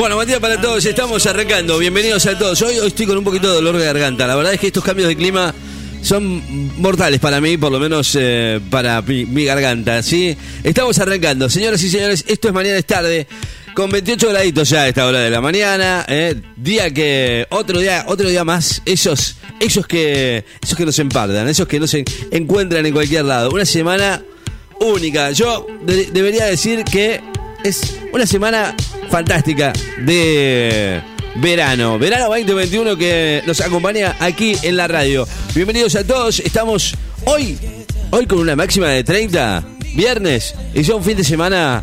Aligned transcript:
Bueno, 0.00 0.14
buen 0.14 0.26
día 0.26 0.40
para 0.40 0.58
todos, 0.58 0.82
estamos 0.86 1.26
arrancando. 1.26 1.76
Bienvenidos 1.76 2.24
a 2.24 2.38
todos. 2.38 2.62
Hoy, 2.62 2.78
hoy 2.78 2.86
estoy 2.86 3.04
con 3.04 3.18
un 3.18 3.22
poquito 3.24 3.48
de 3.48 3.56
dolor 3.56 3.76
de 3.76 3.84
garganta. 3.84 4.26
La 4.26 4.34
verdad 4.34 4.54
es 4.54 4.58
que 4.58 4.68
estos 4.68 4.82
cambios 4.82 5.06
de 5.08 5.14
clima 5.14 5.54
son 6.00 6.42
mortales 6.80 7.20
para 7.20 7.38
mí, 7.38 7.58
por 7.58 7.70
lo 7.70 7.78
menos 7.78 8.16
eh, 8.18 8.60
para 8.70 9.02
mi, 9.02 9.44
garganta. 9.44 10.02
¿sí? 10.02 10.34
Estamos 10.64 10.98
arrancando. 11.00 11.50
Señoras 11.50 11.82
y 11.82 11.90
señores, 11.90 12.24
esto 12.26 12.48
es 12.48 12.54
mañana 12.54 12.78
es 12.78 12.86
tarde. 12.86 13.26
Con 13.74 13.90
28 13.90 14.30
graditos 14.30 14.70
ya 14.70 14.84
a 14.84 14.88
esta 14.88 15.04
hora 15.04 15.18
de 15.18 15.28
la 15.28 15.42
mañana, 15.42 16.06
eh, 16.08 16.34
día 16.56 16.90
que 16.94 17.46
otro 17.50 17.78
día, 17.78 18.06
otro 18.08 18.26
día 18.26 18.42
más, 18.42 18.80
esos, 18.86 19.36
esos 19.60 19.86
que, 19.86 20.46
esos 20.62 20.78
que 20.78 20.86
nos 20.86 20.98
empardan, 20.98 21.46
esos 21.46 21.68
que 21.68 21.78
no 21.78 21.86
se 21.86 22.06
encuentran 22.30 22.86
en 22.86 22.94
cualquier 22.94 23.26
lado. 23.26 23.50
Una 23.50 23.66
semana 23.66 24.22
única. 24.80 25.30
Yo 25.32 25.66
de- 25.82 26.06
debería 26.06 26.46
decir 26.46 26.84
que 26.84 27.20
es 27.64 27.98
una 28.12 28.26
semana 28.26 28.74
fantástica 29.08 29.72
de 29.98 31.00
verano. 31.36 31.98
Verano 31.98 32.28
2021 32.28 32.96
que 32.96 33.42
nos 33.46 33.60
acompaña 33.60 34.16
aquí 34.20 34.56
en 34.62 34.76
la 34.76 34.88
radio. 34.88 35.26
Bienvenidos 35.54 35.94
a 35.96 36.04
todos. 36.04 36.40
Estamos 36.40 36.94
hoy, 37.24 37.58
hoy 38.10 38.26
con 38.26 38.38
una 38.38 38.56
máxima 38.56 38.88
de 38.88 39.04
30, 39.04 39.62
viernes, 39.94 40.54
y 40.74 40.82
ya 40.82 40.94
un 40.94 41.04
fin 41.04 41.16
de 41.16 41.24
semana 41.24 41.82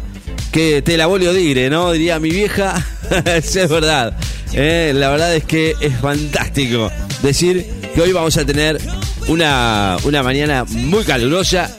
que 0.51 0.81
te 0.81 0.97
la 0.97 1.07
volio 1.07 1.33
dire, 1.33 1.69
¿no? 1.69 1.91
Diría 1.91 2.19
mi 2.19 2.29
vieja. 2.29 2.85
Es 3.25 3.53
verdad. 3.69 4.17
Eh, 4.53 4.91
la 4.95 5.09
verdad 5.09 5.35
es 5.35 5.43
que 5.43 5.75
es 5.79 5.95
fantástico 5.97 6.91
decir 7.21 7.65
que 7.93 8.01
hoy 8.01 8.11
vamos 8.11 8.37
a 8.37 8.45
tener 8.45 8.79
una, 9.27 9.97
una 10.03 10.23
mañana 10.23 10.63
muy 10.65 11.03
calurosa. 11.03 11.69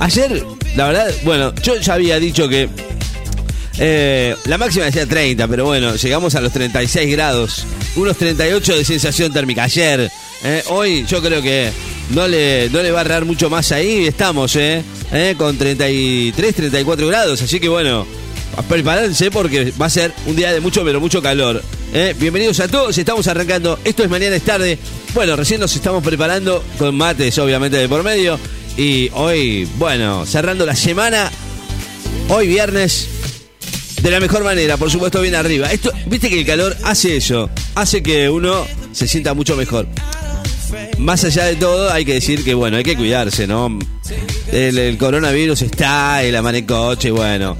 Ayer, 0.00 0.44
la 0.76 0.86
verdad, 0.88 1.12
bueno, 1.24 1.54
yo 1.62 1.76
ya 1.76 1.94
había 1.94 2.18
dicho 2.18 2.48
que 2.48 2.68
eh, 3.78 4.34
la 4.46 4.58
máxima 4.58 4.84
decía 4.86 5.06
30, 5.06 5.48
pero 5.48 5.64
bueno, 5.64 5.94
llegamos 5.96 6.34
a 6.34 6.40
los 6.40 6.52
36 6.52 7.10
grados, 7.10 7.66
unos 7.96 8.16
38 8.16 8.76
de 8.76 8.84
sensación 8.84 9.32
térmica 9.32 9.64
ayer. 9.64 10.10
eh, 10.44 10.62
hoy 10.68 11.04
yo 11.08 11.20
creo 11.22 11.40
que 11.42 11.70
no 12.10 12.28
le, 12.28 12.68
no 12.70 12.82
le 12.82 12.90
va 12.92 12.98
a 13.00 13.04
errar 13.04 13.24
mucho 13.24 13.48
más 13.50 13.72
ahí, 13.72 14.06
estamos, 14.06 14.54
eh, 14.56 14.82
eh, 15.12 15.34
con 15.36 15.56
33, 15.56 16.54
34 16.54 17.06
grados, 17.08 17.42
así 17.42 17.58
que 17.60 17.68
bueno, 17.68 18.06
prepárense 18.68 19.30
porque 19.30 19.72
va 19.80 19.86
a 19.86 19.90
ser 19.90 20.12
un 20.26 20.36
día 20.36 20.52
de 20.52 20.60
mucho, 20.60 20.84
pero 20.84 21.00
mucho 21.00 21.20
calor. 21.22 21.62
eh. 21.92 22.14
Bienvenidos 22.18 22.60
a 22.60 22.68
todos, 22.68 22.96
estamos 22.98 23.26
arrancando, 23.26 23.78
esto 23.84 24.04
es 24.04 24.10
mañana 24.10 24.36
es 24.36 24.42
tarde. 24.42 24.78
Bueno, 25.14 25.34
recién 25.36 25.60
nos 25.60 25.74
estamos 25.74 26.02
preparando 26.04 26.62
con 26.78 26.94
mates, 26.96 27.38
obviamente, 27.38 27.76
de 27.76 27.88
por 27.88 28.02
medio. 28.02 28.38
Y 28.76 29.08
hoy, 29.14 29.68
bueno, 29.76 30.26
cerrando 30.26 30.66
la 30.66 30.74
semana, 30.74 31.30
hoy 32.28 32.48
viernes, 32.48 33.08
de 34.04 34.10
la 34.10 34.20
mejor 34.20 34.44
manera, 34.44 34.76
por 34.76 34.90
supuesto, 34.90 35.22
bien 35.22 35.34
arriba. 35.34 35.72
Esto, 35.72 35.90
viste 36.04 36.28
que 36.28 36.40
el 36.40 36.46
calor 36.46 36.76
hace 36.84 37.16
eso, 37.16 37.48
hace 37.74 38.02
que 38.02 38.28
uno 38.28 38.66
se 38.92 39.08
sienta 39.08 39.32
mucho 39.32 39.56
mejor. 39.56 39.88
Más 40.98 41.24
allá 41.24 41.46
de 41.46 41.56
todo, 41.56 41.90
hay 41.90 42.04
que 42.04 42.12
decir 42.12 42.44
que, 42.44 42.52
bueno, 42.52 42.76
hay 42.76 42.82
que 42.82 42.96
cuidarse, 42.96 43.46
¿no? 43.46 43.78
El, 44.52 44.98
coronavirus 44.98 45.62
está, 45.62 46.22
el 46.22 46.36
amanecoche, 46.36 47.10
bueno. 47.10 47.56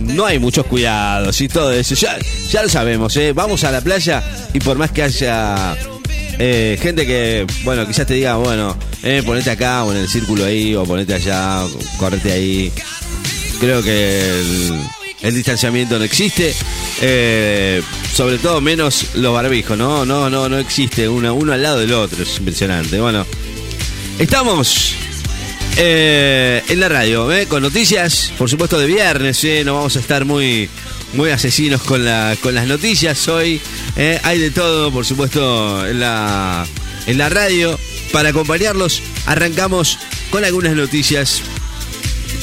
No 0.00 0.26
hay 0.26 0.38
muchos 0.38 0.66
cuidados 0.66 1.40
y 1.40 1.48
todo 1.48 1.72
eso. 1.72 1.94
Ya, 1.94 2.62
lo 2.62 2.68
sabemos, 2.68 3.16
¿eh? 3.16 3.32
Vamos 3.32 3.64
a 3.64 3.70
la 3.70 3.80
playa 3.80 4.22
y 4.52 4.60
por 4.60 4.76
más 4.76 4.90
que 4.90 5.04
haya 5.04 5.74
eh, 6.38 6.78
gente 6.82 7.06
que, 7.06 7.46
bueno, 7.64 7.86
quizás 7.86 8.06
te 8.06 8.12
diga, 8.14 8.36
bueno, 8.36 8.76
eh, 9.02 9.22
ponete 9.24 9.50
acá 9.50 9.84
o 9.84 9.92
en 9.92 9.98
el 10.00 10.08
círculo 10.08 10.44
ahí 10.44 10.74
o 10.74 10.84
ponete 10.84 11.14
allá, 11.14 11.64
o 11.64 11.70
correte 11.96 12.30
ahí. 12.30 12.70
Creo 13.58 13.82
que 13.82 15.00
el 15.22 15.34
distanciamiento 15.34 15.98
no 15.98 16.04
existe. 16.04 16.54
eh, 17.00 17.82
sobre 18.12 18.38
todo 18.38 18.60
menos 18.60 19.14
los 19.14 19.32
barbijos, 19.32 19.78
¿no? 19.78 20.04
No, 20.04 20.28
no, 20.28 20.48
no 20.48 20.58
existe 20.58 21.08
uno, 21.08 21.52
al 21.52 21.62
lado 21.62 21.78
del 21.78 21.92
otro. 21.92 22.22
Es 22.22 22.36
impresionante. 22.38 23.00
Bueno, 23.00 23.26
estamos 24.18 24.94
eh, 25.76 26.62
en 26.68 26.80
la 26.80 26.88
radio, 26.88 27.32
¿eh? 27.32 27.46
con 27.46 27.62
noticias, 27.62 28.32
por 28.36 28.50
supuesto, 28.50 28.78
de 28.78 28.86
viernes. 28.86 29.42
No 29.64 29.76
vamos 29.76 29.96
a 29.96 30.00
estar 30.00 30.24
muy, 30.24 30.68
muy 31.14 31.30
asesinos 31.30 31.82
con, 31.82 32.04
la, 32.04 32.36
con 32.42 32.54
las 32.54 32.66
noticias 32.66 33.28
hoy. 33.28 33.60
Hay 34.22 34.38
de 34.38 34.50
todo, 34.50 34.92
por 34.92 35.06
supuesto, 35.06 35.86
en 35.86 36.00
la, 36.00 36.66
en 37.06 37.18
la 37.18 37.28
radio. 37.28 37.78
Para 38.12 38.28
acompañarlos, 38.28 39.00
arrancamos 39.24 39.98
con 40.28 40.44
algunas 40.44 40.76
noticias, 40.76 41.40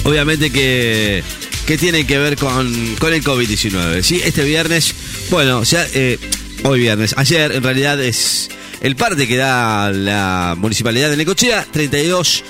obviamente 0.04 0.52
que, 0.52 1.24
que 1.70 1.78
tienen 1.78 2.08
que 2.08 2.18
ver 2.18 2.36
con, 2.36 2.96
con 2.96 3.14
el 3.14 3.24
COVID-19. 3.24 4.02
¿sí? 4.02 4.20
Este 4.26 4.44
viernes, 4.44 4.96
bueno, 5.30 5.62
ya, 5.62 5.86
eh, 5.94 6.18
hoy 6.64 6.80
viernes, 6.80 7.14
ayer 7.16 7.52
en 7.52 7.62
realidad 7.62 8.04
es 8.04 8.50
el 8.82 8.96
parte 8.96 9.28
que 9.28 9.38
da 9.38 9.92
la 9.92 10.56
municipalidad 10.58 11.12
de 11.12 11.18
Necochea, 11.18 11.68
32 11.72 12.44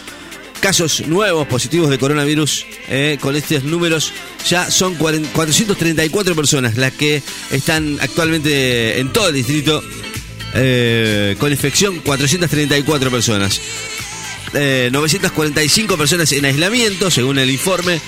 casos 0.61 1.05
nuevos 1.05 1.45
positivos 1.47 1.89
de 1.89 1.99
coronavirus. 1.99 2.65
eh, 2.87 3.17
con 3.19 3.35
estos 3.35 3.65
números 3.65 4.13
ya 4.47 4.71
son 4.71 4.95
40 4.95 5.33
434 5.33 6.33
personas 6.33 6.77
las 6.77 6.93
que 6.93 7.21
están 7.51 7.97
actualmente 7.99 9.01
en 9.01 9.11
todo 9.11 9.27
el 9.27 9.35
distrito 9.35 9.83
eh, 10.53 11.35
con 11.39 11.51
infección, 11.51 11.99
434 11.99 13.11
personas. 13.11 13.59
Eh, 14.53 14.89
945 14.93 15.97
personas 15.97 16.31
en 16.31 16.45
aislamiento, 16.45 17.11
según 17.11 17.37
el 17.37 17.51
informe. 17.51 17.99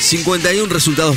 51 0.00 0.72
resultados 0.72 1.16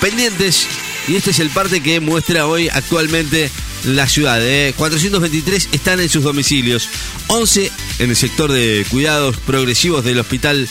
pendientes. 0.00 0.66
Y 1.08 1.16
este 1.16 1.30
es 1.30 1.38
el 1.40 1.50
parte 1.50 1.80
que 1.82 2.00
muestra 2.00 2.46
hoy 2.46 2.68
actualmente 2.68 3.50
la 3.84 4.08
ciudad. 4.08 4.40
eh. 4.42 4.74
423 4.76 5.68
están 5.72 6.00
en 6.00 6.08
sus 6.08 6.22
domicilios. 6.22 6.88
11 7.28 7.70
en 7.98 8.10
el 8.10 8.16
sector 8.16 8.52
de 8.52 8.84
cuidados 8.90 9.36
progresivos 9.38 10.04
del 10.04 10.18
hospital. 10.18 10.68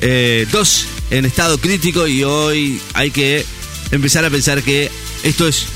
2 0.00 0.86
en 1.10 1.24
estado 1.24 1.58
crítico. 1.58 2.06
Y 2.06 2.24
hoy 2.24 2.80
hay 2.94 3.10
que 3.10 3.44
empezar 3.90 4.24
a 4.24 4.30
pensar 4.30 4.62
que 4.62 4.90
esto 5.22 5.46
es 5.46 5.66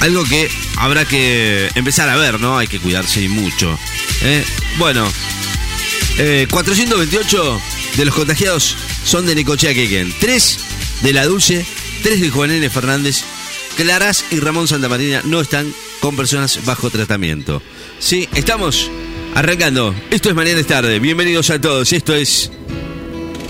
algo 0.00 0.24
que 0.24 0.48
habrá 0.76 1.04
que 1.04 1.68
empezar 1.74 2.08
a 2.08 2.16
ver, 2.16 2.40
¿no? 2.40 2.58
Hay 2.58 2.66
que 2.66 2.78
cuidarse 2.78 3.22
y 3.22 3.28
mucho. 3.28 3.78
¿eh? 4.22 4.44
Bueno, 4.78 5.10
eh, 6.18 6.46
428 6.50 7.60
de 7.98 8.04
los 8.04 8.14
contagiados 8.14 8.76
son 9.04 9.26
de 9.26 9.34
Necochea 9.34 9.74
Quequén. 9.74 10.14
3 10.20 10.58
de 11.02 11.12
La 11.12 11.26
Dulce, 11.26 11.66
3 12.04 12.20
de 12.20 12.30
Juan 12.30 12.52
N. 12.52 12.70
Fernández, 12.70 13.24
Claras 13.76 14.24
y 14.30 14.38
Ramón 14.38 14.68
Santamarina 14.68 15.20
no 15.24 15.40
están 15.40 15.74
con 16.00 16.14
personas 16.14 16.64
bajo 16.64 16.90
tratamiento. 16.90 17.60
Sí, 17.98 18.28
estamos 18.34 18.88
arrancando. 19.34 19.94
Esto 20.12 20.28
es 20.28 20.36
Mañana 20.36 20.60
es 20.60 20.66
Tarde. 20.68 21.00
Bienvenidos 21.00 21.50
a 21.50 21.60
todos. 21.60 21.92
Esto 21.92 22.14
es 22.14 22.52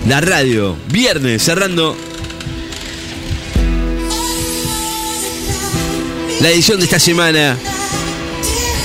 la 0.07 0.23
radio. 0.23 0.77
Viernes, 0.91 1.43
cerrando 1.43 1.95
la 6.41 6.49
edición 6.49 6.79
de 6.79 6.85
esta 6.87 6.99
semana 6.99 7.59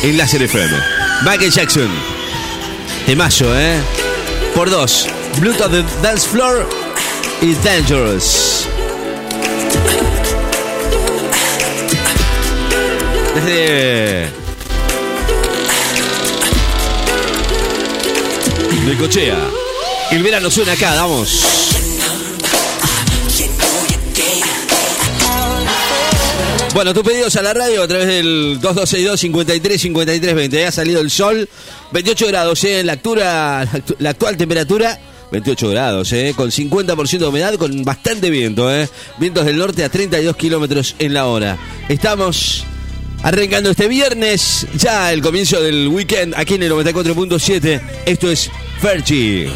en 0.03 0.17
Láser 0.17 0.43
FM. 0.43 0.75
Michael 1.23 1.51
Jackson. 1.51 1.89
Temazo, 3.05 3.57
¿eh? 3.57 3.79
Por 4.53 4.69
dos. 4.69 5.07
Bluetooth 5.39 5.71
de 5.71 5.83
Dance 6.01 6.27
Floor 6.27 6.67
y 7.41 7.53
Dangerous. 7.55 8.65
Desde. 13.35 14.29
Necochea. 18.85 19.37
El 20.11 20.23
verano 20.23 20.49
suena 20.51 20.73
acá, 20.73 20.93
vamos. 20.95 21.41
Bueno, 26.73 26.91
tus 26.93 27.03
pedidos 27.03 27.35
a 27.35 27.43
la 27.43 27.53
radio 27.53 27.83
a 27.83 27.87
través 27.87 28.07
del 28.07 28.57
2262 28.59 29.19
53 29.19 29.81
53 29.81 30.35
20. 30.35 30.65
Ha 30.65 30.71
salido 30.71 31.01
el 31.01 31.11
sol, 31.11 31.47
28 31.91 32.27
grados, 32.27 32.63
¿eh? 32.63 32.83
la, 32.83 32.99
actu- 32.99 33.95
la 33.99 34.09
actual 34.09 34.37
temperatura, 34.37 34.99
28 35.33 35.69
grados, 35.69 36.13
¿eh? 36.13 36.33
con 36.37 36.51
50% 36.51 37.17
de 37.17 37.25
humedad, 37.25 37.55
con 37.55 37.83
bastante 37.83 38.29
viento, 38.29 38.71
¿eh? 38.71 38.87
vientos 39.17 39.45
del 39.45 39.57
norte 39.57 39.83
a 39.83 39.89
32 39.89 40.35
kilómetros 40.35 40.95
en 40.99 41.15
la 41.15 41.25
hora. 41.25 41.57
Estamos 41.89 42.63
arrancando 43.23 43.71
este 43.71 43.87
viernes, 43.87 44.67
ya 44.75 45.11
el 45.11 45.23
comienzo 45.23 45.59
del 45.59 45.87
weekend 45.87 46.35
aquí 46.37 46.53
en 46.53 46.63
el 46.63 46.71
94.7. 46.73 47.81
Esto 48.05 48.29
es 48.29 48.51
Fergie. 48.79 49.49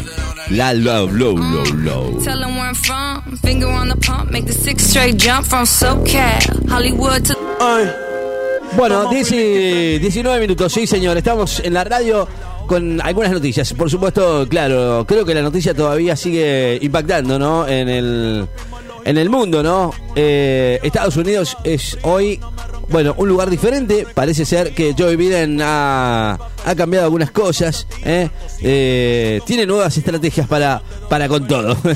La 0.50 0.74
low, 0.74 1.08
low, 1.12 1.36
low, 1.36 1.64
low. 1.74 2.24
Tell 2.24 2.40
them 2.40 2.56
where 2.56 2.66
I'm 2.66 2.74
from. 2.74 3.36
Finger 3.36 3.68
on 3.68 3.88
the 3.88 3.96
pump, 3.96 4.32
make 4.32 4.46
the 4.46 4.52
six 4.52 4.82
straight 4.82 5.16
jump 5.16 5.46
from 5.46 5.64
SoCal, 5.64 6.68
Hollywood 6.68 7.22
to. 7.26 7.34
Bueno, 8.76 9.08
10 9.10 9.32
y 9.32 9.98
19 9.98 10.40
minutos, 10.40 10.72
sí 10.72 10.86
señor, 10.86 11.16
estamos 11.16 11.60
en 11.60 11.74
la 11.74 11.84
radio 11.84 12.28
con 12.68 13.00
algunas 13.00 13.32
noticias. 13.32 13.72
Por 13.72 13.90
supuesto, 13.90 14.46
claro, 14.48 15.04
creo 15.08 15.24
que 15.24 15.34
la 15.34 15.42
noticia 15.42 15.74
todavía 15.74 16.14
sigue 16.14 16.78
impactando, 16.80 17.38
¿no? 17.38 17.66
En 17.66 17.88
el, 17.88 18.46
en 19.04 19.18
el 19.18 19.28
mundo, 19.28 19.62
¿no? 19.62 19.92
Eh, 20.14 20.78
Estados 20.84 21.16
Unidos 21.16 21.56
es 21.64 21.98
hoy, 22.02 22.38
bueno, 22.90 23.14
un 23.18 23.28
lugar 23.28 23.50
diferente. 23.50 24.06
Parece 24.14 24.44
ser 24.44 24.74
que 24.74 24.94
Joe 24.96 25.16
Biden 25.16 25.60
ha, 25.62 26.38
cambiado 26.76 27.04
algunas 27.04 27.30
cosas. 27.30 27.86
¿eh? 28.04 28.30
Eh, 28.62 29.40
tiene 29.46 29.66
nuevas 29.66 29.96
estrategias 29.96 30.46
para, 30.46 30.82
para 31.08 31.28
con 31.28 31.46
todo. 31.46 31.76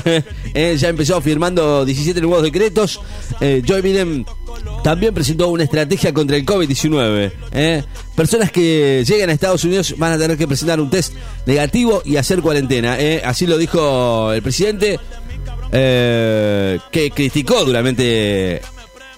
Eh, 0.55 0.77
ya 0.77 0.89
empezó 0.89 1.19
firmando 1.19 1.83
17 1.83 2.21
nuevos 2.21 2.43
decretos. 2.43 2.99
Eh, 3.41 3.63
Joe 3.67 3.81
Biden 3.81 4.23
también 4.83 5.11
presentó 5.11 5.47
una 5.49 5.63
estrategia 5.63 6.13
contra 6.13 6.37
el 6.37 6.45
COVID-19. 6.45 7.31
¿eh? 7.53 7.83
Personas 8.15 8.51
que 8.51 9.03
lleguen 9.03 9.31
a 9.31 9.33
Estados 9.33 9.63
Unidos 9.63 9.95
van 9.97 10.13
a 10.13 10.17
tener 10.19 10.37
que 10.37 10.47
presentar 10.47 10.79
un 10.79 10.91
test 10.91 11.15
negativo 11.47 12.03
y 12.05 12.17
hacer 12.17 12.41
cuarentena. 12.41 12.97
Así 13.25 13.47
lo 13.47 13.57
dijo 13.57 14.31
el 14.31 14.43
presidente, 14.43 14.99
que 15.71 17.11
criticó 17.15 17.65
duramente 17.65 18.61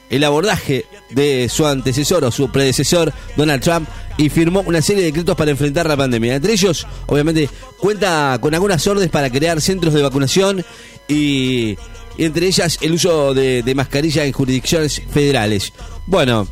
el 0.10 0.24
abordaje 0.24 0.86
de 1.10 1.50
su 1.50 1.66
antecesor 1.66 2.24
o 2.24 2.31
su 2.31 2.52
predecesor, 2.52 3.13
Donald 3.36 3.62
Trump, 3.62 3.88
y 4.18 4.30
firmó 4.30 4.62
una 4.66 4.81
serie 4.81 5.02
de 5.02 5.07
decretos 5.12 5.36
para 5.36 5.52
enfrentar 5.52 5.88
la 5.88 5.98
pandemia. 5.98 6.36
Entre 6.36 6.54
ellos, 6.54 6.88
obviamente, 7.07 7.50
cuenta 7.80 8.38
con 8.42 8.54
algunas 8.54 8.86
órdenes 8.88 9.10
para 9.10 9.30
crear 9.30 9.62
centros 9.62 9.94
de 9.94 10.02
vacunación 10.02 10.63
y, 11.07 11.78
entre 12.18 12.48
ellas 12.48 12.78
el 12.81 12.94
uso 12.94 13.34
de, 13.34 13.62
de 13.63 13.75
mascarilla 13.75 14.25
en 14.25 14.31
jurisdicciones 14.31 15.02
federales. 15.12 15.74
Bueno, 16.07 16.48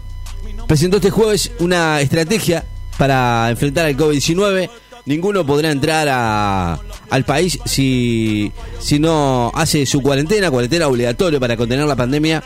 presentó 0.68 0.98
este 0.98 1.10
jueves 1.10 1.52
una 1.60 2.02
estrategia 2.02 2.66
para 2.98 3.50
enfrentar 3.50 3.86
al 3.86 3.98
COVID-19. 3.98 4.70
Ninguno 5.06 5.46
podrá 5.46 5.72
entrar 5.72 6.08
al 7.10 7.26
país 7.26 7.60
si, 7.66 8.52
si 8.80 9.00
no 9.00 9.52
hace 9.54 9.86
su 9.86 10.02
cuarentena, 10.02 10.50
cuarentena 10.50 10.88
obligatoria 10.88 11.40
para 11.40 11.58
contener 11.58 11.86
la 11.86 11.96
pandemia. 11.96 12.44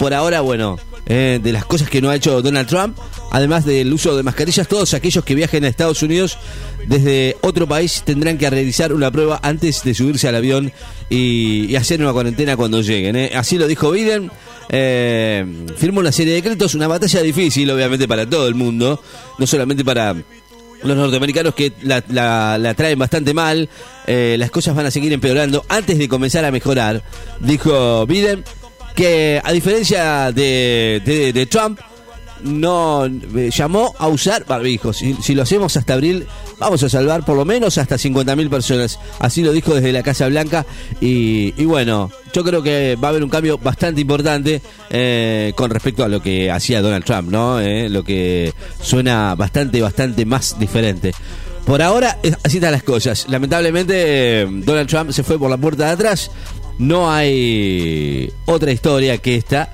Por 0.00 0.14
ahora, 0.14 0.40
bueno, 0.40 0.78
eh, 1.04 1.40
de 1.42 1.52
las 1.52 1.66
cosas 1.66 1.90
que 1.90 2.00
no 2.00 2.08
ha 2.08 2.16
hecho 2.16 2.40
Donald 2.40 2.66
Trump, 2.66 2.96
además 3.30 3.66
del 3.66 3.92
uso 3.92 4.16
de 4.16 4.22
mascarillas, 4.22 4.66
todos 4.66 4.94
aquellos 4.94 5.22
que 5.26 5.34
viajen 5.34 5.62
a 5.62 5.68
Estados 5.68 6.02
Unidos 6.02 6.38
desde 6.86 7.36
otro 7.42 7.68
país 7.68 8.02
tendrán 8.02 8.38
que 8.38 8.48
realizar 8.48 8.94
una 8.94 9.10
prueba 9.10 9.40
antes 9.42 9.82
de 9.82 9.92
subirse 9.92 10.26
al 10.26 10.36
avión 10.36 10.72
y, 11.10 11.76
hacer 11.76 12.00
una 12.00 12.14
cuarentena 12.14 12.56
cuando 12.56 12.80
lleguen. 12.80 13.14
eh. 13.14 13.32
Así 13.34 13.58
lo 13.58 13.66
dijo 13.66 13.90
Biden. 13.90 14.30
Eh, 14.70 15.44
firmó 15.76 16.00
una 16.00 16.12
serie 16.12 16.32
de 16.32 16.40
decretos, 16.40 16.74
una 16.74 16.88
batalla 16.88 17.20
difícil, 17.20 17.70
obviamente, 17.70 18.08
para 18.08 18.24
todo 18.24 18.48
el 18.48 18.54
mundo, 18.54 19.02
no 19.36 19.46
solamente 19.46 19.84
para 19.84 20.16
los 20.82 20.96
norteamericanos 20.96 21.54
que 21.54 21.74
la, 21.82 22.74
traen 22.74 22.98
bastante 22.98 23.34
mal, 23.34 23.68
las 24.06 24.50
cosas 24.50 24.74
van 24.74 24.86
a 24.86 24.90
seguir 24.90 25.12
empeorando 25.12 25.62
antes 25.68 25.98
de 25.98 26.08
comenzar 26.08 26.46
a 26.46 26.50
mejorar, 26.50 27.02
dijo 27.40 28.06
Biden, 28.06 28.44
que 28.94 29.40
a 29.42 29.52
diferencia 29.52 30.32
de, 30.32 31.02
de- 31.34 31.46
Trump, 31.46 31.78
no 32.42 33.04
eh, 33.06 33.50
llamó 33.54 33.94
a 33.98 34.08
usar 34.08 34.46
barbijos. 34.46 34.96
Si, 34.96 35.14
si 35.22 35.34
lo 35.34 35.42
hacemos 35.42 35.76
hasta 35.76 35.92
abril, 35.94 36.26
vamos 36.58 36.82
a 36.82 36.88
salvar 36.88 37.22
por 37.24 37.36
lo 37.36 37.44
menos 37.44 37.76
hasta 37.78 37.96
50.000 37.96 38.48
personas. 38.48 38.98
Así 39.18 39.42
lo 39.42 39.52
dijo 39.52 39.74
desde 39.74 39.92
la 39.92 40.02
Casa 40.02 40.26
Blanca. 40.28 40.64
Y, 41.00 41.52
bueno, 41.64 42.10
yo 42.32 42.42
creo 42.44 42.62
que 42.62 42.96
va 42.96 43.08
a 43.08 43.10
haber 43.10 43.24
un 43.24 43.30
cambio 43.30 43.58
bastante 43.58 44.00
importante 44.00 44.62
eh, 44.88 45.52
con 45.54 45.70
respecto 45.70 46.02
a 46.04 46.08
lo 46.08 46.22
que 46.22 46.50
hacía 46.50 46.80
Donald 46.80 47.04
Trump, 47.04 47.30
¿no? 47.30 47.60
Eh, 47.60 47.88
lo 47.90 48.02
que 48.04 48.54
suena 48.82 49.34
bastante, 49.34 49.82
bastante 49.82 50.24
más 50.24 50.58
diferente. 50.58 51.12
Por 51.66 51.82
ahora, 51.82 52.18
así 52.42 52.56
están 52.56 52.72
las 52.72 52.82
cosas. 52.82 53.26
Lamentablemente, 53.28 54.46
Donald 54.50 54.88
Trump 54.88 55.10
se 55.12 55.22
fue 55.22 55.38
por 55.38 55.50
la 55.50 55.58
puerta 55.58 55.84
de 55.86 55.90
atrás. 55.92 56.30
No 56.80 57.10
hay 57.10 58.32
otra 58.46 58.72
historia 58.72 59.18
que 59.18 59.36
esta. 59.36 59.70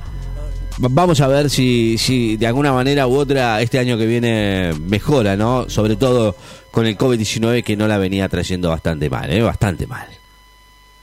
Va- 0.83 0.89
Vamos 0.91 1.21
a 1.21 1.29
ver 1.29 1.49
si, 1.51 1.97
si 1.99 2.37
de 2.37 2.47
alguna 2.49 2.73
manera 2.73 3.07
u 3.07 3.15
otra 3.17 3.61
este 3.63 3.79
año 3.79 3.97
que 3.97 4.07
viene 4.07 4.73
mejora, 4.89 5.37
¿no? 5.37 5.71
Sobre 5.71 5.95
todo 5.97 6.35
con 6.73 6.85
el 6.87 6.99
COVID-19 6.99 7.63
que 7.63 7.77
no 7.77 7.87
la 7.89 7.97
venía 7.97 8.29
trayendo 8.29 8.71
bastante 8.71 9.09
mal, 9.09 9.33
¿eh? 9.33 9.41
Bastante 9.41 9.87
mal. 9.87 10.07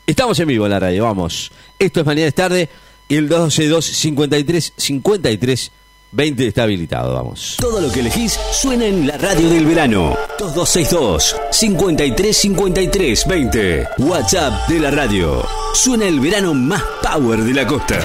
Estamos 0.05 0.37
en 0.39 0.47
vivo 0.49 0.65
en 0.65 0.71
la 0.71 0.79
radio, 0.79 1.05
vamos. 1.05 1.51
Esto 1.79 2.01
es 2.01 2.05
Mañana 2.05 2.27
es 2.27 2.35
Tarde 2.35 2.67
y 3.07 3.15
el 3.15 3.29
212 3.29 3.93
53 3.93 4.73
53 4.75 5.71
20 6.13 6.47
está 6.47 6.63
habilitado, 6.63 7.15
vamos. 7.15 7.57
Todo 7.59 7.81
lo 7.81 7.91
que 7.91 8.01
elegís 8.01 8.39
suena 8.51 8.85
en 8.85 9.07
la 9.07 9.17
radio 9.17 9.49
del 9.49 9.65
verano. 9.65 10.15
2262 10.37 11.35
53 11.49 12.37
53 12.37 13.27
20. 13.27 13.87
WhatsApp 13.97 14.69
de 14.69 14.79
la 14.79 14.91
radio. 14.91 15.43
Suena 15.73 16.05
el 16.05 16.19
verano 16.19 16.53
más 16.53 16.83
power 17.01 17.43
de 17.43 17.53
la 17.55 17.65
costa. 17.65 17.99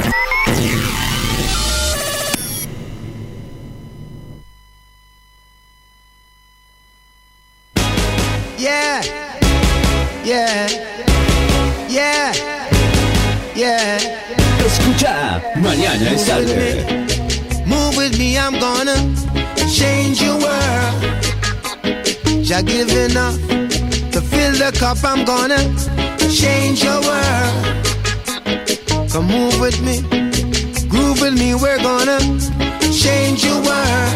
Yeah, 8.59 9.03
yeah, 10.25 10.67
yeah, 11.91 12.33
yeah. 13.55 13.99
Escucha, 14.65 15.43
mañana 15.57 16.11
es 16.11 16.25
tarde. 16.25 17.08
Me, 18.19 18.37
I'm 18.37 18.59
gonna 18.59 18.97
change 19.71 20.21
your 20.21 20.37
world. 20.39 20.95
Jah 22.43 22.63
give 22.63 22.91
up 23.17 23.35
to 24.11 24.21
fill 24.21 24.55
the 24.59 24.77
cup, 24.77 24.99
I'm 25.05 25.25
gonna 25.25 25.61
change 26.29 26.83
your 26.83 27.01
world. 27.01 27.55
Come 29.13 29.27
move 29.27 29.61
with 29.61 29.81
me, 29.83 30.03
groove 30.89 31.21
with 31.21 31.39
me, 31.39 31.55
we're 31.55 31.79
gonna 31.79 32.19
change 32.91 33.45
your 33.45 33.61
world. 33.63 34.13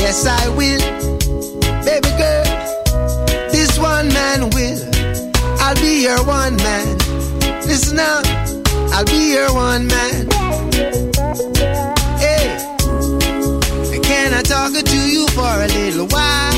Yes, 0.00 0.24
I 0.24 0.48
will, 0.48 0.80
baby 1.84 2.08
girl. 2.16 2.46
This 3.52 3.78
one 3.78 4.08
man 4.08 4.48
will. 4.56 4.80
I'll 5.60 5.74
be 5.74 6.04
your 6.04 6.24
one 6.24 6.56
man. 6.56 6.96
Listen 7.66 7.98
up, 7.98 8.24
I'll 8.94 9.04
be 9.04 9.34
your 9.34 9.52
one 9.52 9.86
man. 9.88 10.43
Can 14.74 14.80
I 14.80 14.82
talk 14.82 14.92
to 14.92 15.10
you 15.10 15.28
for 15.28 15.62
a 15.62 15.68
little 15.68 16.06
while? 16.08 16.53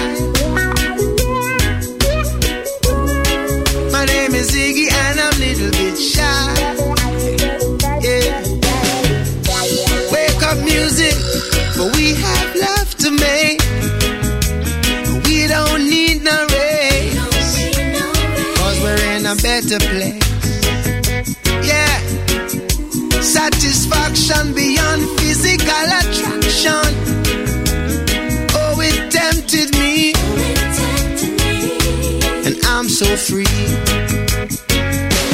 So 32.96 33.14
free. 33.14 33.44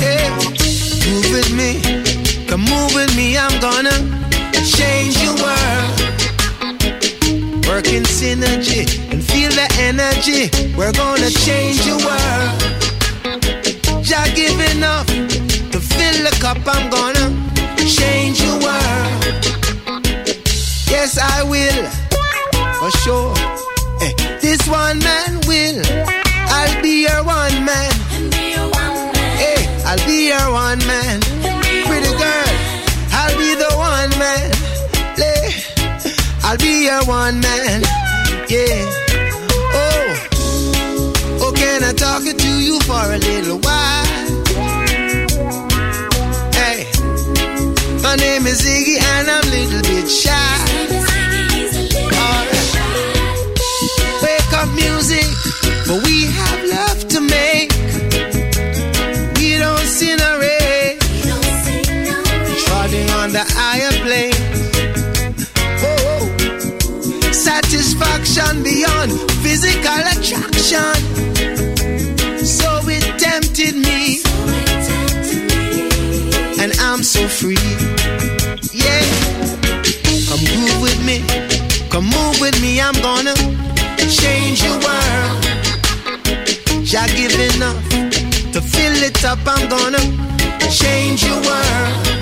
Hey, 0.03 0.29
move 1.07 1.31
with 1.31 1.51
me. 1.55 1.81
Come 2.49 2.63
move 2.63 2.93
with 2.93 3.15
me. 3.15 3.39
I'm 3.39 3.61
gonna 3.61 3.95
change 4.67 5.23
your 5.23 5.37
world. 5.39 5.91
Work 7.69 7.87
in 7.87 8.03
synergy 8.03 8.83
and 9.13 9.23
feel 9.23 9.51
the 9.51 9.69
energy. 9.79 10.51
We're 10.77 10.91
gonna 10.91 11.31
change 11.31 11.87
your 11.87 11.99
world. 11.99 12.51
Jah 14.03 14.27
give 14.35 14.59
enough 14.75 15.07
to 15.07 15.79
fill 15.79 16.19
the 16.27 16.37
cup. 16.41 16.59
I'm 16.67 16.91
gonna 16.91 17.31
change 17.87 18.43
your 18.43 18.59
world. 18.59 19.23
Yes, 20.91 21.17
I 21.17 21.45
will, 21.45 21.87
for 22.81 22.91
sure. 23.03 23.35
Eh, 24.01 24.39
this 24.41 24.67
one 24.67 24.99
man 24.99 25.41
will. 25.47 26.32
Be 26.93 27.05
your 27.09 27.25
one 27.25 27.65
man. 27.65 27.93
Hey, 29.41 29.65
I'll 29.87 29.97
be 30.07 30.29
your 30.29 30.53
one 30.53 30.79
man. 30.87 31.23
Pretty 31.89 32.13
girl, 32.21 32.53
I'll 33.17 33.37
be 33.39 33.55
the 33.55 33.73
one 33.75 34.11
man. 34.21 34.51
Lay, 35.17 35.55
I'll 36.45 36.59
be 36.59 36.85
your 36.85 37.03
one 37.07 37.41
man. 37.41 37.81
Yeah. 38.47 38.85
Oh, 39.73 40.05
oh, 41.41 41.53
can 41.57 41.83
I 41.83 41.95
talk 41.95 42.25
to 42.25 42.49
you 42.61 42.79
for 42.81 43.05
a 43.11 43.17
little 43.17 43.59
while? 43.61 44.07
Hey, 46.53 46.85
my 48.03 48.17
name 48.17 48.47
is 48.47 48.61
Iggy 48.61 49.02
beyond 68.35 69.13
physical 69.43 70.01
attraction. 70.09 70.93
So 72.43 72.81
it 72.89 73.05
tempted 73.21 73.77
me, 73.77 74.23
and 76.63 76.73
I'm 76.81 77.03
so 77.03 77.29
free. 77.29 77.59
Yeah, 78.73 79.05
come 80.29 80.43
move 80.49 80.81
with 80.81 81.05
me, 81.05 81.21
come 81.91 82.07
move 82.07 82.41
with 82.41 82.59
me. 82.63 82.81
I'm 82.81 82.95
gonna 83.03 83.35
change 84.09 84.63
your 84.65 84.79
world. 84.81 85.45
Jah 86.85 87.07
give 87.09 87.35
enough 87.55 87.77
to 88.53 88.63
fill 88.63 89.03
it 89.03 89.23
up. 89.27 89.41
I'm 89.47 89.69
gonna 89.69 90.01
change 90.71 91.23
your 91.25 91.41
world. 91.43 92.22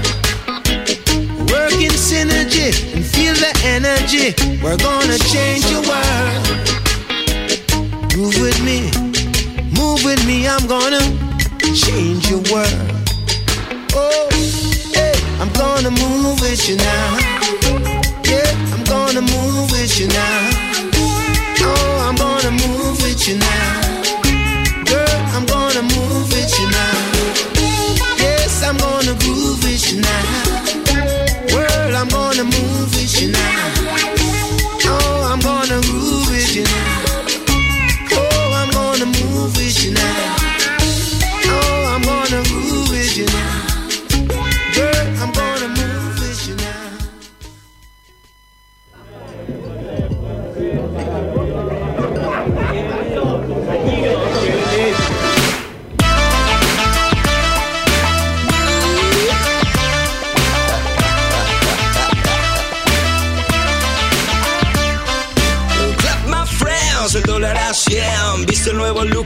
In 1.81 1.93
synergy 1.93 2.77
and 2.95 3.03
feel 3.03 3.33
the 3.33 3.53
energy. 3.65 4.35
We're 4.63 4.77
gonna 4.77 5.17
change 5.33 5.65
your 5.73 5.81
world. 5.89 6.45
Move 8.15 8.37
with 8.39 8.61
me, 8.63 8.91
move 9.73 10.05
with 10.05 10.21
me. 10.27 10.47
I'm 10.47 10.67
gonna 10.67 11.01
change 11.75 12.29
your 12.29 12.43
world. 12.53 12.91
Oh, 13.95 14.29
hey, 14.93 15.15
I'm 15.41 15.49
gonna 15.55 15.91
move 15.91 16.43
with 16.43 16.69
you 16.69 16.77
now. 16.77 17.19
Yeah, 18.29 18.53
I'm 18.75 18.85
gonna 18.85 19.23
move 19.23 19.71
with 19.71 19.99
you 19.99 20.09
now. 20.09 20.51
Oh, 21.65 22.07
I'm 22.07 22.17
gonna 22.17 22.51
move 22.51 23.01
with 23.01 23.27
you 23.27 23.39
now. 23.39 23.81
Girl, 24.85 25.21
I'm 25.33 25.47
gonna 25.47 25.83
move 25.83 26.29
with 26.31 26.53
you 26.61 26.69
now. 26.69 26.93
Yes, 28.19 28.63
I'm 28.63 28.77
gonna 28.77 29.15
groove 29.15 29.65
with 29.65 29.91
you 29.91 30.03
now. 30.03 30.70
World, 32.93 33.09
I'm 33.17 33.33
gonna 33.33 33.70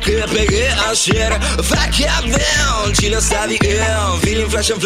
que 0.01 0.25
pegué 0.33 0.69
ayer. 0.89 1.33
Fuck 1.63 1.99
Feeling 4.23 4.49
flash 4.49 4.71
en 4.71 4.81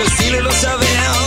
estilo 0.05 0.41
lo 0.41 0.51
sabes 0.51 1.24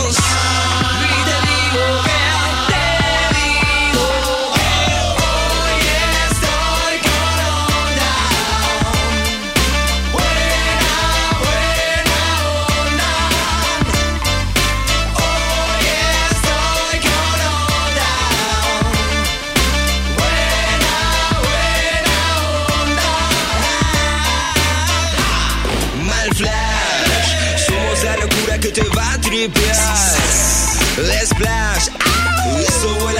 Let's 31.01 31.29
splash 31.29 31.87
Ah, 31.95 33.18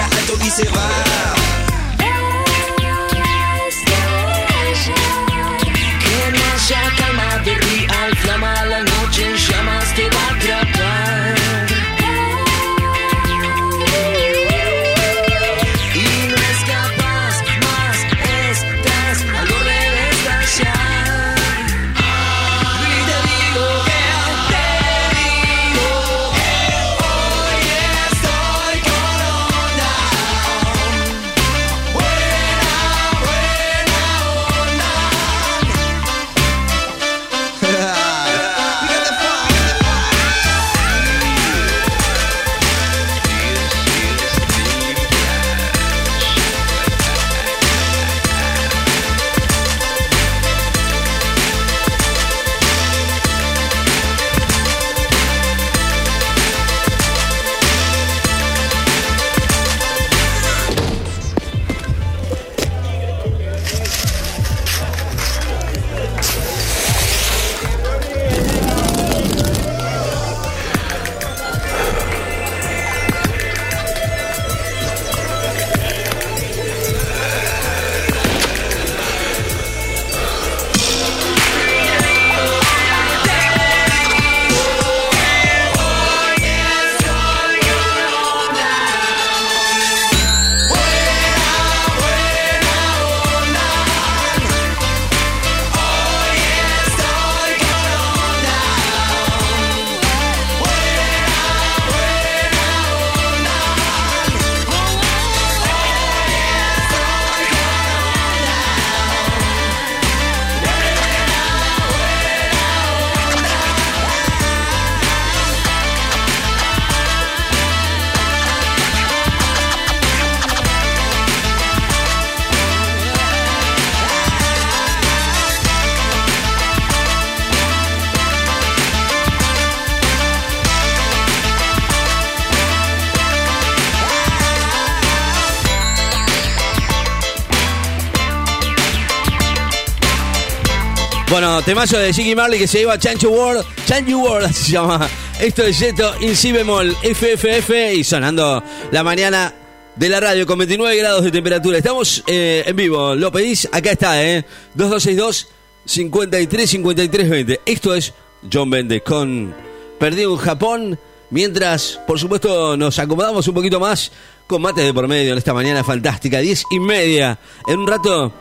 Bueno, 141.30 141.62
temazo 141.62 141.96
de 141.96 142.12
Jiggy 142.12 142.34
Marley 142.34 142.58
que 142.58 142.66
se 142.66 142.78
lleva 142.78 142.98
Chancho 142.98 143.30
World. 143.30 143.64
Chancho 143.86 144.18
World 144.18 144.52
se 144.52 144.72
llama. 144.72 145.08
Esto 145.40 145.62
es 145.62 145.78
Yeto 145.78 146.12
in 146.20 146.34
si 146.34 146.50
bemol 146.50 146.92
FFF 146.96 147.70
y 147.94 148.02
sonando 148.02 148.60
la 148.90 149.04
mañana 149.04 149.54
de 149.94 150.08
la 150.08 150.18
radio 150.18 150.44
con 150.44 150.58
29 150.58 150.96
grados 150.96 151.22
de 151.22 151.30
temperatura. 151.30 151.78
Estamos 151.78 152.24
eh, 152.26 152.64
en 152.66 152.74
vivo. 152.74 153.14
Lo 153.14 153.30
pedís, 153.30 153.68
acá 153.70 153.92
está, 153.92 154.20
¿eh? 154.20 154.44
2262 154.74 155.48
53 155.84 156.68
53 156.70 157.30
20. 157.30 157.60
Esto 157.64 157.94
es 157.94 158.12
John 158.52 158.68
Bende 158.68 159.00
con 159.00 159.54
Perdido 160.00 160.32
en 160.32 160.38
Japón 160.38 160.98
Mientras, 161.30 162.00
por 162.08 162.18
supuesto, 162.18 162.76
nos 162.76 162.98
acomodamos 162.98 163.46
un 163.46 163.54
poquito 163.54 163.78
más 163.78 164.10
con 164.48 164.62
mates 164.62 164.84
de 164.84 164.92
por 164.92 165.06
medio 165.06 165.30
en 165.30 165.38
esta 165.38 165.54
mañana 165.54 165.84
fantástica, 165.84 166.40
diez 166.40 166.64
y 166.72 166.80
media. 166.80 167.38
En 167.68 167.78
un 167.78 167.86
rato 167.86 168.32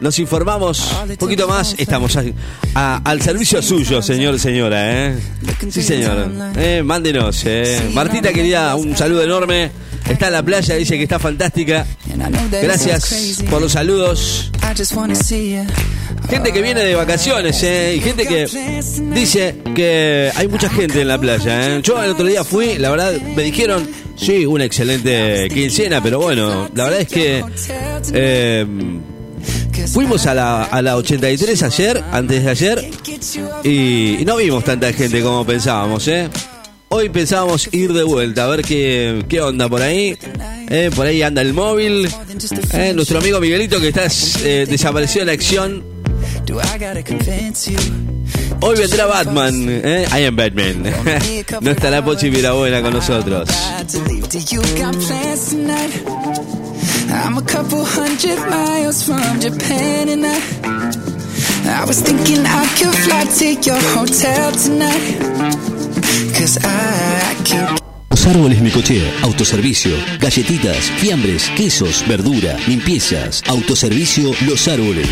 nos 0.00 0.18
informamos 0.18 0.92
un 1.08 1.16
poquito 1.16 1.48
más. 1.48 1.74
Estamos 1.78 2.16
al 2.74 3.22
servicio 3.22 3.62
suyo, 3.62 4.02
señor, 4.02 4.38
señora. 4.38 5.08
¿eh? 5.08 5.18
Sí, 5.70 5.82
señor. 5.82 6.30
Eh, 6.56 6.82
mándenos. 6.84 7.42
Eh. 7.44 7.90
Martita, 7.94 8.32
querida, 8.32 8.74
un 8.76 8.96
saludo 8.96 9.22
enorme. 9.22 9.70
Está 10.08 10.28
en 10.28 10.32
la 10.32 10.42
playa, 10.42 10.74
dice 10.76 10.96
que 10.96 11.02
está 11.02 11.18
fantástica. 11.18 11.86
Gracias 12.62 13.42
por 13.50 13.60
los 13.60 13.72
saludos. 13.72 14.50
Gente 16.30 16.52
que 16.52 16.62
viene 16.62 16.80
de 16.82 16.94
vacaciones, 16.94 17.62
¿eh? 17.62 17.94
Y 17.96 18.00
gente 18.00 18.26
que 18.26 18.46
dice 19.14 19.56
que 19.74 20.30
hay 20.34 20.48
mucha 20.48 20.68
gente 20.70 21.00
en 21.02 21.08
la 21.08 21.18
playa, 21.18 21.76
¿eh? 21.76 21.80
Yo 21.82 22.02
el 22.02 22.10
otro 22.10 22.26
día 22.26 22.44
fui, 22.44 22.78
la 22.78 22.90
verdad, 22.90 23.12
me 23.36 23.42
dijeron, 23.42 23.88
sí, 24.16 24.46
una 24.46 24.64
excelente 24.64 25.48
quincena, 25.52 26.02
pero 26.02 26.20
bueno, 26.20 26.68
la 26.74 26.84
verdad 26.84 27.00
es 27.00 27.08
que 27.08 27.44
eh, 28.12 28.66
fuimos 29.86 30.26
a 30.26 30.34
la, 30.34 30.64
a 30.64 30.82
la 30.82 30.96
83 30.96 31.62
ayer, 31.62 32.04
antes 32.12 32.44
de 32.44 32.50
ayer, 32.50 32.90
y, 33.64 34.24
no 34.24 34.36
vimos 34.36 34.64
tanta 34.64 34.92
gente 34.92 35.22
como 35.22 35.44
pensábamos, 35.44 36.06
¿eh? 36.08 36.28
Hoy 36.90 37.10
pensábamos 37.10 37.68
ir 37.72 37.92
de 37.92 38.02
vuelta, 38.02 38.44
a 38.44 38.46
ver 38.48 38.62
qué, 38.62 39.22
qué 39.28 39.42
onda 39.42 39.68
por 39.68 39.82
ahí. 39.82 40.16
¿eh? 40.70 40.90
Por 40.94 41.06
ahí 41.06 41.20
anda 41.22 41.42
el 41.42 41.52
móvil. 41.52 42.08
¿eh? 42.72 42.92
Nuestro 42.94 43.18
amigo 43.18 43.40
Miguelito 43.40 43.78
que 43.78 43.88
está 43.88 44.06
eh, 44.42 44.64
desaparecido 44.66 45.20
en 45.20 45.26
la 45.26 45.32
acción. 45.34 45.84
Hoy 48.60 48.78
vendrá 48.78 49.06
Batman. 49.06 49.66
¿eh? 49.68 50.06
I 50.10 50.24
am 50.24 50.36
Batman. 50.36 50.82
no 51.60 51.70
estará 51.70 52.04
Pochi 52.04 52.30
Mirabuena 52.30 52.82
con 52.82 52.94
nosotros. 52.94 53.48
I'm 57.10 57.38
a 57.38 57.42
couple 57.42 57.84
hundred 57.84 58.38
miles 58.50 59.02
from 59.02 59.40
Japan 59.40 60.08
and 60.08 60.26
I 60.26 61.84
was 61.86 62.00
thinking 62.00 62.44
I 62.44 62.66
could 62.78 62.94
fly 62.94 63.24
to 63.24 63.46
your 63.66 63.80
hotel 63.94 64.52
tonight 64.52 65.28
Los 68.10 68.26
árboles 68.26 68.62
Necochea, 68.62 69.12
autoservicio, 69.22 69.92
galletitas, 70.20 70.90
fiambres, 70.98 71.50
quesos, 71.56 72.04
verdura, 72.06 72.56
limpiezas, 72.66 73.42
autoservicio 73.46 74.32
Los 74.46 74.68
Árboles. 74.68 75.08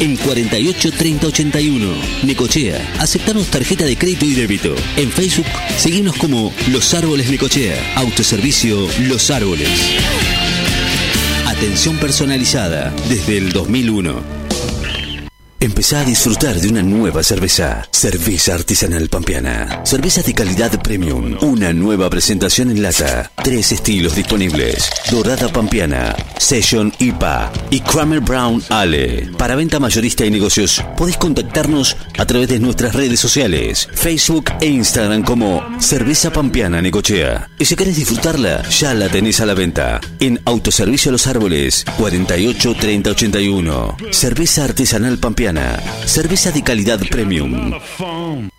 En 0.00 0.16
48 0.16 0.90
30 0.92 1.26
81, 1.28 1.94
Necochea, 2.24 2.94
aceptamos 2.98 3.46
tarjeta 3.48 3.84
de 3.84 3.96
crédito 3.96 4.24
y 4.24 4.34
débito. 4.34 4.74
En 4.96 5.10
Facebook, 5.10 5.46
seguimos 5.78 6.16
como 6.16 6.52
Los 6.68 6.92
Árboles 6.94 7.30
Necochea, 7.30 7.94
autoservicio 7.96 8.88
Los 9.06 9.30
Árboles. 9.30 9.68
Atención 11.62 11.96
personalizada 11.98 12.92
desde 13.08 13.38
el 13.38 13.52
2001. 13.52 14.41
Empezá 15.62 16.00
a 16.00 16.04
disfrutar 16.04 16.56
de 16.60 16.66
una 16.66 16.82
nueva 16.82 17.22
cerveza. 17.22 17.86
Cerveza 17.92 18.56
artesanal 18.56 19.08
pampeana. 19.08 19.82
Cerveza 19.84 20.20
de 20.20 20.34
calidad 20.34 20.82
premium. 20.82 21.36
Una 21.40 21.72
nueva 21.72 22.10
presentación 22.10 22.72
en 22.72 22.82
lata. 22.82 23.30
Tres 23.44 23.70
estilos 23.70 24.16
disponibles. 24.16 24.90
Dorada 25.08 25.52
pampeana, 25.52 26.16
Session 26.36 26.92
IPA 26.98 27.52
y 27.70 27.78
Kramer 27.78 28.18
Brown 28.18 28.60
Ale. 28.70 29.30
Para 29.38 29.54
venta 29.54 29.78
mayorista 29.78 30.26
y 30.26 30.32
negocios, 30.32 30.84
podés 30.96 31.16
contactarnos 31.16 31.96
a 32.18 32.26
través 32.26 32.48
de 32.48 32.58
nuestras 32.58 32.92
redes 32.92 33.20
sociales, 33.20 33.88
Facebook 33.94 34.46
e 34.60 34.66
Instagram 34.66 35.22
como 35.22 35.62
Cerveza 35.78 36.32
Pampeana 36.32 36.82
Necochea. 36.82 37.50
Y 37.60 37.66
si 37.66 37.76
querés 37.76 37.94
disfrutarla, 37.94 38.68
ya 38.68 38.94
la 38.94 39.08
tenés 39.08 39.40
a 39.40 39.46
la 39.46 39.54
venta. 39.54 40.00
En 40.18 40.40
Autoservicio 40.44 41.12
Los 41.12 41.28
Árboles, 41.28 41.84
48 41.98 42.74
30 42.74 43.10
81. 43.10 43.96
Cerveza 44.10 44.64
artesanal 44.64 45.18
pampeana. 45.18 45.51
Cerveza 46.06 46.50
de 46.50 46.62
calidad 46.62 47.00
premium. 47.10 47.72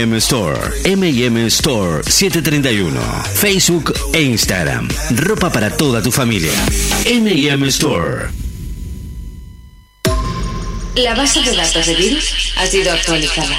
Store. 0.00 0.58
M&M 0.84 1.46
Store 1.46 2.02
731. 2.02 2.98
Facebook 3.34 3.92
e 4.14 4.22
Instagram. 4.22 4.88
Ropa 5.10 5.50
para 5.50 5.68
toda 5.70 6.00
tu 6.00 6.10
familia. 6.10 6.52
M&M 7.04 7.68
Store. 7.68 8.30
La 10.96 11.14
base 11.14 11.42
de 11.42 11.54
datos 11.54 11.86
de 11.86 11.94
virus 11.94 12.54
ha 12.56 12.66
sido 12.66 12.90
actualizada. 12.92 13.58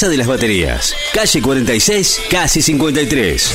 de 0.00 0.16
las 0.16 0.26
Baterías, 0.26 0.94
calle 1.12 1.42
46, 1.42 2.22
casi 2.30 2.62
53. 2.62 3.52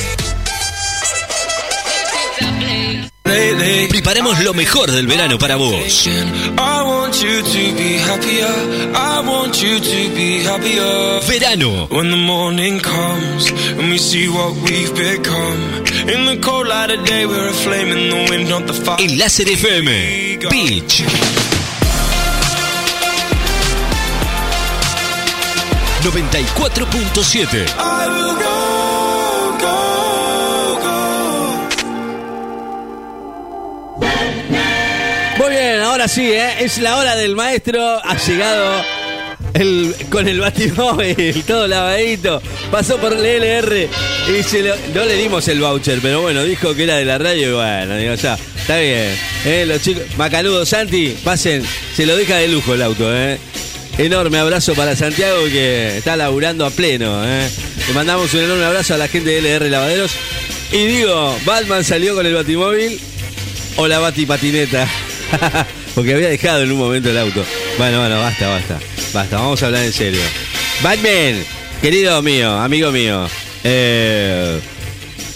Preparemos 3.90 4.38
lo 4.44 4.54
mejor 4.54 4.90
del 4.92 5.08
verano 5.08 5.36
para 5.36 5.56
vos. 5.56 6.06
I 6.06 6.82
want 6.84 7.14
you 7.16 7.42
to 7.42 7.74
be 7.76 7.98
happier. 7.98 8.46
I 8.94 9.20
want 9.26 9.56
you 9.60 9.80
to 9.80 10.14
be 10.14 10.44
happier. 10.44 11.20
Verano. 11.26 11.88
When 11.90 12.10
the 12.10 12.16
morning 12.16 12.80
94.7. 26.02 27.66
I 27.76 28.08
will 28.08 28.34
go, 28.38 29.58
go, 29.58 29.74
go. 30.82 30.94
Muy 35.38 35.50
bien, 35.50 35.80
ahora 35.80 36.06
sí, 36.06 36.30
¿eh? 36.30 36.64
es 36.64 36.78
la 36.78 36.96
hora 36.98 37.16
del 37.16 37.34
maestro. 37.34 38.00
Ha 38.04 38.16
llegado 38.16 38.84
el, 39.54 39.94
con 40.10 40.28
el 40.28 40.40
batimóvil, 40.40 41.42
todo 41.46 41.66
lavadito, 41.66 42.40
pasó 42.70 42.96
por 42.98 43.14
el 43.14 43.24
LR 43.24 43.88
y 44.28 44.42
se 44.42 44.62
no 44.94 45.04
le 45.04 45.16
dimos 45.16 45.48
el 45.48 45.60
voucher, 45.60 45.98
pero 46.00 46.22
bueno, 46.22 46.44
dijo 46.44 46.74
que 46.74 46.84
era 46.84 46.96
de 46.96 47.04
la 47.04 47.18
radio 47.18 47.50
y 47.50 47.52
bueno, 47.54 47.96
digo, 47.96 48.14
ya, 48.14 48.38
está 48.56 48.78
bien. 48.78 49.16
Eh, 49.44 49.64
los 49.66 49.82
chicos, 49.82 50.04
Macanudo, 50.16 50.64
Santi, 50.64 51.16
pasen, 51.24 51.64
se 51.96 52.06
lo 52.06 52.16
deja 52.16 52.36
de 52.36 52.48
lujo 52.48 52.74
el 52.74 52.82
auto, 52.82 53.04
eh. 53.14 53.38
Enorme 53.98 54.38
abrazo 54.38 54.74
para 54.74 54.94
Santiago 54.94 55.44
que 55.46 55.98
está 55.98 56.16
laburando 56.16 56.64
a 56.64 56.70
pleno, 56.70 57.22
eh. 57.26 57.48
Le 57.88 57.94
mandamos 57.94 58.32
un 58.32 58.40
enorme 58.40 58.64
abrazo 58.64 58.94
a 58.94 58.96
la 58.96 59.08
gente 59.08 59.30
de 59.30 59.38
LR 59.38 59.68
Lavaderos. 59.70 60.12
Y 60.70 60.86
digo, 60.86 61.36
Batman 61.44 61.82
salió 61.82 62.14
con 62.14 62.24
el 62.24 62.34
batimóvil 62.34 63.00
o 63.76 63.88
la 63.88 63.98
batipatineta. 63.98 64.86
Porque 65.96 66.14
había 66.14 66.28
dejado 66.28 66.62
en 66.62 66.70
un 66.70 66.78
momento 66.78 67.10
el 67.10 67.18
auto. 67.18 67.44
Bueno, 67.76 67.98
bueno, 67.98 68.20
basta, 68.20 68.48
basta. 68.48 68.78
Basta, 69.12 69.36
vamos 69.36 69.60
a 69.62 69.66
hablar 69.66 69.82
en 69.84 69.92
serio. 69.92 70.20
Batman, 70.80 71.42
querido 71.82 72.22
mío, 72.22 72.52
amigo 72.56 72.92
mío. 72.92 73.26
eh, 73.64 74.60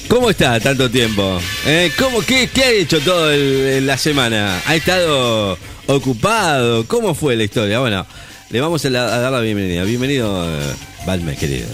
¿Cómo 0.07 0.31
está 0.31 0.61
tanto 0.61 0.89
tiempo? 0.89 1.41
Eh, 1.67 1.91
¿cómo, 1.99 2.21
qué, 2.21 2.49
qué 2.53 2.63
ha 2.63 2.71
hecho 2.71 3.01
todo 3.01 3.31
el- 3.33 3.85
la 3.87 3.97
semana? 3.99 4.61
¿Ha 4.67 4.77
estado 4.77 5.59
ocupado? 5.87 6.87
¿Cómo 6.87 7.15
fue 7.15 7.35
la 7.35 7.45
historia? 7.45 7.79
Bueno, 7.81 8.07
le 8.53 8.61
vamos 8.61 8.85
a, 8.85 8.91
dar 8.91 9.33
la 9.33 9.41
bienvenida. 9.41 9.83
Bienvenido, 9.83 10.47
eh, 10.47 10.75
Batman, 11.07 11.35
querido. 11.37 11.67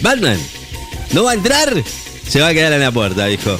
Batman, 0.00 0.38
¿no 1.12 1.24
va 1.24 1.32
a 1.32 1.34
entrar? 1.34 1.74
Se 2.28 2.40
va 2.40 2.48
a 2.48 2.54
quedar 2.54 2.72
en 2.72 2.80
la 2.80 2.92
puerta, 2.92 3.26
dijo. 3.26 3.58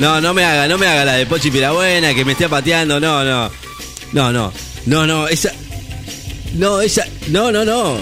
No, 0.00 0.20
no 0.22 0.32
me 0.32 0.44
haga, 0.44 0.66
no 0.66 0.78
me 0.78 0.86
haga 0.86 1.04
la 1.04 1.12
de 1.12 1.26
Pochi 1.26 1.50
Pirabuena, 1.50 2.14
que 2.14 2.24
me 2.24 2.32
esté 2.32 2.48
pateando, 2.48 2.98
no, 2.98 3.22
no. 3.22 3.50
No, 4.12 4.32
no, 4.32 4.52
no, 4.86 5.06
no, 5.06 5.28
esa. 5.28 5.52
No, 6.54 6.80
esa. 6.80 7.04
No, 7.28 7.52
no, 7.52 7.64
no. 7.64 7.98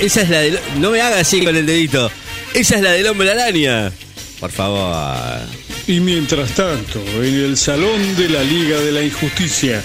Esa 0.00 0.22
es 0.22 0.28
la 0.28 0.40
del. 0.40 0.58
No 0.78 0.90
me 0.90 1.00
haga 1.00 1.20
así 1.20 1.44
con 1.44 1.54
el 1.54 1.64
dedito. 1.64 2.10
Esa 2.54 2.76
es 2.76 2.82
la 2.82 2.90
del 2.90 3.06
hombre 3.06 3.30
araña. 3.30 3.92
Por 4.40 4.50
favor. 4.50 5.42
Y 5.86 6.00
mientras 6.00 6.50
tanto, 6.50 7.00
en 7.22 7.34
el 7.34 7.56
salón 7.56 8.16
de 8.16 8.28
la 8.28 8.42
Liga 8.42 8.80
de 8.80 8.90
la 8.90 9.02
Injusticia. 9.02 9.80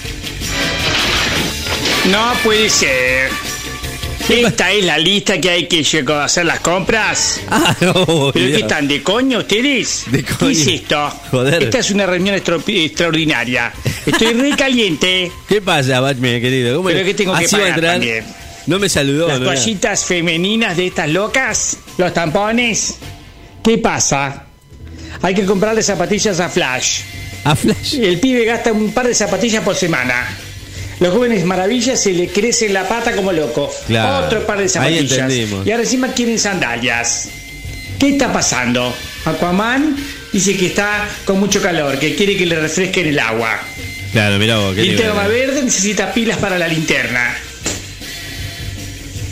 No 2.10 2.32
puede 2.42 2.68
ser. 2.68 3.30
Esta 4.28 4.70
es 4.72 4.84
la 4.84 4.98
lista 4.98 5.40
que 5.40 5.50
hay 5.50 5.66
que 5.66 5.82
llegar 5.82 6.18
a 6.22 6.24
hacer 6.24 6.46
las 6.46 6.60
compras. 6.60 7.40
Ah, 7.50 7.76
no, 7.80 8.30
¿Pero 8.32 8.46
qué 8.46 8.56
están? 8.56 8.88
¿De 8.88 9.02
coño 9.02 9.38
ustedes? 9.40 10.04
De 10.10 10.22
¿Qué 10.22 10.32
coño. 10.34 10.50
es 10.50 10.66
esto? 10.66 11.10
Joder. 11.30 11.62
Esta 11.64 11.78
es 11.78 11.90
una 11.90 12.06
reunión 12.06 12.34
extraordinaria. 12.36 13.72
Estoy 14.06 14.32
re 14.34 14.56
caliente. 14.56 15.30
¿Qué 15.48 15.60
pasa, 15.60 16.00
Batman, 16.00 16.40
querido? 16.40 16.76
¿Cómo 16.76 16.88
Pero 16.88 17.00
le- 17.00 17.04
que 17.06 17.14
tengo 17.14 17.36
que 17.36 17.48
pagar 17.48 17.80
también. 17.80 18.24
No 18.66 18.78
me 18.78 18.88
saludó. 18.88 19.26
Las 19.28 19.40
toallitas 19.40 20.04
femeninas 20.04 20.76
de 20.76 20.86
estas 20.86 21.08
locas, 21.10 21.76
los 21.98 22.14
tampones. 22.14 22.96
¿Qué 23.62 23.78
pasa? 23.78 24.44
Hay 25.20 25.34
que 25.34 25.44
comprarle 25.44 25.82
zapatillas 25.82 26.38
a 26.40 26.48
Flash. 26.48 27.00
A 27.44 27.56
Flash. 27.56 27.94
El 27.94 28.20
pibe 28.20 28.44
gasta 28.44 28.72
un 28.72 28.92
par 28.92 29.08
de 29.08 29.14
zapatillas 29.14 29.64
por 29.64 29.74
semana. 29.74 30.26
Los 31.02 31.12
jóvenes 31.12 31.44
maravillas 31.44 32.00
se 32.00 32.12
le 32.12 32.28
crece 32.28 32.68
la 32.68 32.88
pata 32.88 33.16
como 33.16 33.32
loco. 33.32 33.68
Claro. 33.88 34.24
Otro 34.26 34.46
par 34.46 34.60
de 34.60 34.68
zapatillas. 34.68 35.32
Y 35.32 35.70
ahora 35.72 35.82
encima 35.82 36.12
quieren 36.12 36.38
sandalias. 36.38 37.28
¿Qué 37.98 38.10
está 38.10 38.32
pasando? 38.32 38.94
Aquaman 39.24 39.96
dice 40.32 40.56
que 40.56 40.66
está 40.66 41.08
con 41.24 41.40
mucho 41.40 41.60
calor, 41.60 41.98
que 41.98 42.14
quiere 42.14 42.36
que 42.36 42.46
le 42.46 42.60
refresquen 42.60 43.08
el 43.08 43.18
agua. 43.18 43.60
Claro, 44.12 44.38
mirá 44.38 44.58
vos, 44.58 44.76
qué 44.76 44.82
Linterna 44.82 45.26
verde 45.26 45.64
necesita 45.64 46.12
pilas 46.14 46.38
para 46.38 46.56
la 46.56 46.68
linterna. 46.68 47.34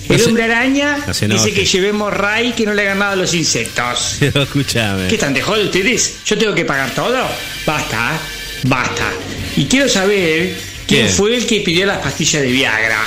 El 0.09 0.23
hombre 0.25 0.43
araña 0.43 0.99
no 1.07 1.35
dice 1.35 1.53
que 1.53 1.65
llevemos 1.65 2.13
ray 2.13 2.51
que 2.51 2.67
no 2.67 2.75
le 2.75 2.83
hagan 2.83 2.99
nada 2.99 3.13
a 3.13 3.17
los 3.17 3.33
insectos. 3.33 4.17
Pero 4.21 4.43
escúchame. 4.43 5.07
¿Qué 5.07 5.15
están 5.15 5.35
de 5.35 5.41
joder 5.41 5.67
ustedes? 5.67 6.17
¿Yo 6.27 6.37
tengo 6.37 6.53
que 6.53 6.65
pagar 6.65 6.91
todo? 6.97 7.29
Basta, 7.65 8.19
basta. 8.65 9.13
Y 9.57 9.67
quiero 9.67 9.89
saber 9.89 10.70
quién, 10.91 11.05
¿Quién? 11.07 11.15
fue 11.17 11.37
el 11.37 11.47
que 11.47 11.61
pidió 11.61 11.87
las 11.87 11.99
pastillas 11.99 12.43
de 12.43 12.51
Viagra. 12.53 12.99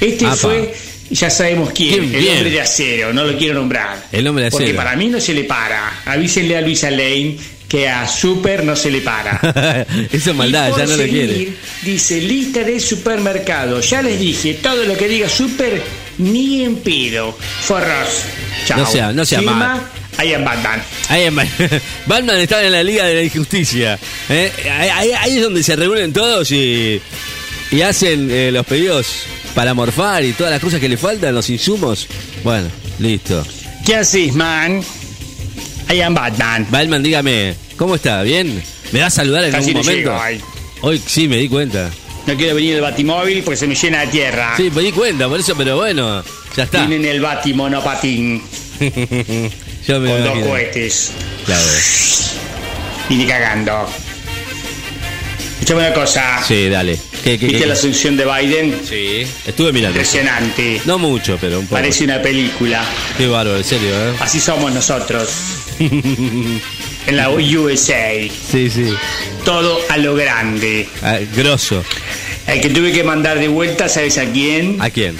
Este 0.00 0.26
Apa. 0.26 0.36
fue, 0.36 0.74
ya 1.10 1.30
sabemos 1.30 1.70
quién, 1.74 2.14
el 2.14 2.28
hombre 2.28 2.50
de 2.50 2.60
acero, 2.60 3.12
no 3.12 3.24
lo 3.24 3.38
quiero 3.38 3.54
nombrar. 3.54 4.06
El 4.12 4.26
hombre 4.26 4.44
de 4.44 4.50
Porque 4.50 4.64
acero. 4.66 4.76
para 4.78 4.96
mí 4.96 5.06
no 5.08 5.20
se 5.20 5.32
le 5.34 5.44
para. 5.44 6.02
Avísenle 6.06 6.56
a 6.56 6.60
Luisa 6.60 6.90
Lane 6.90 7.36
que 7.68 7.88
a 7.88 8.06
Super 8.06 8.64
no 8.64 8.76
se 8.76 8.90
le 8.90 9.00
para. 9.00 9.40
Eso 10.12 10.30
es 10.30 10.36
maldad, 10.36 10.72
ya 10.76 10.86
no 10.86 10.96
lo 10.96 11.04
quiere. 11.04 11.48
Dice 11.82 12.20
lista 12.20 12.62
de 12.62 12.78
supermercado. 12.80 13.80
Ya 13.80 14.02
les 14.02 14.18
dije, 14.20 14.54
todo 14.54 14.84
lo 14.84 14.96
que 14.96 15.08
diga 15.08 15.28
super, 15.28 15.82
ni 16.18 16.62
en 16.64 16.76
pedo. 16.76 17.36
Forros. 17.62 18.22
Chao. 18.66 18.78
No 18.80 18.86
sea- 18.86 19.12
no 19.12 19.24
sea 19.24 19.38
Firma, 19.40 19.54
mal. 19.56 19.80
I 20.22 20.32
am 20.34 20.44
Batman. 20.44 20.82
Ahí 21.08 21.22
en 21.24 21.36
Ba- 21.36 21.46
Batman 22.06 22.36
estaba 22.38 22.62
en 22.64 22.72
la 22.72 22.82
Liga 22.82 23.04
de 23.04 23.14
la 23.14 23.22
Injusticia. 23.22 23.98
¿eh? 24.30 24.50
Ahí, 24.78 24.88
ahí- 24.88 25.12
ahí 25.12 25.36
es 25.36 25.42
donde 25.42 25.62
se 25.62 25.76
reúnen 25.76 26.12
todos 26.12 26.50
y, 26.52 27.00
y 27.70 27.80
hacen 27.82 28.28
eh, 28.30 28.50
los 28.50 28.64
pedidos 28.66 29.24
para 29.54 29.74
morfar 29.74 30.24
y 30.24 30.32
todas 30.32 30.52
las 30.52 30.60
cosas 30.60 30.80
que 30.80 30.88
le 30.88 30.96
faltan, 30.96 31.34
los 31.34 31.48
insumos. 31.50 32.06
Bueno, 32.42 32.68
listo. 32.98 33.46
¿Qué 33.84 33.96
haces, 33.96 34.32
man? 34.34 34.82
I 35.92 36.00
am 36.00 36.14
Batman. 36.14 36.66
Batman, 36.70 37.02
dígame, 37.02 37.54
¿cómo 37.76 37.94
está? 37.94 38.22
¿Bien? 38.22 38.62
¿Me 38.92 39.00
va 39.00 39.06
a 39.06 39.10
saludar 39.10 39.44
en 39.44 39.52
Casi 39.52 39.68
algún 39.70 39.82
momento? 39.82 40.10
llego 40.10 40.20
ahí. 40.22 40.40
Hoy 40.80 41.02
sí, 41.06 41.28
me 41.28 41.36
di 41.36 41.48
cuenta. 41.48 41.90
No 42.26 42.36
quiero 42.36 42.54
venir 42.56 42.74
el 42.74 42.80
batimóvil 42.80 43.42
porque 43.42 43.56
se 43.56 43.66
me 43.66 43.74
llena 43.74 44.00
de 44.00 44.06
tierra. 44.08 44.54
Sí, 44.56 44.70
me 44.74 44.82
di 44.82 44.92
cuenta, 44.92 45.28
por 45.28 45.38
eso, 45.38 45.54
pero 45.56 45.76
bueno, 45.76 46.24
ya 46.56 46.64
está. 46.64 46.86
Tienen 46.86 47.04
el 47.04 47.20
batimonopatín 47.20 48.42
Yo 49.86 50.00
me 50.00 50.10
con 50.10 50.24
dos 50.24 50.38
cohetes. 50.46 51.12
Claro. 51.44 51.64
Y 53.08 53.14
ni 53.14 53.26
cagando. 53.26 53.88
Escuchame 55.52 55.86
una 55.86 55.94
cosa. 55.94 56.42
Sí, 56.46 56.68
dale. 56.68 56.98
¿Qué, 57.22 57.38
qué, 57.38 57.46
¿Viste 57.46 57.60
qué? 57.60 57.66
la 57.66 57.74
asunción 57.74 58.16
de 58.16 58.24
Biden? 58.24 58.80
Sí, 58.88 59.26
estuve 59.46 59.72
mirando. 59.72 59.98
Impresionante. 59.98 60.80
No 60.84 60.98
mucho, 60.98 61.38
pero 61.40 61.60
un 61.60 61.66
poco. 61.66 61.76
Parece 61.76 62.04
una 62.04 62.20
película. 62.20 62.84
Qué 63.16 63.26
bárbaro, 63.26 63.56
en 63.56 63.64
serio, 63.64 63.90
¿eh? 63.90 64.14
Así 64.20 64.40
somos 64.40 64.72
nosotros. 64.72 65.28
en 65.78 67.16
la 67.16 67.30
USA. 67.30 68.12
Sí, 68.50 68.70
sí. 68.70 68.94
Todo 69.44 69.78
a 69.88 69.96
lo 69.98 70.14
grande. 70.14 70.88
Ah, 71.02 71.18
grosso. 71.34 71.84
El 72.46 72.60
que 72.60 72.70
tuve 72.70 72.92
que 72.92 73.02
mandar 73.02 73.38
de 73.38 73.48
vuelta, 73.48 73.88
¿sabes 73.88 74.18
a 74.18 74.24
quién? 74.26 74.76
¿A 74.80 74.90
quién? 74.90 75.16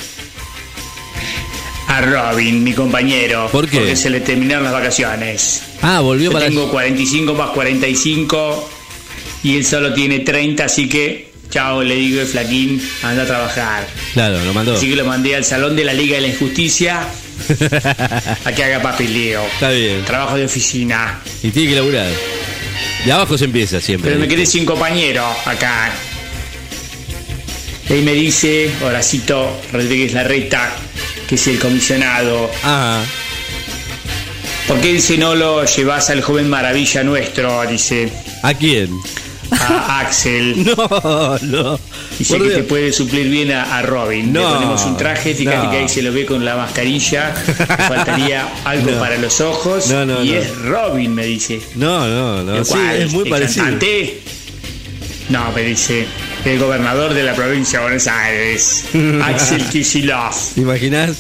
A 1.88 2.00
Robin, 2.00 2.62
mi 2.62 2.72
compañero. 2.72 3.48
¿Por 3.50 3.68
qué? 3.68 3.78
Porque 3.78 3.96
se 3.96 4.10
le 4.10 4.20
terminaron 4.20 4.64
las 4.64 4.72
vacaciones. 4.72 5.62
Ah, 5.82 6.00
volvió 6.00 6.26
Yo 6.26 6.32
para. 6.32 6.46
tengo 6.46 6.70
45 6.70 7.34
más 7.34 7.50
45 7.50 8.70
y 9.44 9.56
él 9.56 9.64
solo 9.64 9.92
tiene 9.94 10.20
30, 10.20 10.64
así 10.64 10.88
que, 10.88 11.30
chao, 11.50 11.82
le 11.82 11.94
digo 11.96 12.20
el 12.20 12.26
flaquín, 12.26 12.82
anda 13.02 13.22
a 13.22 13.26
trabajar. 13.26 13.86
Claro, 14.12 14.44
lo 14.44 14.52
mandó. 14.52 14.74
Así 14.74 14.88
que 14.88 14.96
lo 14.96 15.04
mandé 15.04 15.36
al 15.36 15.44
salón 15.44 15.74
de 15.76 15.84
la 15.84 15.94
Liga 15.94 16.16
de 16.16 16.22
la 16.22 16.28
Injusticia 16.28 17.00
a 18.44 18.52
que 18.52 18.64
haga 18.64 18.82
papeleo. 18.82 19.44
Está 19.54 19.70
bien. 19.70 20.04
Trabajo 20.04 20.36
de 20.36 20.44
oficina. 20.44 21.20
Y 21.42 21.50
tiene 21.50 21.70
que 21.70 21.74
laburar. 21.76 22.10
De 23.04 23.12
abajo 23.12 23.38
se 23.38 23.44
empieza 23.46 23.80
siempre. 23.80 24.10
Pero 24.10 24.20
me 24.20 24.28
quedé 24.28 24.44
sin 24.46 24.64
compañero 24.64 25.24
acá. 25.44 25.92
Él 27.88 28.03
me 28.03 28.12
dice, 28.14 28.70
Horacito 28.83 29.61
Rodríguez 29.72 30.12
Larreta, 30.12 30.75
que 31.29 31.37
es 31.37 31.46
el 31.46 31.59
comisionado, 31.59 32.51
Ah, 32.64 33.01
¿por 34.66 34.81
qué 34.81 34.92
dice 34.94 35.16
no 35.18 35.35
lo 35.35 35.64
llevas 35.64 36.11
al 36.11 36.20
joven 36.22 36.49
maravilla 36.49 37.05
nuestro? 37.05 37.64
Dice 37.66 38.11
¿a 38.42 38.55
quién? 38.55 38.90
a 39.53 40.01
Axel. 40.01 40.57
No, 40.77 41.38
no. 41.42 41.81
Dice 42.18 42.33
Por 42.35 42.42
que 42.42 42.49
Dios. 42.49 42.57
te 42.62 42.64
puede 42.64 42.92
suplir 42.92 43.29
bien 43.29 43.53
a, 43.53 43.79
a 43.79 43.83
Robin. 43.83 44.33
No, 44.33 44.40
Le 44.49 44.55
ponemos 44.57 44.83
un 44.87 44.96
traje, 44.96 45.35
fíjate 45.35 45.59
no. 45.66 45.70
que 45.70 45.77
ahí 45.79 45.88
se 45.88 46.03
lo 46.03 46.12
ve 46.12 46.25
con 46.27 46.44
la 46.44 46.57
mascarilla. 46.57 47.33
Faltaría 47.88 48.49
algo 48.64 48.90
No. 48.92 48.99
para 48.99 49.18
los 49.18 49.40
ojos. 49.40 49.88
No, 49.90 50.05
no, 50.07 50.25
y 50.25 50.31
no. 50.31 50.38
es 50.38 50.57
Robin, 50.57 51.14
me 51.14 51.27
dice. 51.27 51.61
No, 51.77 52.09
no, 52.09 52.42
no. 52.42 52.57
Es 52.57 53.12
muy 53.12 53.25
¿El 53.25 53.31
parecido. 53.31 53.64
cantante? 53.66 54.20
No, 55.29 55.53
me 55.53 55.62
dice. 55.62 56.07
El 56.46 56.59
gobernador 56.61 57.12
de 57.12 57.22
la 57.24 57.35
provincia 57.35 57.80
de 57.80 57.85
Buenos 57.85 58.06
Aires, 58.06 58.85
Axel 59.24 59.64
Kicillof. 59.64 60.54
¿Te 60.54 60.61
imaginas? 60.61 61.11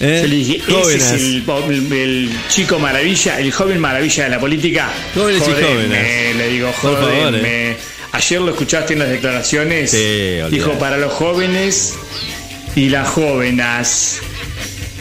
¿Eh? 0.00 0.18
Yo 0.22 0.28
le 0.28 0.36
dije, 0.36 0.62
ese 0.68 0.96
es 0.96 1.12
el, 1.12 1.44
el- 1.70 1.92
el 1.92 2.30
chico 2.50 2.78
maravilla, 2.78 3.40
el 3.40 3.50
joven 3.50 3.80
maravilla 3.80 4.24
de 4.24 4.30
la 4.30 4.38
política. 4.38 4.90
Jóvenes 5.14 5.42
y 5.48 5.52
jóvenes. 5.52 6.36
Le 6.36 6.48
digo, 6.48 6.70
favor, 6.72 7.00
jodenme. 7.00 7.76
Ayer 8.12 8.40
lo 8.42 8.50
escuchaste 8.50 8.92
en 8.92 8.98
las 8.98 9.08
declaraciones. 9.08 9.90
Sí. 9.92 10.38
Dijo, 10.50 10.72
para 10.72 10.98
los 10.98 11.12
jóvenes 11.14 11.94
y 12.74 12.90
las 12.90 13.08
jóvenes. 13.08 14.20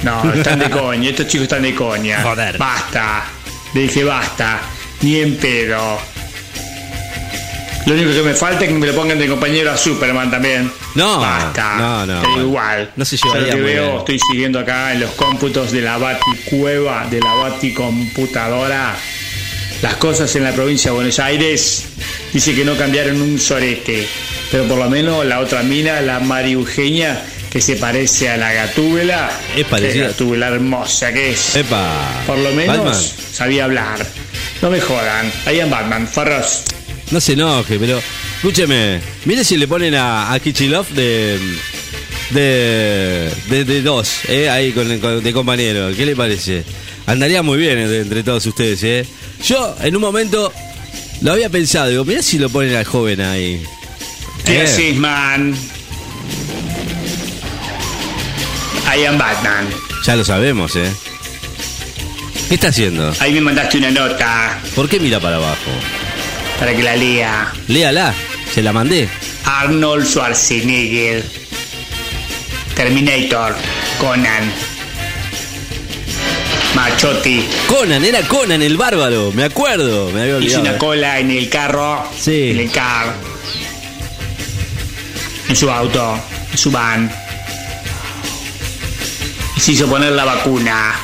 No, 0.04 0.34
están 0.34 0.60
de 0.60 0.70
coña, 0.70 1.10
estos 1.10 1.28
chicos 1.28 1.44
están 1.44 1.64
de 1.64 1.76
coña. 1.76 2.22
Joder. 2.24 2.58
Basta. 2.58 3.26
Le 3.74 3.82
dije, 3.82 4.06
basta. 4.06 4.62
Ni 5.02 5.18
en 5.18 5.36
pedo. 5.36 6.00
Lo 7.86 7.94
único 7.94 8.12
que 8.14 8.22
me 8.24 8.34
falta 8.34 8.64
es 8.66 8.70
que 8.72 8.76
me 8.76 8.88
lo 8.88 8.96
pongan 8.96 9.20
de 9.20 9.28
compañero 9.28 9.72
a 9.72 9.78
Superman 9.78 10.32
también. 10.32 10.72
No, 10.96 11.20
Basta. 11.20 11.76
no, 11.78 12.06
no, 12.06 12.42
igual. 12.42 12.92
No 12.96 13.06
se 13.06 13.16
Yo 13.18 13.26
llevaría 13.28 13.52
lo 13.52 13.58
que 13.58 13.62
veo, 13.62 13.84
bien. 13.86 13.98
estoy 14.00 14.20
siguiendo 14.32 14.60
acá 14.60 14.92
en 14.94 15.02
los 15.02 15.12
cómputos 15.12 15.72
de 15.72 15.82
la 15.82 15.98
Baticueva, 16.00 17.06
de 17.12 17.20
la 17.20 17.34
Baticomputadora. 17.36 18.96
Las 19.82 19.96
cosas 19.96 20.36
en 20.36 20.44
la 20.46 20.52
provincia 20.54 20.90
de 20.90 20.96
Buenos 20.96 21.20
Aires 21.20 21.86
dice 22.34 22.56
que 22.56 22.66
no 22.66 22.76
cambiaron 22.76 23.22
un 23.22 23.40
sorete. 23.40 24.08
Pero 24.52 24.64
por 24.66 24.78
lo 24.80 24.90
menos 24.90 25.24
la 25.26 25.40
otra 25.40 25.62
mina, 25.64 26.02
la 26.02 26.20
María 26.20 26.54
Eugenia, 26.54 27.24
que 27.52 27.62
se 27.62 27.76
parece 27.76 28.30
a 28.30 28.38
la 28.38 28.52
Gatúbela. 28.54 29.30
Es 29.56 29.66
parecida. 29.66 30.08
Gatúbela 30.08 30.48
hermosa 30.48 31.14
que 31.14 31.32
es. 31.32 31.56
Epa. 31.56 32.24
Por 32.26 32.38
lo 32.40 32.52
menos 32.54 32.78
Batman. 32.78 32.96
sabía 33.32 33.66
hablar. 33.66 34.06
No 34.62 34.72
me 34.72 34.82
jodan. 34.82 35.32
Ahí 35.46 35.60
en 35.60 35.70
Batman, 35.70 36.08
Farros. 36.08 36.64
No 37.12 37.22
se 37.22 37.34
enoje, 37.34 37.78
pero 37.80 38.02
escúcheme, 38.38 39.00
mire 39.26 39.44
si 39.44 39.58
le 39.58 39.68
ponen 39.68 39.94
a, 39.96 40.34
a 40.34 40.40
Kichilov 40.40 40.88
de, 40.90 41.40
de, 42.32 43.32
de, 43.50 43.64
de 43.66 43.82
dos, 43.84 44.22
eh, 44.28 44.50
ahí 44.50 44.72
con, 44.72 45.00
con- 45.00 45.24
de 45.24 45.34
compañero. 45.34 45.90
¿Qué 45.96 46.06
le 46.06 46.16
parece? 46.16 46.64
Andaría 47.06 47.44
muy 47.44 47.58
bien 47.60 47.78
entre, 47.78 48.02
entre 48.02 48.24
todos 48.24 48.46
ustedes, 48.48 48.84
¿eh? 48.84 49.06
Yo 49.46 49.76
en 49.82 49.96
un 49.96 50.02
momento 50.02 50.52
lo 51.22 51.32
había 51.34 51.50
pensado, 51.50 51.90
digo, 51.90 52.04
mira 52.06 52.24
si 52.24 52.40
lo 52.40 52.50
ponen 52.50 52.76
al 52.76 52.86
joven 52.86 53.22
ahí. 53.22 53.62
¿Qué 54.44 54.58
Eh, 54.60 54.64
haces, 54.64 54.96
man? 54.98 55.56
I 58.98 59.06
am 59.06 59.18
Batman. 59.18 59.68
Ya 60.06 60.16
lo 60.16 60.24
sabemos, 60.26 60.76
¿eh? 60.76 60.92
¿Qué 62.50 62.56
está 62.56 62.68
haciendo? 62.70 63.14
Ahí 63.20 63.34
me 63.34 63.42
mandaste 63.42 63.80
una 63.80 63.90
nota 63.90 64.60
¿Por 64.76 64.88
qué 64.88 65.00
mira 65.00 65.20
para 65.20 65.38
abajo? 65.38 65.72
Para 66.60 66.76
que 66.76 66.84
la 66.84 66.96
lea. 66.96 67.54
Léala, 67.68 68.14
se 68.54 68.62
la 68.62 68.74
mandé. 68.74 69.08
Arnold 69.46 70.06
Schwarzenegger. 70.06 71.24
Terminator. 72.76 73.56
Conan. 74.00 74.52
Machotti. 76.76 77.46
Conan, 77.68 78.04
era 78.04 78.22
Conan 78.24 78.62
el 78.62 78.76
bárbaro, 78.76 79.32
me 79.34 79.46
acuerdo, 79.46 80.12
me 80.12 80.22
había 80.24 80.34
Hizo 80.40 80.58
olvidado. 80.58 80.62
una 80.62 80.78
cola 80.78 81.20
en 81.20 81.32
el 81.32 81.50
carro. 81.50 82.04
Sí. 82.20 82.52
En 82.52 82.60
el 82.60 82.72
car. 82.72 83.16
En 85.48 85.56
su 85.56 85.70
auto. 85.72 86.20
En 86.52 86.58
su 86.58 86.72
van. 86.72 87.12
Y 89.56 89.60
se 89.62 89.72
hizo 89.72 89.88
poner 89.88 90.12
la 90.12 90.26
vacuna. 90.26 90.96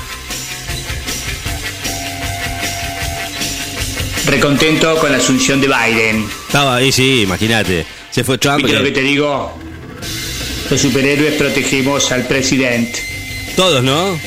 Recontento 4.26 4.98
con 4.98 5.12
la 5.12 5.18
asunción 5.18 5.60
de 5.62 5.68
Biden. 5.68 6.26
Estaba 6.48 6.76
ahí, 6.78 6.92
sí, 6.92 7.22
imagínate. 7.24 7.86
Se 8.12 8.24
fue 8.24 8.38
Trump. 8.38 8.58
¿Viste 8.58 8.74
lo 8.74 8.80
que- 8.84 8.90
que 8.90 8.96
te 9.00 9.02
digo? 9.02 9.58
Los 10.70 10.80
superhéroes 10.82 11.34
protegemos 11.34 12.12
al 12.14 12.26
presidente 12.28 13.02
Todos, 13.58 13.84
¿no? 13.84 14.18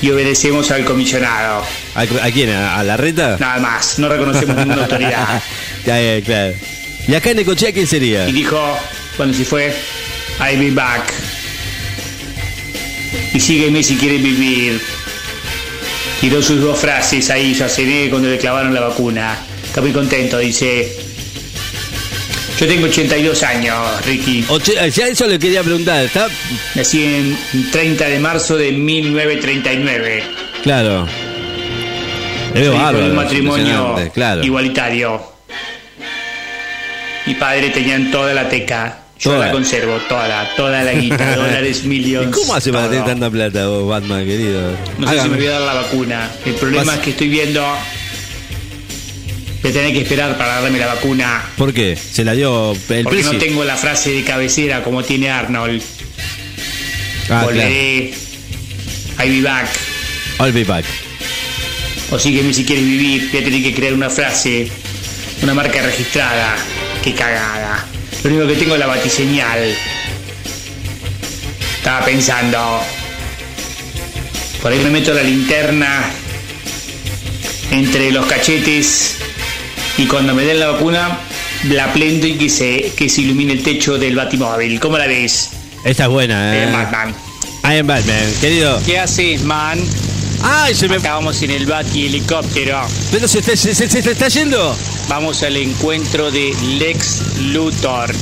y 0.00 0.10
obedecemos 0.10 0.70
al 0.70 0.84
comisionado. 0.84 1.64
¿A, 1.94 2.00
a 2.02 2.30
quién? 2.30 2.50
¿A, 2.50 2.78
a 2.78 2.84
la 2.84 2.96
reta? 2.96 3.36
Nada 3.38 3.58
más, 3.58 3.98
no 3.98 4.08
reconocemos 4.08 4.56
ninguna 4.56 4.82
autoridad. 4.84 5.42
Ya, 5.86 6.00
ya, 6.00 6.24
claro. 6.24 6.54
¿Y 7.06 7.14
acá 7.14 7.30
en 7.32 7.36
Necochea 7.36 7.70
quién 7.70 7.86
sería? 7.86 8.26
Y 8.26 8.32
dijo, 8.32 8.58
cuando 9.18 9.36
se 9.36 9.44
fue, 9.44 9.74
I'll 10.40 10.58
be 10.58 10.70
back. 10.70 11.12
Y 13.34 13.38
sígueme 13.40 13.82
si 13.82 13.96
quieres 13.96 14.22
vivir. 14.22 14.80
Tiró 16.24 16.40
sus 16.42 16.58
dos 16.58 16.78
frases 16.78 17.28
ahí, 17.28 17.52
Schwarzenegger, 17.54 18.08
cuando 18.08 18.30
le 18.30 18.38
clavaron 18.38 18.72
la 18.72 18.80
vacuna. 18.80 19.36
Está 19.62 19.82
muy 19.82 19.92
contento, 19.92 20.38
dice. 20.38 20.90
Yo 22.58 22.66
tengo 22.66 22.86
82 22.86 23.42
años, 23.42 23.76
Ricky. 24.06 24.42
Oche- 24.48 24.90
ya 24.90 25.06
eso 25.06 25.26
le 25.26 25.38
quería 25.38 25.62
preguntar. 25.62 26.02
¿Está? 26.02 26.28
Nací 26.76 27.04
en 27.04 27.36
30 27.70 28.06
de 28.08 28.18
marzo 28.20 28.56
de 28.56 28.72
1939. 28.72 30.22
Claro. 30.62 31.06
Es 32.54 32.70
bárbaro. 32.72 33.04
un 33.04 33.16
matrimonio 33.16 34.10
Claro. 34.14 34.42
igualitario. 34.42 35.20
Mi 37.26 37.34
padre 37.34 37.68
tenía 37.68 38.00
toda 38.10 38.32
la 38.32 38.48
teca. 38.48 39.03
Yo 39.20 39.30
Toda. 39.30 39.46
la 39.46 39.52
conservo, 39.52 39.96
toda, 40.08 40.54
toda 40.56 40.82
la 40.82 40.92
guita, 40.92 41.36
dólares, 41.36 41.82
¿Y 41.84 41.88
millions. 41.88 42.36
cómo 42.36 42.54
hace 42.54 42.72
para 42.72 42.90
tener 42.90 43.04
tanta 43.06 43.30
plata 43.30 43.66
vos, 43.68 43.88
Batman, 43.88 44.24
querido? 44.26 44.76
No 44.98 45.08
sé 45.08 45.20
si 45.20 45.28
me 45.28 45.36
voy 45.36 45.46
a 45.46 45.50
dar 45.52 45.60
la 45.62 45.74
vacuna. 45.74 46.30
El 46.44 46.54
problema 46.54 46.84
Vas- 46.84 46.96
es 46.96 47.00
que 47.00 47.10
estoy 47.10 47.28
viendo. 47.28 47.64
Voy 49.62 49.70
a 49.70 49.74
tener 49.74 49.92
que 49.92 50.00
esperar 50.02 50.36
para 50.36 50.60
darme 50.60 50.78
la 50.78 50.88
vacuna. 50.88 51.42
¿Por 51.56 51.72
qué? 51.72 51.96
¿Se 51.96 52.22
la 52.24 52.34
dio 52.34 52.72
el 52.90 53.04
porque 53.04 53.22
no 53.22 53.32
tengo 53.38 53.64
la 53.64 53.76
frase 53.76 54.10
de 54.10 54.22
cabecera 54.24 54.82
como 54.82 55.02
tiene 55.02 55.30
Arnold. 55.30 55.80
Ah, 55.80 57.26
claro. 57.26 57.44
Volveré. 57.46 58.12
I'll 59.20 59.30
be 59.30 59.40
back. 59.42 59.68
I'll 60.40 60.52
be 60.52 60.64
back. 60.64 60.84
O 62.10 62.18
sígueme 62.18 62.52
si 62.52 62.64
quieres 62.64 62.84
vivir. 62.84 63.30
Voy 63.30 63.40
a 63.40 63.44
tener 63.44 63.62
que 63.62 63.72
crear 63.74 63.94
una 63.94 64.10
frase. 64.10 64.68
Una 65.42 65.54
marca 65.54 65.80
registrada. 65.80 66.56
Qué 67.02 67.14
cagada. 67.14 67.86
Lo 68.24 68.30
único 68.30 68.46
que 68.48 68.54
tengo 68.56 68.74
es 68.74 68.80
la 68.80 68.86
batiseñal. 68.86 69.74
Estaba 71.76 72.04
pensando. 72.04 72.80
Por 74.62 74.72
ahí 74.72 74.78
me 74.80 74.90
meto 74.90 75.12
la 75.12 75.22
linterna 75.22 76.04
entre 77.70 78.10
los 78.12 78.24
cachetes 78.26 79.16
y 79.98 80.06
cuando 80.06 80.34
me 80.34 80.44
den 80.44 80.60
la 80.60 80.68
vacuna 80.68 81.18
la 81.64 81.92
prendo 81.92 82.26
y 82.26 82.34
que 82.34 82.48
se, 82.48 82.92
que 82.96 83.08
se 83.08 83.22
ilumine 83.22 83.52
el 83.54 83.62
techo 83.62 83.98
del 83.98 84.16
batimóvil. 84.16 84.80
¿Cómo 84.80 84.96
la 84.96 85.06
ves? 85.06 85.50
Esta 85.84 86.04
es 86.04 86.08
buena, 86.10 86.56
Eh, 86.56 86.64
¿eh? 86.64 86.72
Batman. 86.72 87.14
I 87.64 87.78
am 87.78 87.86
Batman, 87.86 88.32
querido. 88.40 88.80
¿Qué 88.86 88.98
haces, 88.98 89.42
man? 89.42 89.78
¡Ay, 90.46 90.74
se 90.74 90.88
me... 90.88 90.98
Vamos 90.98 91.40
en 91.42 91.50
el 91.50 91.66
bati 91.66 92.06
helicóptero. 92.06 92.86
¿Pero 93.10 93.26
se, 93.26 93.42
se, 93.42 93.56
se, 93.56 93.74
se- 93.74 93.88
se 93.88 94.10
está 94.10 94.28
yendo? 94.28 94.76
Vamos 95.08 95.42
al 95.42 95.56
encuentro 95.56 96.30
de 96.30 96.54
Lex 96.78 97.22
Luthor. 97.40 98.14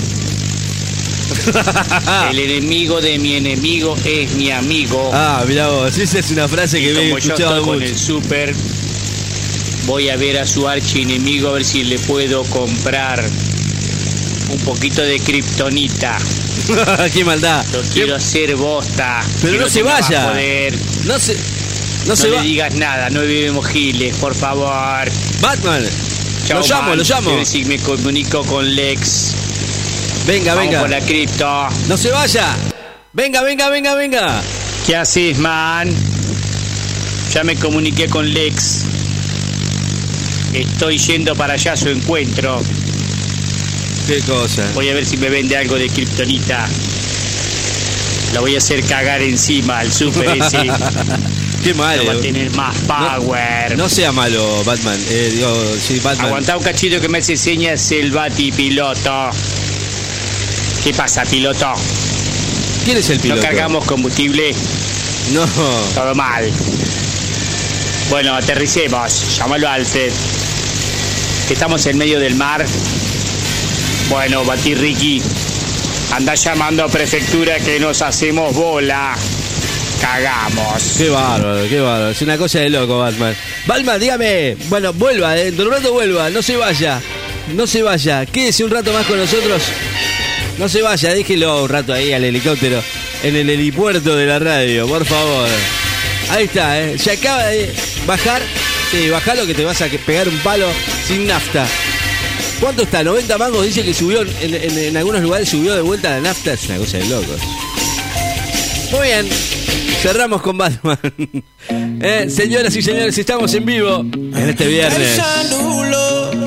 El 2.30 2.38
enemigo 2.38 3.00
de 3.00 3.18
mi 3.18 3.34
enemigo 3.36 3.96
es 4.04 4.32
mi 4.34 4.50
amigo. 4.50 5.10
Ah, 5.12 5.44
mirá 5.48 5.68
vos, 5.68 5.96
esa 5.98 6.18
es 6.18 6.30
una 6.30 6.46
frase 6.48 6.80
que 6.80 6.92
me 6.92 7.06
he 7.06 7.10
como 7.10 7.18
yo 7.18 7.32
escuchado 7.34 7.56
estoy 7.56 7.64
con 7.64 7.78
mucho. 7.80 7.92
el 7.92 7.98
super, 7.98 8.54
voy 9.86 10.08
a 10.10 10.16
ver 10.16 10.38
a 10.38 10.46
su 10.46 10.68
archi 10.68 11.02
enemigo 11.02 11.48
a 11.48 11.52
ver 11.52 11.64
si 11.64 11.84
le 11.84 11.98
puedo 11.98 12.42
comprar 12.44 13.24
un 14.50 14.58
poquito 14.58 15.02
de 15.02 15.18
kriptonita. 15.20 16.18
¡Qué 17.14 17.24
maldad! 17.24 17.64
Lo 17.72 17.80
quiero 17.82 18.14
hacer 18.16 18.54
bosta. 18.54 19.24
Pero 19.40 19.58
no 19.62 19.68
se 19.68 19.82
vaya. 19.82 20.32
No 21.04 21.18
se... 21.18 21.36
No, 22.02 22.08
No 22.08 22.16
se 22.16 22.28
le 22.28 22.36
va... 22.36 22.42
digas 22.42 22.74
nada, 22.74 23.10
no 23.10 23.20
vivimos 23.22 23.66
giles, 23.68 24.16
por 24.16 24.34
favor. 24.34 25.08
Batman, 25.40 25.84
Chao, 26.46 26.60
lo 26.60 26.66
llamo, 26.66 26.88
man. 26.88 26.98
lo 26.98 27.04
llamo. 27.04 27.22
Quiero 27.28 27.38
decir, 27.38 27.66
me 27.66 27.78
comunico 27.78 28.42
con 28.44 28.74
Lex. 28.74 29.34
Venga, 30.26 30.54
Vamos 30.54 30.68
venga. 30.68 30.80
por 30.80 30.90
la 30.90 31.00
cripto. 31.00 31.68
¡No 31.88 31.96
se 31.96 32.10
vaya! 32.10 32.54
¡Venga, 33.12 33.42
venga, 33.42 33.68
venga, 33.68 33.94
venga! 33.94 34.42
¿Qué 34.86 34.96
haces, 34.96 35.38
man? 35.38 35.88
Ya 37.32 37.44
me 37.44 37.56
comuniqué 37.56 38.08
con 38.08 38.32
Lex. 38.32 38.82
Estoy 40.52 40.98
yendo 40.98 41.34
para 41.34 41.54
allá 41.54 41.72
a 41.72 41.76
su 41.76 41.88
encuentro. 41.88 42.62
¡Qué 44.06 44.20
cosa! 44.20 44.64
Voy 44.74 44.88
a 44.90 44.94
ver 44.94 45.06
si 45.06 45.16
me 45.16 45.28
vende 45.28 45.56
algo 45.56 45.76
de 45.76 45.88
kriptonita. 45.88 46.68
Lo 48.34 48.40
voy 48.40 48.54
a 48.54 48.58
hacer 48.58 48.84
cagar 48.84 49.22
encima 49.22 49.78
al 49.78 49.92
super 49.92 50.28
ese. 50.36 50.58
¡Qué 51.62 51.74
malo! 51.74 52.02
No 52.04 52.12
va 52.12 52.18
a 52.18 52.20
tener 52.20 52.50
más 52.52 52.76
power. 52.80 53.76
No 53.76 53.88
sea 53.88 54.10
malo, 54.10 54.64
Batman. 54.64 54.98
Eh, 55.08 55.30
digo, 55.34 55.74
sí, 55.78 56.00
Batman. 56.00 56.26
Aguantá 56.26 56.56
un 56.56 56.62
cachito 56.64 57.00
que 57.00 57.08
me 57.08 57.18
hace 57.18 57.36
señas 57.36 57.90
el 57.92 58.10
bati 58.10 58.50
piloto. 58.50 59.30
¿Qué 60.82 60.92
pasa, 60.92 61.22
piloto? 61.24 61.72
¿Quién 62.84 62.96
es 62.96 63.08
el 63.10 63.20
piloto? 63.20 63.40
No 63.40 63.46
cargamos 63.46 63.84
combustible. 63.84 64.52
No. 65.32 65.46
Todo 65.94 66.14
mal. 66.16 66.50
Bueno, 68.10 68.34
aterricemos. 68.34 69.38
Llámalo 69.38 69.68
Alfred. 69.68 70.12
Que 71.46 71.54
estamos 71.54 71.86
en 71.86 71.96
medio 71.96 72.18
del 72.18 72.34
mar. 72.34 72.66
Bueno, 74.10 74.44
Bati 74.44 74.74
Ricky. 74.74 75.22
Anda 76.10 76.34
llamando 76.34 76.84
a 76.84 76.88
prefectura 76.88 77.58
que 77.60 77.78
nos 77.78 78.02
hacemos 78.02 78.52
bola. 78.54 79.16
Cagamos. 80.02 80.82
Qué 80.98 81.08
bárbaro, 81.08 81.68
qué 81.68 81.80
bárbaro. 81.80 82.10
Es 82.10 82.20
una 82.22 82.36
cosa 82.36 82.58
de 82.58 82.70
loco, 82.70 82.98
Batman. 82.98 83.36
Batman, 83.66 84.00
dígame. 84.00 84.56
Bueno, 84.68 84.92
vuelva, 84.92 85.38
eh, 85.38 85.44
dentro 85.44 85.64
de 85.64 85.70
un 85.70 85.76
rato 85.76 85.92
vuelva. 85.92 86.28
No 86.28 86.42
se 86.42 86.56
vaya. 86.56 87.00
No 87.54 87.68
se 87.68 87.82
vaya. 87.82 88.26
Quédese 88.26 88.64
un 88.64 88.72
rato 88.72 88.92
más 88.92 89.06
con 89.06 89.16
nosotros. 89.16 89.62
No 90.58 90.68
se 90.68 90.82
vaya, 90.82 91.14
déjelo 91.14 91.62
un 91.62 91.68
rato 91.68 91.92
ahí 91.92 92.12
al 92.12 92.24
helicóptero. 92.24 92.82
En 93.22 93.36
el 93.36 93.48
helipuerto 93.48 94.16
de 94.16 94.26
la 94.26 94.40
radio, 94.40 94.88
por 94.88 95.04
favor. 95.04 95.48
Ahí 96.30 96.44
está, 96.46 96.80
¿eh? 96.82 96.98
Se 96.98 97.12
acaba 97.12 97.46
de 97.46 97.72
bajar. 98.04 98.42
Sí, 98.90 99.08
bajalo 99.08 99.46
que 99.46 99.54
te 99.54 99.64
vas 99.64 99.80
a 99.82 99.86
pegar 100.04 100.28
un 100.28 100.38
palo 100.38 100.66
sin 101.06 101.28
nafta. 101.28 101.64
¿Cuánto 102.60 102.82
está? 102.82 103.04
90 103.04 103.38
mangos 103.38 103.64
dice 103.64 103.84
que 103.84 103.94
subió, 103.94 104.24
en 104.40 104.96
algunos 104.96 105.22
lugares 105.22 105.48
subió 105.48 105.74
de 105.74 105.80
vuelta 105.80 106.10
la 106.10 106.20
nafta, 106.20 106.52
es 106.52 106.64
una 106.66 106.78
cosa 106.78 106.98
de 106.98 107.06
locos. 107.06 107.40
Muy 108.92 109.06
bien, 109.06 109.28
cerramos 110.02 110.42
con 110.42 110.58
Batman. 110.58 110.98
Eh, 112.04 112.28
señoras 112.28 112.74
y 112.74 112.82
señores, 112.82 113.16
estamos 113.16 113.54
en 113.54 113.64
vivo 113.64 114.00
en 114.00 114.48
este 114.48 114.66
viernes. 114.66 115.16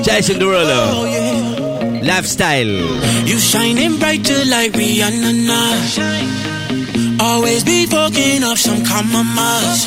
Jason 0.04 0.38
Derulo, 0.38 1.06
Lifestyle. 2.02 2.84
You 3.24 3.38
shining 3.38 3.98
brighter 3.98 4.44
like 4.46 4.72
Rihanna. 4.76 6.36
Always 7.18 7.64
be 7.64 7.86
fucking 7.86 8.44
up 8.44 8.58
some 8.58 8.84
compromise. 8.84 9.86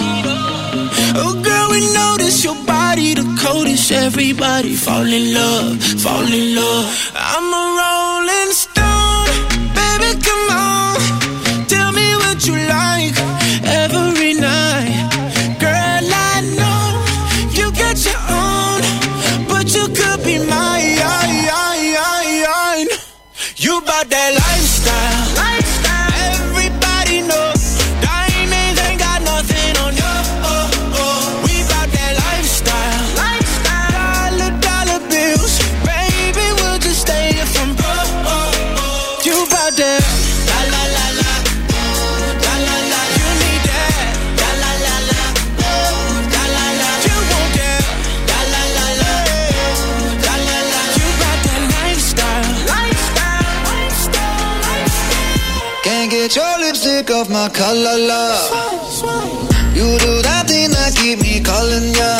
Oh, 1.16 1.40
girl, 1.44 1.70
we 1.72 1.82
notice 1.94 2.44
your 2.44 2.56
body 2.66 3.14
the 3.14 3.24
coldest. 3.40 3.92
Everybody 3.92 4.76
fall 4.76 5.06
in 5.06 5.34
love, 5.34 5.78
fall 6.02 6.26
in 6.26 6.56
love. 6.56 7.12
I'm 7.16 7.54
a 7.54 7.64
rolling 7.80 8.52
stone, 8.54 8.69
lipstick 56.70 57.10
off 57.10 57.30
my 57.30 57.50
color, 57.50 57.98
love. 57.98 58.52
You 59.74 59.98
do 60.06 60.22
that 60.22 60.46
thing 60.48 60.70
that 60.70 60.94
keep 60.96 61.20
me 61.20 61.42
calling 61.42 61.90
ya. 61.98 62.14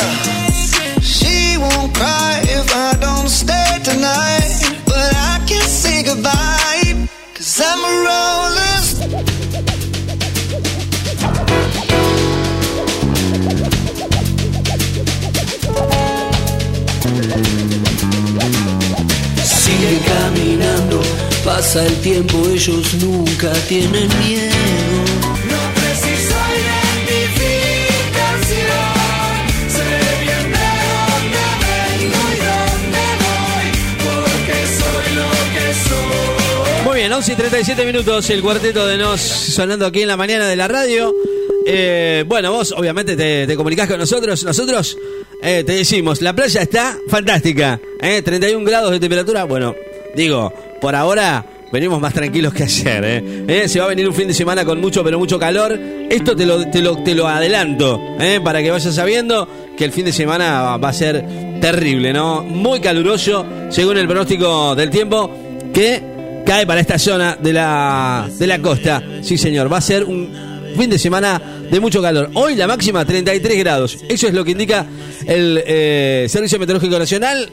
She 1.00 1.56
won't 1.56 1.94
cry 1.94 2.40
if 2.42 2.66
I 2.74 2.96
don't 3.00 3.28
stay 3.28 3.78
tonight. 3.84 4.39
Pasa 21.44 21.84
el 21.86 21.94
tiempo, 22.00 22.38
ellos 22.48 22.94
nunca 22.94 23.52
tienen 23.68 24.08
miedo. 24.26 24.54
No 25.48 25.74
preciso 25.74 26.36
identificación. 28.20 29.48
Sé 29.68 29.88
bien 30.20 30.46
de 30.52 30.68
dónde 30.90 31.44
vengo 31.62 32.22
y 32.32 32.38
dónde 32.48 33.04
voy. 33.24 33.66
Porque 34.04 34.56
soy 34.78 35.06
lo 35.16 35.28
que 35.54 35.66
soy. 35.88 36.84
Muy 36.84 36.96
bien, 36.98 37.12
11 37.12 37.32
y 37.32 37.36
37 37.36 37.86
minutos, 37.86 38.30
el 38.30 38.42
cuarteto 38.42 38.86
de 38.86 38.96
Nos 38.98 39.20
sonando 39.20 39.86
aquí 39.86 40.02
en 40.02 40.08
la 40.08 40.16
mañana 40.16 40.46
de 40.48 40.56
la 40.56 40.68
radio. 40.68 41.14
Eh, 41.66 42.24
bueno, 42.26 42.52
vos 42.52 42.72
obviamente 42.76 43.16
te, 43.16 43.46
te 43.46 43.56
comunicás 43.56 43.88
con 43.88 43.98
nosotros. 43.98 44.44
Nosotros 44.44 44.96
eh, 45.42 45.62
te 45.64 45.72
decimos, 45.72 46.20
la 46.22 46.34
playa 46.34 46.62
está 46.62 46.98
fantástica. 47.08 47.80
eh, 48.00 48.22
31 48.22 48.64
grados 48.64 48.90
de 48.90 49.00
temperatura. 49.00 49.44
Bueno, 49.44 49.74
digo, 50.14 50.52
por 50.80 50.94
ahora 50.94 51.44
venimos 51.72 52.00
más 52.00 52.12
tranquilos 52.14 52.52
que 52.52 52.64
ayer. 52.64 53.04
eh. 53.04 53.44
Eh, 53.64 53.68
se 53.68 53.78
va 53.78 53.84
a 53.86 53.88
venir 53.88 54.08
un 54.08 54.14
fin 54.14 54.26
de 54.28 54.34
semana 54.34 54.64
con 54.64 54.80
mucho, 54.80 55.04
pero 55.04 55.18
mucho 55.18 55.38
calor. 55.38 55.78
Esto 56.10 56.34
te 56.34 56.44
lo, 56.46 56.68
te 56.68 56.80
lo, 56.82 56.96
te 57.02 57.14
lo 57.14 57.28
adelanto, 57.28 58.00
eh, 58.20 58.40
para 58.42 58.60
que 58.62 58.70
vayas 58.70 58.94
sabiendo 58.94 59.48
que 59.76 59.84
el 59.84 59.92
fin 59.92 60.04
de 60.04 60.12
semana 60.12 60.76
va- 60.76 60.88
a 60.88 60.92
ser 60.92 61.24
terrible, 61.60 62.12
¿no? 62.12 62.42
Muy 62.42 62.80
caluroso, 62.80 63.46
según 63.70 63.96
el 63.98 64.06
pronóstico 64.06 64.74
del 64.74 64.90
tiempo, 64.90 65.30
que 65.72 66.02
cae 66.44 66.66
para 66.66 66.80
esta 66.80 66.98
zona 66.98 67.36
de 67.40 67.52
la, 67.52 68.28
de 68.38 68.46
la 68.46 68.58
costa. 68.60 69.02
Sí, 69.22 69.38
señor, 69.38 69.72
va 69.72 69.76
a 69.78 69.80
ser 69.82 70.04
un 70.04 70.28
fin 70.76 70.90
de 70.90 70.98
semana 70.98 71.40
de 71.70 71.78
mucho 71.78 72.02
calor. 72.02 72.30
Hoy 72.34 72.56
la 72.56 72.66
máxima 72.66 73.04
33 73.04 73.58
grados. 73.58 73.98
Eso 74.08 74.26
es 74.26 74.34
lo 74.34 74.44
que 74.44 74.50
indica 74.52 74.84
el 75.26 75.62
eh, 75.64 76.26
Servicio 76.28 76.58
Meteorológico 76.58 76.98
Nacional 76.98 77.48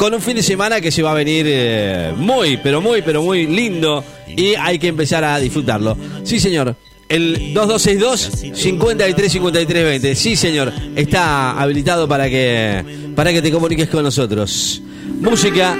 con 0.00 0.14
un 0.14 0.22
fin 0.22 0.34
de 0.34 0.42
semana 0.42 0.80
que 0.80 0.90
se 0.90 1.02
va 1.02 1.10
a 1.10 1.14
venir 1.14 1.44
eh, 1.46 2.14
muy, 2.16 2.56
pero 2.56 2.80
muy, 2.80 3.02
pero 3.02 3.20
muy 3.20 3.46
lindo 3.46 4.02
y 4.26 4.54
hay 4.54 4.78
que 4.78 4.88
empezar 4.88 5.22
a 5.22 5.38
disfrutarlo. 5.38 5.94
Sí, 6.24 6.40
señor. 6.40 6.74
El 7.06 7.52
2262 7.52 8.56
535320. 8.58 10.14
Sí, 10.14 10.36
señor. 10.36 10.72
Está 10.96 11.50
habilitado 11.60 12.08
para 12.08 12.30
que 12.30 13.12
para 13.14 13.30
que 13.30 13.42
te 13.42 13.52
comuniques 13.52 13.90
con 13.90 14.02
nosotros. 14.02 14.80
Música 15.20 15.76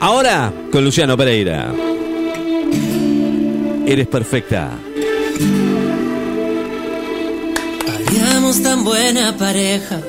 ahora 0.00 0.52
con 0.72 0.84
Luciano 0.84 1.16
Pereira. 1.16 1.72
Eres 3.86 4.08
perfecta. 4.08 4.72
Haríamos 8.08 8.60
tan 8.60 8.82
buena 8.82 9.36
pareja, 9.36 10.00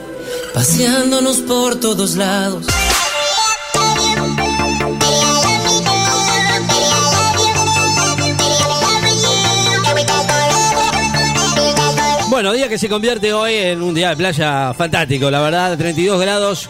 paseándonos 0.56 1.38
por 1.42 1.80
todos 1.80 2.16
lados. 2.16 2.66
Bueno, 12.44 12.58
día 12.58 12.68
que 12.68 12.78
se 12.78 12.90
convierte 12.90 13.32
hoy 13.32 13.54
en 13.54 13.82
un 13.82 13.96
día 13.96 14.10
de 14.10 14.18
playa 14.18 14.74
fantástico, 14.74 15.32
la 15.32 15.40
verdad, 15.40 15.78
32 15.78 16.20
grados. 16.20 16.70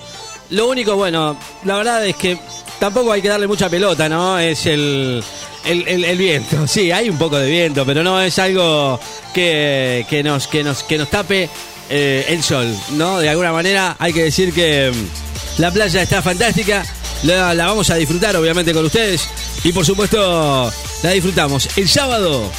Lo 0.52 0.70
único, 0.70 0.96
bueno, 0.96 1.36
la 1.64 1.78
verdad 1.78 2.06
es 2.06 2.16
que 2.16 2.38
tampoco 2.80 3.12
hay 3.12 3.24
que 3.24 3.28
darle 3.28 3.48
mucha 3.48 3.70
pelota, 3.70 4.08
¿no? 4.08 4.38
Es 4.38 4.68
el, 4.68 5.24
el, 5.66 6.18
viento. 6.20 6.68
Sí, 6.68 6.92
hay 6.92 7.10
un 7.10 7.18
poco 7.18 7.40
de 7.40 7.50
viento, 7.50 7.88
pero 7.88 8.04
no 8.04 8.22
es 8.22 8.38
algo 8.38 9.00
que, 9.34 10.06
que 10.08 10.22
nos, 10.22 10.46
que, 10.46 10.64
nos, 10.64 10.84
que 10.84 11.00
nos 11.00 11.10
tape 11.10 11.50
eh, 11.90 12.26
el 12.30 12.44
sol, 12.44 12.68
¿no? 12.92 13.18
De 13.18 13.30
alguna 13.30 13.52
manera 13.52 13.96
hay 13.98 14.14
que 14.14 14.26
decir 14.26 14.54
que 14.54 14.92
mm, 14.94 15.60
la 15.60 15.72
playa 15.72 16.04
está 16.04 16.22
fantástica. 16.22 16.86
La, 17.24 17.56
la 17.56 17.66
vamos 17.66 17.90
a 17.90 17.96
disfrutar, 17.96 18.36
obviamente, 18.36 18.76
con 18.76 18.86
ustedes. 18.86 19.28
Y 19.64 19.74
por 19.74 19.88
supuesto, 19.88 20.72
la 21.02 21.10
disfrutamos. 21.10 21.68
El 21.76 21.90
sábado 21.90 22.52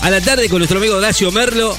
a 0.00 0.10
la 0.10 0.20
tarde 0.20 0.48
con 0.48 0.58
nuestro 0.58 0.78
amigo 0.78 0.96
Horacio 0.96 1.30
Merlo. 1.30 1.76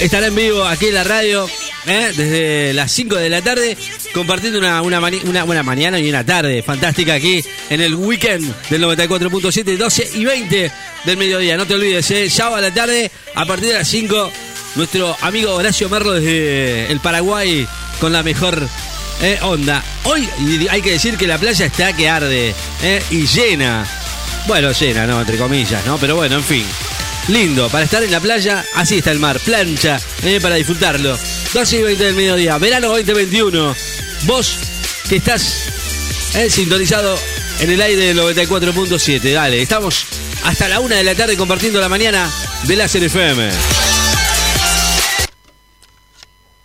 Estará 0.00 0.28
en 0.28 0.34
vivo 0.34 0.64
aquí 0.64 0.86
en 0.86 0.94
la 0.94 1.04
radio 1.04 1.46
¿eh? 1.86 2.12
desde 2.16 2.72
las 2.72 2.90
5 2.90 3.16
de 3.16 3.28
la 3.28 3.42
tarde 3.42 3.76
compartiendo 4.14 4.58
una, 4.58 4.80
una, 4.80 4.98
mani- 4.98 5.20
mañana 5.62 5.98
y 6.00 6.08
una 6.08 6.24
tarde 6.24 6.62
fantástica 6.62 7.14
aquí 7.14 7.44
en 7.68 7.82
el 7.82 7.94
weekend 7.94 8.50
del 8.70 8.82
94.7, 8.84 9.76
12 9.76 10.10
y 10.14 10.24
20 10.24 10.72
del 11.04 11.16
mediodía. 11.18 11.56
No 11.58 11.66
te 11.66 11.74
olvides, 11.74 12.10
¿eh? 12.12 12.30
a 12.56 12.60
la 12.62 12.72
tarde 12.72 13.10
a 13.34 13.44
partir 13.44 13.68
de 13.68 13.74
las 13.74 13.88
5 13.88 14.32
nuestro 14.76 15.14
amigo 15.20 15.52
Horacio 15.54 15.88
Merlo 15.90 16.12
desde 16.12 16.90
el 16.90 17.00
Paraguay 17.00 17.66
con 18.00 18.12
la 18.14 18.22
mejor 18.22 18.66
eh, 19.20 19.38
onda. 19.42 19.84
Hoy 20.04 20.26
hay 20.70 20.80
que 20.80 20.92
decir 20.92 21.18
que 21.18 21.26
la 21.26 21.36
playa 21.36 21.66
está 21.66 21.92
que 21.94 22.08
arde 22.08 22.54
¿eh? 22.82 23.02
y 23.10 23.26
llena. 23.26 23.86
Bueno, 24.46 24.72
llena, 24.72 25.06
¿no? 25.06 25.20
Entre 25.20 25.36
comillas, 25.36 25.84
¿no? 25.84 25.98
Pero 25.98 26.16
bueno, 26.16 26.36
en 26.36 26.42
fin. 26.44 26.64
Lindo, 27.30 27.68
para 27.68 27.84
estar 27.84 28.02
en 28.02 28.10
la 28.10 28.18
playa, 28.18 28.64
así 28.74 28.98
está 28.98 29.12
el 29.12 29.20
mar, 29.20 29.38
plancha, 29.38 30.00
eh, 30.24 30.40
para 30.42 30.56
disfrutarlo. 30.56 31.16
12 31.54 31.78
y 31.78 31.82
20 31.82 32.04
del 32.04 32.14
mediodía, 32.16 32.58
verano 32.58 32.88
2021. 32.88 33.76
Vos 34.24 34.58
que 35.08 35.16
estás 35.16 36.34
eh, 36.34 36.50
sintonizado 36.50 37.16
en 37.60 37.70
el 37.70 37.80
aire 37.80 38.06
del 38.06 38.18
94.7, 38.18 39.32
dale, 39.32 39.62
estamos 39.62 40.06
hasta 40.44 40.68
la 40.68 40.80
una 40.80 40.96
de 40.96 41.04
la 41.04 41.14
tarde 41.14 41.36
compartiendo 41.36 41.80
la 41.80 41.88
mañana 41.88 42.28
de 42.64 42.74
Láser 42.74 43.04
FM. 43.04 43.48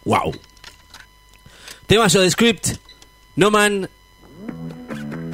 Wow. 0.05 0.35
Temazo 1.85 2.21
de 2.21 2.31
script, 2.31 2.69
No 3.35 3.51
Man, 3.51 3.87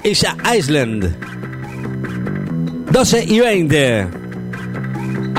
Ella 0.03 0.35
Island. 0.53 1.15
12 2.91 3.23
y 3.23 3.39
20. 3.39 4.30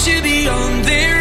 should 0.00 0.22
be 0.22 0.48
on 0.48 0.82
there. 0.82 1.19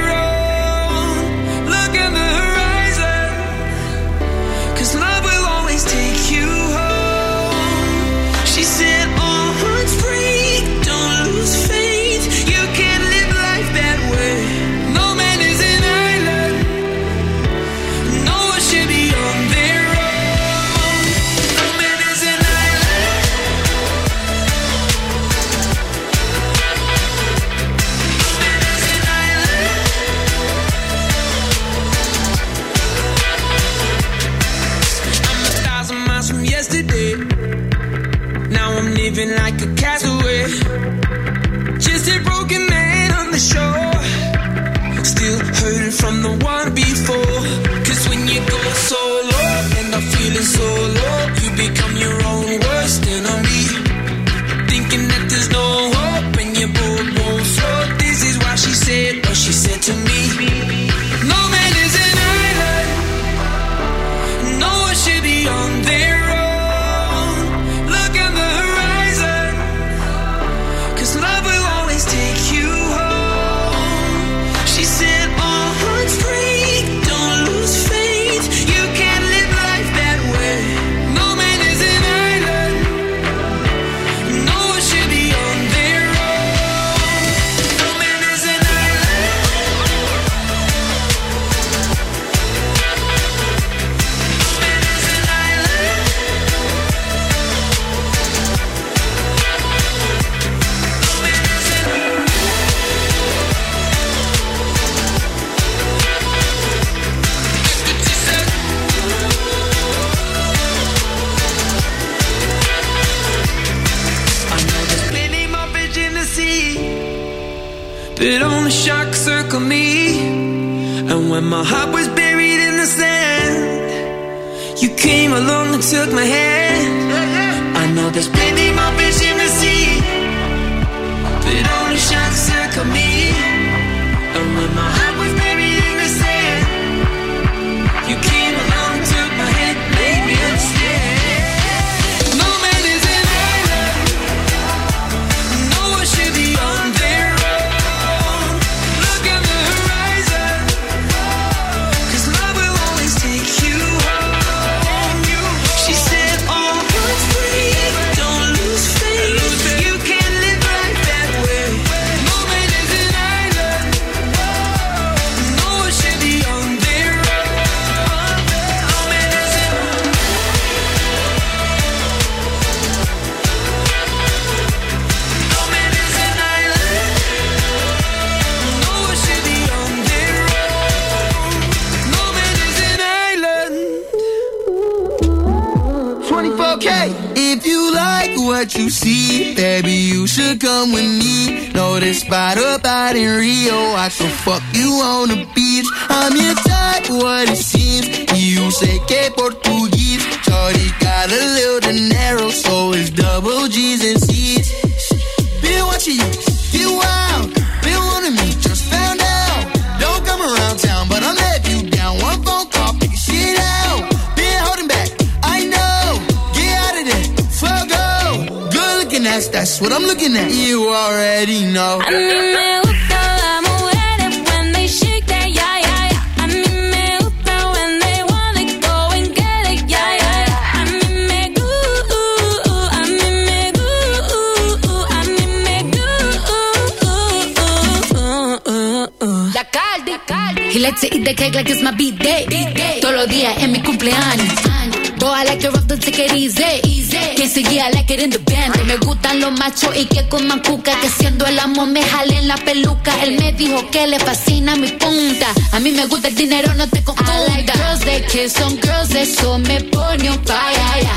y 249.96 250.06
que 250.06 250.28
coman 250.28 250.60
cuca, 250.60 251.00
que 251.02 251.10
siendo 251.10 251.46
el 251.46 251.60
amo 251.60 251.86
me 251.86 252.04
jale 252.04 252.36
jalen 252.36 252.48
la 252.48 252.58
peluca. 252.58 253.24
Él 253.24 253.38
me 253.40 253.52
dijo 253.54 253.90
que 253.92 254.08
le 254.08 254.20
fascina 254.20 254.76
mi 254.76 254.88
punta. 254.88 255.48
A 255.72 255.80
mí 255.80 255.92
me 255.92 256.06
gusta 256.06 256.28
el 256.28 256.36
dinero, 256.36 256.74
no 256.76 256.88
te 256.88 257.04
confunda. 257.04 257.34
I 257.34 257.50
like 257.50 257.72
girls 257.74 258.00
that 258.02 258.28
kiss 258.30 258.60
on 258.62 258.76
girls, 258.82 259.14
eso 259.16 259.58
me 259.60 259.82
pone 259.82 260.30
un 260.30 260.40
fire. 260.46 261.10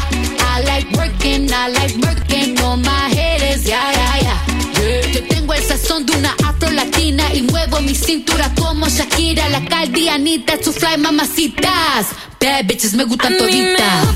I 0.55 0.65
like 0.65 0.97
working, 0.97 1.51
I 1.53 1.69
like 1.69 1.97
working 2.07 2.61
on 2.61 2.83
my 2.83 3.09
haters, 3.15 3.65
yeah, 3.65 3.93
yeah, 3.93 4.21
yeah. 4.23 5.13
Yo 5.13 5.23
tengo 5.29 5.55
el 5.55 5.63
sazón 5.63 6.05
de 6.07 6.17
una 6.17 6.35
afro 6.45 6.71
latina 6.71 7.25
y 7.35 7.43
muevo 7.43 7.81
mi 7.81 7.95
cintura 7.95 8.53
como 8.55 8.89
Shakira, 8.89 9.49
la 9.49 9.65
caldianita, 9.65 10.55
su 10.63 10.73
fly 10.73 10.99
mamacitas. 10.99 12.07
Bad 12.41 12.67
bitches 12.67 12.95
me 12.95 13.05
gustan 13.05 13.37
toditas. 13.37 14.07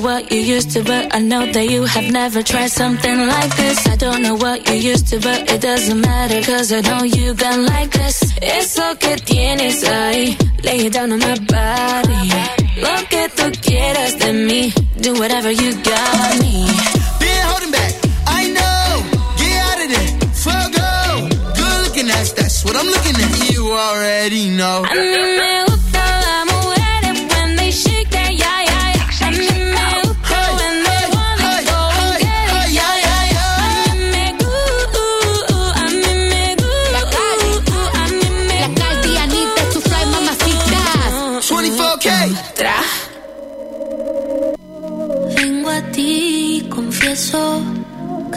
You 0.00 0.40
used 0.40 0.70
to, 0.70 0.82
but 0.82 1.14
I 1.14 1.18
know 1.18 1.44
that 1.52 1.68
you 1.68 1.84
have 1.84 2.10
never 2.10 2.42
tried 2.42 2.70
something 2.70 3.26
like 3.26 3.54
this. 3.56 3.86
I 3.86 3.96
don't 3.96 4.22
know 4.22 4.34
what 4.34 4.68
you 4.68 4.76
used 4.76 5.08
to, 5.08 5.20
but 5.20 5.50
it 5.50 5.60
doesn't 5.60 6.00
matter, 6.00 6.40
cause 6.42 6.72
I 6.72 6.80
know 6.80 7.02
you 7.02 7.34
got 7.34 7.58
like 7.58 7.90
this. 7.90 8.22
Eso 8.40 8.94
que 8.96 9.16
tienes 9.16 9.84
ahí, 9.84 10.36
lay 10.64 10.86
it 10.86 10.92
down 10.94 11.12
on 11.12 11.18
my 11.18 11.38
body. 11.38 12.30
Lo 12.80 12.96
que 13.10 13.28
tú 13.36 13.52
quieras 13.60 14.18
de 14.18 14.32
mí, 14.32 14.72
do 15.02 15.12
whatever 15.20 15.50
you 15.50 15.74
got 15.82 16.38
me. 16.40 16.64
Been 17.20 17.42
holding 17.50 17.70
back, 17.72 17.92
I 18.26 18.48
know. 18.56 19.02
Get 19.36 19.56
out 19.68 19.80
of 19.84 19.88
there, 19.94 20.10
fuego. 20.32 21.28
Good 21.56 21.78
looking 21.84 22.10
ass, 22.10 22.32
that's 22.32 22.64
what 22.64 22.74
I'm 22.74 22.86
looking 22.86 23.16
at. 23.16 23.52
You 23.52 23.70
already 23.70 24.48
know. 24.48 24.84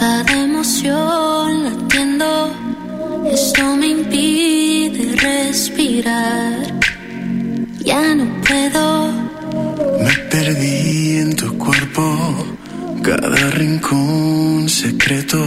Cada 0.04 0.34
emoción 0.50 1.48
latiendo. 1.64 2.30
Esto 3.32 3.64
me 3.80 3.88
impide 3.98 5.02
respirar. 5.16 6.60
Ya 7.90 8.04
no 8.20 8.26
puedo. 8.48 8.86
Me 10.06 10.14
perdí 10.34 11.20
en 11.24 11.32
tu 11.42 11.58
cuerpo, 11.58 12.04
cada 13.02 13.50
rincón 13.62 14.68
secreto. 14.68 15.40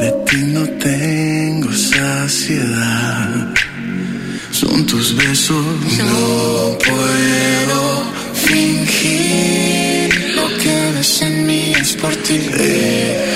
De 0.00 0.10
ti 0.26 0.40
no 0.56 0.64
tengo 0.88 1.70
saciedad. 1.94 3.52
Son 4.50 4.86
tus 4.86 5.14
besos, 5.14 5.66
no 6.12 6.78
puedo 6.86 7.80
fingir. 8.46 10.08
Lo 10.38 10.46
que 10.62 10.74
ves 10.94 11.22
en 11.22 11.46
mí 11.46 11.72
es 11.82 11.92
por 12.00 12.14
ti. 12.24 12.38
Déjame 12.38 13.27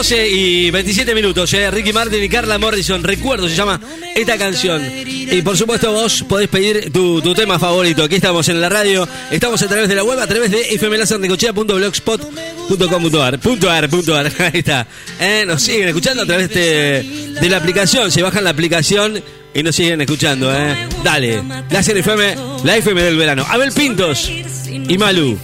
12 0.00 0.28
y 0.30 0.70
27 0.70 1.14
minutos, 1.14 1.52
eh. 1.52 1.70
Ricky 1.70 1.92
Martin 1.92 2.24
y 2.24 2.28
Carla 2.30 2.56
Morrison, 2.56 3.04
recuerdo, 3.04 3.50
se 3.50 3.54
llama 3.54 3.78
esta 4.16 4.38
canción. 4.38 4.82
Y 5.04 5.42
por 5.42 5.58
supuesto 5.58 5.92
vos 5.92 6.24
podés 6.26 6.48
pedir 6.48 6.90
tu, 6.90 7.20
tu 7.20 7.34
tema 7.34 7.58
favorito. 7.58 8.04
Aquí 8.04 8.14
estamos 8.14 8.48
en 8.48 8.62
la 8.62 8.70
radio, 8.70 9.06
estamos 9.30 9.60
a 9.60 9.68
través 9.68 9.90
de 9.90 9.94
la 9.94 10.02
web, 10.02 10.18
a 10.18 10.26
través 10.26 10.50
de 10.52 10.78
fmlazarnecochea.blogspot.com.ar. 10.78 13.40
Punto 13.40 13.70
ar, 13.70 13.90
punto 13.90 14.16
ar. 14.16 14.32
Ahí 14.38 14.60
está. 14.60 14.86
Eh, 15.20 15.44
nos 15.46 15.60
siguen 15.60 15.88
escuchando 15.88 16.22
a 16.22 16.26
través 16.26 16.48
de, 16.48 17.36
de 17.38 17.48
la 17.50 17.58
aplicación. 17.58 18.10
Se 18.10 18.22
bajan 18.22 18.44
la 18.44 18.50
aplicación 18.50 19.22
y 19.52 19.62
nos 19.62 19.76
siguen 19.76 20.00
escuchando. 20.00 20.50
Eh. 20.50 20.88
Dale, 21.04 21.42
la 21.68 21.80
FM, 21.80 22.36
la 22.64 22.76
FM 22.78 23.02
del 23.02 23.18
verano. 23.18 23.44
Abel 23.46 23.70
Pintos 23.72 24.30
y 24.30 24.96
Malu. 24.96 25.38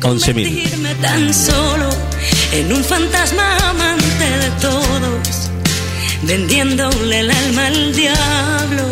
11.000. 0.00 2.11
En 2.52 2.70
un 2.70 2.84
fantasma 2.84 3.56
amante 3.70 4.24
de 4.24 4.50
todos, 4.60 5.50
vendiéndole 6.22 7.20
el 7.20 7.30
alma 7.30 7.66
al 7.66 7.94
diablo. 7.94 8.84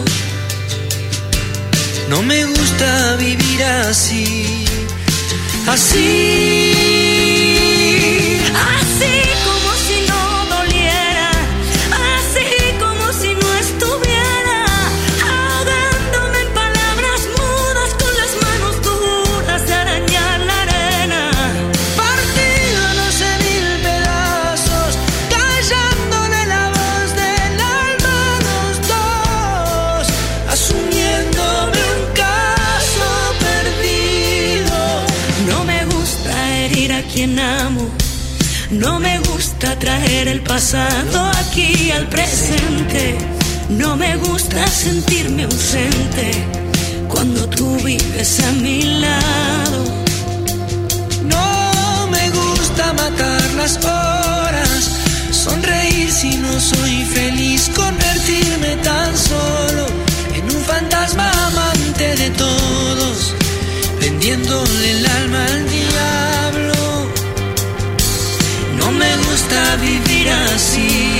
No 2.09 2.23
me 2.23 2.43
gusta 2.47 3.17
vivir 3.17 3.63
así, 3.63 4.65
así. 5.67 7.00
Quien 37.13 37.39
amo. 37.39 37.89
No 38.71 39.01
me 39.01 39.19
gusta 39.19 39.79
traer 39.79 40.29
el 40.29 40.41
pasado 40.43 41.31
aquí 41.43 41.91
al 41.91 42.07
presente. 42.09 43.19
No 43.69 43.97
me 43.97 44.17
gusta 44.17 44.67
sentirme 44.67 45.45
ausente 45.45 46.31
cuando 47.09 47.49
tú 47.49 47.77
vives 47.85 48.41
a 48.41 48.53
mi 48.53 48.83
lado. 48.83 49.85
No 51.25 52.07
me 52.11 52.31
gusta 52.31 52.93
matar 52.93 53.43
las 53.57 53.77
horas, 53.85 54.91
sonreír 55.31 56.11
si 56.11 56.37
no 56.37 56.61
soy 56.61 57.05
feliz, 57.05 57.71
convertirme 57.75 58.77
tan 58.83 59.17
solo 59.17 59.87
en 60.35 60.45
un 60.57 60.63
fantasma 60.65 61.31
amante 61.49 62.17
de 62.17 62.31
todos, 62.31 63.35
vendiéndole 64.01 64.91
el 64.91 65.07
alma 65.07 65.45
al 65.45 65.71
diablo. 65.71 66.50
Vivir. 69.77 70.29
Así 70.31 71.20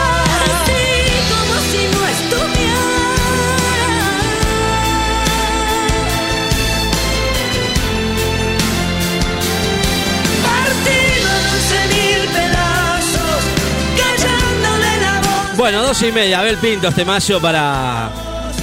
Bueno, 15.61 15.83
dos 15.83 16.01
y 16.01 16.11
media, 16.11 16.39
Abel 16.39 16.57
Pinto, 16.57 16.87
este 16.87 17.05
mazo 17.05 17.39
para. 17.39 18.09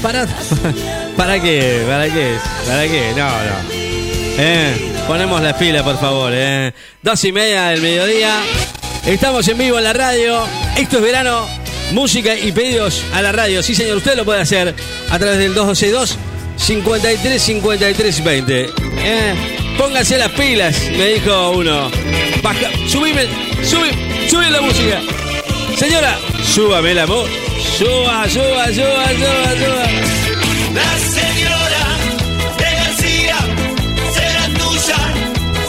¿Para. 0.03 0.26
¿Para 1.16 1.40
qué? 1.40 1.84
¿Para 1.88 2.12
qué? 2.12 2.36
¿Para 2.66 2.88
qué? 2.88 3.12
No, 3.16 3.28
no. 3.28 3.70
Eh, 3.70 4.92
ponemos 5.07 5.40
las 5.40 5.55
pilas, 5.55 5.84
por 5.84 5.96
favor. 6.01 6.32
Eh. 6.34 6.72
Dos 7.01 7.22
y 7.22 7.30
media 7.30 7.66
del 7.66 7.82
mediodía. 7.82 8.40
Estamos 9.07 9.46
en 9.46 9.59
vivo 9.59 9.78
en 9.78 9.84
la 9.84 9.92
radio. 9.92 10.44
Esto 10.76 10.96
es 10.96 11.03
verano. 11.05 11.46
Música 11.92 12.34
y 12.34 12.51
pedidos 12.51 13.05
a 13.14 13.22
la 13.22 13.30
radio. 13.30 13.62
Sí, 13.62 13.76
señor, 13.76 13.99
usted 13.99 14.16
lo 14.16 14.24
puede 14.24 14.40
hacer 14.40 14.74
a 15.09 15.18
través 15.20 15.38
del 15.38 15.55
2262 15.55 16.18
53 16.57 17.40
53 17.40 18.24
20. 18.24 18.70
Eh, 19.05 19.34
pónganse 19.78 20.18
las 20.18 20.32
pilas, 20.32 20.76
me 20.90 21.07
dijo 21.11 21.51
uno. 21.51 21.92
Baja, 22.42 22.70
subime, 22.88 23.28
subime, 23.62 24.28
sube 24.28 24.51
la 24.51 24.61
música. 24.61 25.01
Señora, 25.78 26.18
súbame 26.42 26.92
la 26.92 27.06
voz. 27.06 27.30
Suba, 27.78 28.28
suba, 28.28 28.66
suba, 28.74 29.06
suba, 29.20 29.50
suba. 29.60 29.86
La 30.74 30.90
señora 31.16 31.84
de 32.58 32.68
García 32.80 33.36
será 34.12 34.44
tuya, 34.58 35.00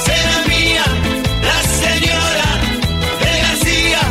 será 0.05 0.35
mía. 0.47 0.85
La 1.49 1.59
señora 1.83 2.49
de 3.23 3.33
García 3.43 4.01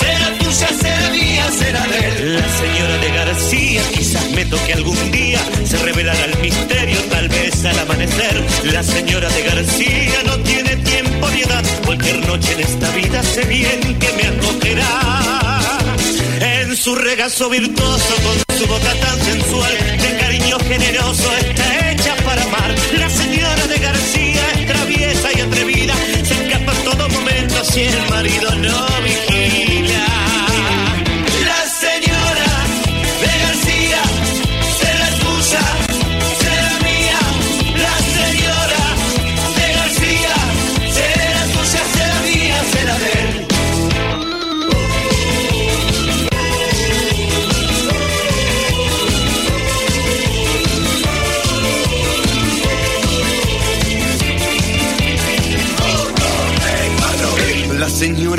será 0.00 0.28
tuya, 0.40 0.68
será 0.82 1.10
mía, 1.10 1.44
será 1.56 1.82
de 1.86 1.98
él. 2.08 2.36
La 2.40 2.48
señora 2.58 2.96
de 2.98 3.10
García 3.12 3.82
quizás 3.94 4.30
me 4.32 4.44
toque 4.46 4.72
algún 4.72 5.12
día, 5.12 5.40
se 5.64 5.76
revelará 5.78 6.24
el 6.24 6.38
misterio 6.40 6.98
tal 7.08 7.28
vez 7.28 7.64
al 7.64 7.78
amanecer. 7.78 8.44
La 8.64 8.82
señora 8.82 9.28
de 9.28 9.42
García 9.42 10.22
no 10.26 10.36
tiene 10.38 10.59
noche 12.18 12.52
en 12.52 12.60
esta 12.60 12.90
vida 12.92 13.22
sé 13.22 13.44
bien 13.44 13.80
que 13.98 14.12
me 14.12 14.26
acogerá. 14.26 15.60
En 16.40 16.76
su 16.76 16.94
regazo 16.94 17.50
virtuoso, 17.50 18.14
con 18.22 18.58
su 18.58 18.66
boca 18.66 18.94
tan 19.00 19.20
sensual, 19.20 19.72
de 20.00 20.16
cariño 20.18 20.58
generoso, 20.60 21.36
está 21.36 21.90
hecha 21.90 22.14
para 22.24 22.42
amar. 22.42 22.74
La 22.98 23.10
señora 23.10 23.66
de 23.66 23.78
García 23.78 24.42
es 24.54 24.66
traviesa 24.66 25.28
y 25.36 25.40
atrevida, 25.40 25.94
se 26.24 26.34
escapa 26.34 26.72
en 26.72 26.84
todo 26.84 27.08
momento 27.08 27.64
si 27.64 27.82
el 27.82 28.08
marido 28.08 28.50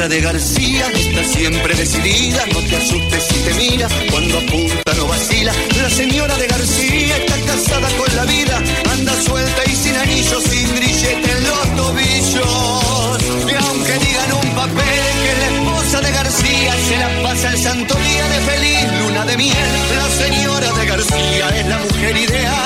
señora 0.01 0.15
de 0.15 0.21
García 0.21 0.91
está 0.95 1.23
siempre 1.23 1.75
decidida, 1.75 2.43
no 2.51 2.59
te 2.61 2.75
asustes 2.75 3.23
si 3.23 3.39
te 3.41 3.53
mira, 3.53 3.87
cuando 4.09 4.39
apunta 4.39 4.93
no 4.95 5.05
vacila. 5.05 5.53
La 5.77 5.89
señora 5.91 6.35
de 6.37 6.47
García 6.47 7.17
está 7.17 7.35
casada 7.45 7.87
con 7.97 8.15
la 8.15 8.25
vida, 8.25 8.57
anda 8.93 9.13
suelta 9.21 9.61
y 9.67 9.75
sin 9.75 9.95
anillos, 9.95 10.43
sin 10.43 10.75
grillete 10.75 11.31
en 11.31 11.43
los 11.43 11.75
tobillos. 11.75 13.17
Y 13.47 13.53
aunque 13.53 13.93
digan 14.05 14.33
un 14.41 14.55
papel 14.55 15.01
que 15.23 15.33
la 15.39 15.47
esposa 15.55 16.01
de 16.01 16.11
García 16.11 16.73
se 16.87 16.97
la 16.97 17.21
pasa 17.21 17.51
el 17.51 17.57
santo 17.59 17.93
día 17.93 18.27
de 18.29 18.39
feliz 18.51 18.87
luna 19.01 19.25
de 19.25 19.37
miel, 19.37 19.69
la 19.97 20.25
señora 20.25 20.71
de 20.71 20.85
García 20.87 21.49
es 21.59 21.65
la 21.67 21.77
mujer 21.77 22.17
ideal, 22.17 22.60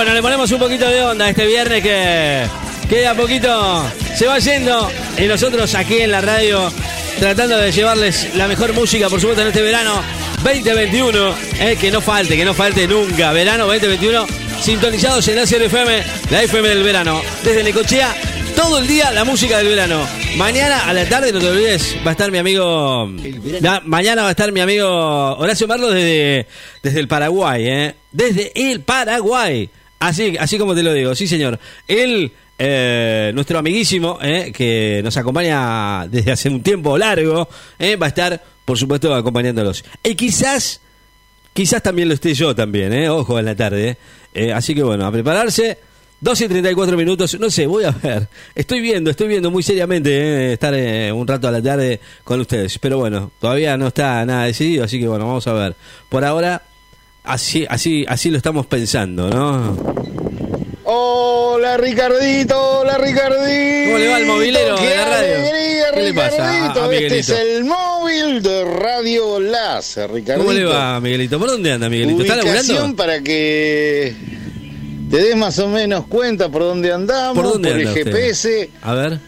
Bueno, 0.00 0.14
le 0.14 0.22
ponemos 0.22 0.50
un 0.50 0.58
poquito 0.58 0.88
de 0.88 1.02
onda 1.02 1.28
este 1.28 1.46
viernes 1.46 1.82
que 1.82 2.46
queda 2.88 3.14
poquito, 3.14 3.84
se 4.16 4.26
va 4.26 4.38
yendo. 4.38 4.90
Y 5.18 5.24
nosotros 5.26 5.74
aquí 5.74 5.98
en 5.98 6.10
la 6.10 6.22
radio 6.22 6.72
tratando 7.18 7.58
de 7.58 7.70
llevarles 7.70 8.34
la 8.34 8.48
mejor 8.48 8.72
música, 8.72 9.10
por 9.10 9.20
supuesto, 9.20 9.42
en 9.42 9.48
este 9.48 9.60
verano 9.60 10.02
2021. 10.42 11.34
eh, 11.60 11.76
que 11.78 11.90
no 11.90 12.00
falte, 12.00 12.34
que 12.34 12.46
no 12.46 12.54
falte 12.54 12.88
nunca. 12.88 13.30
Verano 13.32 13.66
2021, 13.66 14.26
sintonizados 14.62 15.28
en 15.28 15.38
ACR 15.40 15.64
FM, 15.64 16.02
la 16.30 16.42
FM 16.44 16.66
del 16.70 16.82
verano. 16.82 17.20
Desde 17.44 17.62
Necochea, 17.62 18.14
todo 18.56 18.78
el 18.78 18.86
día 18.86 19.10
la 19.12 19.24
música 19.24 19.58
del 19.58 19.68
verano. 19.68 20.00
Mañana 20.36 20.88
a 20.88 20.94
la 20.94 21.04
tarde, 21.10 21.30
no 21.30 21.40
te 21.40 21.50
olvides, 21.50 21.94
va 22.06 22.08
a 22.08 22.12
estar 22.12 22.30
mi 22.30 22.38
amigo. 22.38 23.06
La- 23.60 23.82
mañana 23.84 24.22
va 24.22 24.28
a 24.28 24.30
estar 24.30 24.50
mi 24.50 24.60
amigo 24.60 24.88
Horacio 25.36 25.68
Marlos 25.68 25.92
desde, 25.92 26.46
desde 26.82 27.00
el 27.00 27.06
Paraguay, 27.06 27.66
¿eh? 27.68 27.94
Desde 28.12 28.50
el 28.54 28.80
Paraguay. 28.80 29.68
Así, 30.00 30.36
así 30.38 30.58
como 30.58 30.74
te 30.74 30.82
lo 30.82 30.92
digo, 30.94 31.14
sí 31.14 31.26
señor. 31.28 31.58
Él, 31.86 32.32
eh, 32.58 33.30
nuestro 33.34 33.58
amiguísimo, 33.58 34.18
eh, 34.22 34.50
que 34.54 35.00
nos 35.04 35.16
acompaña 35.16 36.06
desde 36.08 36.32
hace 36.32 36.48
un 36.48 36.62
tiempo 36.62 36.96
largo, 36.98 37.48
eh, 37.78 37.96
va 37.96 38.06
a 38.06 38.08
estar, 38.08 38.42
por 38.64 38.78
supuesto, 38.78 39.14
acompañándolos. 39.14 39.84
Y 40.02 40.14
quizás, 40.14 40.80
quizás 41.52 41.82
también 41.82 42.08
lo 42.08 42.14
esté 42.14 42.32
yo 42.34 42.54
también, 42.54 42.92
eh, 42.94 43.08
ojo 43.10 43.38
en 43.38 43.44
la 43.44 43.54
tarde. 43.54 43.98
eh. 44.34 44.52
así 44.52 44.74
que 44.74 44.82
bueno, 44.82 45.06
a 45.06 45.12
prepararse. 45.12 45.78
12 46.22 46.44
y 46.44 46.48
34 46.48 46.96
minutos, 46.98 47.40
no 47.40 47.48
sé, 47.50 47.66
voy 47.66 47.84
a 47.84 47.92
ver. 47.92 48.28
Estoy 48.54 48.80
viendo, 48.82 49.10
estoy 49.10 49.26
viendo 49.28 49.50
muy 49.50 49.62
seriamente 49.62 50.10
eh, 50.10 50.52
estar 50.52 50.74
eh, 50.74 51.10
un 51.12 51.26
rato 51.26 51.48
a 51.48 51.50
la 51.50 51.62
tarde 51.62 51.98
con 52.24 52.40
ustedes. 52.40 52.78
Pero 52.78 52.98
bueno, 52.98 53.30
todavía 53.40 53.76
no 53.78 53.86
está 53.86 54.24
nada 54.26 54.44
decidido, 54.44 54.84
así 54.84 55.00
que 55.00 55.08
bueno, 55.08 55.26
vamos 55.26 55.46
a 55.46 55.52
ver. 55.54 55.76
Por 56.10 56.22
ahora, 56.24 56.62
así, 57.24 57.66
así, 57.68 58.04
así 58.08 58.30
lo 58.30 58.36
estamos 58.36 58.66
pensando, 58.66 59.28
¿no? 59.30 59.76
Hola 60.92 61.76
Ricardito, 61.76 62.80
hola 62.80 62.98
Ricardito. 62.98 63.86
¿Cómo 63.86 63.98
le 63.98 64.08
va 64.08 64.18
el 64.18 64.26
movilero 64.26 64.74
de 64.76 64.82
¡Qué 64.82 64.96
la 64.96 65.04
radio? 65.04 65.34
alegría, 65.36 65.84
¿Qué 65.94 66.02
le 66.02 66.14
pasa 66.14 66.36
a- 66.44 66.48
a 66.48 66.68
Ricardito! 66.88 66.92
Este 66.92 67.18
es 67.18 67.28
el 67.30 67.64
móvil 67.64 68.42
de 68.42 68.64
Radio 68.64 69.38
Láser, 69.38 70.10
Ricardito. 70.10 70.44
¿Cómo 70.46 70.52
le 70.58 70.64
va, 70.64 70.98
Miguelito? 71.00 71.38
¿Por 71.38 71.48
dónde 71.48 71.72
anda, 71.72 71.88
Miguelito? 71.88 72.22
¿Está 72.22 72.36
laburando? 72.36 72.96
para 72.96 73.20
que 73.20 74.14
te 75.10 75.16
des 75.16 75.36
más 75.36 75.58
o 75.60 75.68
menos 75.68 76.06
cuenta 76.06 76.48
por 76.48 76.62
dónde 76.62 76.92
andamos, 76.92 77.36
¿Por 77.36 77.52
dónde 77.52 77.70
el 77.70 77.78
anda 77.86 77.90
usted? 77.92 78.04
GPS. 78.12 78.70
A 78.82 78.94
ver. 78.94 79.20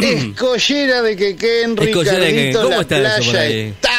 Escollera 0.00 1.02
de 1.02 1.10
de 1.10 1.16
Quequén. 1.16 1.76
Ricardito, 1.76 2.62
¿Cómo 2.62 2.70
la 2.76 2.80
está 2.82 2.96
eso 2.98 3.08
por 3.24 3.32
playa 3.32 3.40
ahí? 3.40 3.60
está 3.68 3.90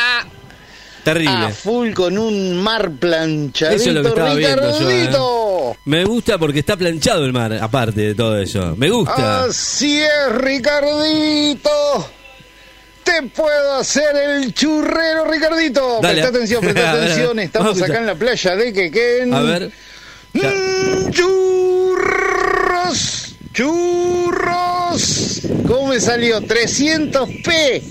Terrible. 1.13 1.45
a 1.45 1.49
full 1.51 1.93
con 1.93 2.17
un 2.17 2.57
mar 2.61 2.91
planchadito, 2.91 3.81
Eso 3.81 3.89
es 3.89 3.95
lo 3.95 4.01
que 4.01 4.09
estaba 4.09 4.33
viendo 4.33 4.79
yo. 4.79 4.89
Ricardito. 4.89 5.71
¿eh? 5.71 5.77
Me 5.85 6.03
gusta 6.03 6.37
porque 6.37 6.59
está 6.59 6.75
planchado 6.75 7.23
el 7.23 7.31
mar, 7.31 7.53
aparte 7.53 8.01
de 8.01 8.13
todo 8.15 8.37
eso. 8.37 8.75
Me 8.75 8.89
gusta. 8.89 9.45
Así 9.45 10.01
es, 10.01 10.35
Ricardito. 10.35 12.09
Te 13.03 13.23
puedo 13.33 13.75
hacer 13.75 14.13
el 14.17 14.53
churrero, 14.53 15.23
Ricardito. 15.31 15.99
Dale. 16.01 16.15
Presta 16.15 16.29
atención, 16.35 16.61
presta 16.61 16.91
atención. 17.03 17.39
Estamos 17.39 17.81
acá 17.81 17.99
en 17.99 18.05
la 18.05 18.15
playa 18.15 18.55
de 18.57 18.73
Quequén. 18.73 19.33
A 19.33 19.41
ver. 19.43 19.71
Mm, 20.33 21.09
churros, 22.07 22.57
churros. 23.53 25.41
¿Cómo 25.65 25.87
me 25.87 26.01
salió? 26.01 26.41
300 26.41 27.29
P. 27.45 27.81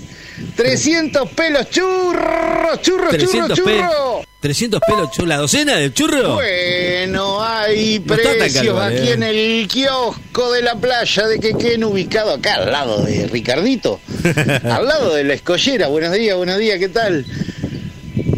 300 0.55 1.29
pelos 1.31 1.69
churros, 1.69 2.81
churros, 2.81 2.81
churros, 2.81 3.09
300 3.09 3.59
pe- 3.59 3.63
churros. 3.77 4.25
300 4.39 4.79
pelos, 4.87 5.11
chu- 5.11 5.25
la 5.25 5.37
docena 5.37 5.77
del 5.77 5.93
churro. 5.93 6.35
Bueno, 6.35 7.43
Hay 7.43 7.99
No 7.99 8.05
precios 8.15 8.53
caro, 8.53 8.81
aquí 8.81 9.09
eh. 9.09 9.13
en 9.13 9.23
el 9.23 9.67
kiosco 9.67 10.51
de 10.53 10.61
la 10.61 10.75
playa 10.75 11.27
de 11.27 11.39
Quequén, 11.39 11.83
ubicado 11.83 12.33
acá 12.33 12.55
al 12.55 12.71
lado 12.71 13.01
de 13.03 13.27
Ricardito, 13.27 13.99
al 14.63 14.85
lado 14.85 15.13
de 15.15 15.23
la 15.23 15.33
escollera. 15.33 15.87
Buenos 15.87 16.13
días, 16.13 16.37
buenos 16.37 16.57
días, 16.59 16.77
¿qué 16.79 16.89
tal? 16.89 17.25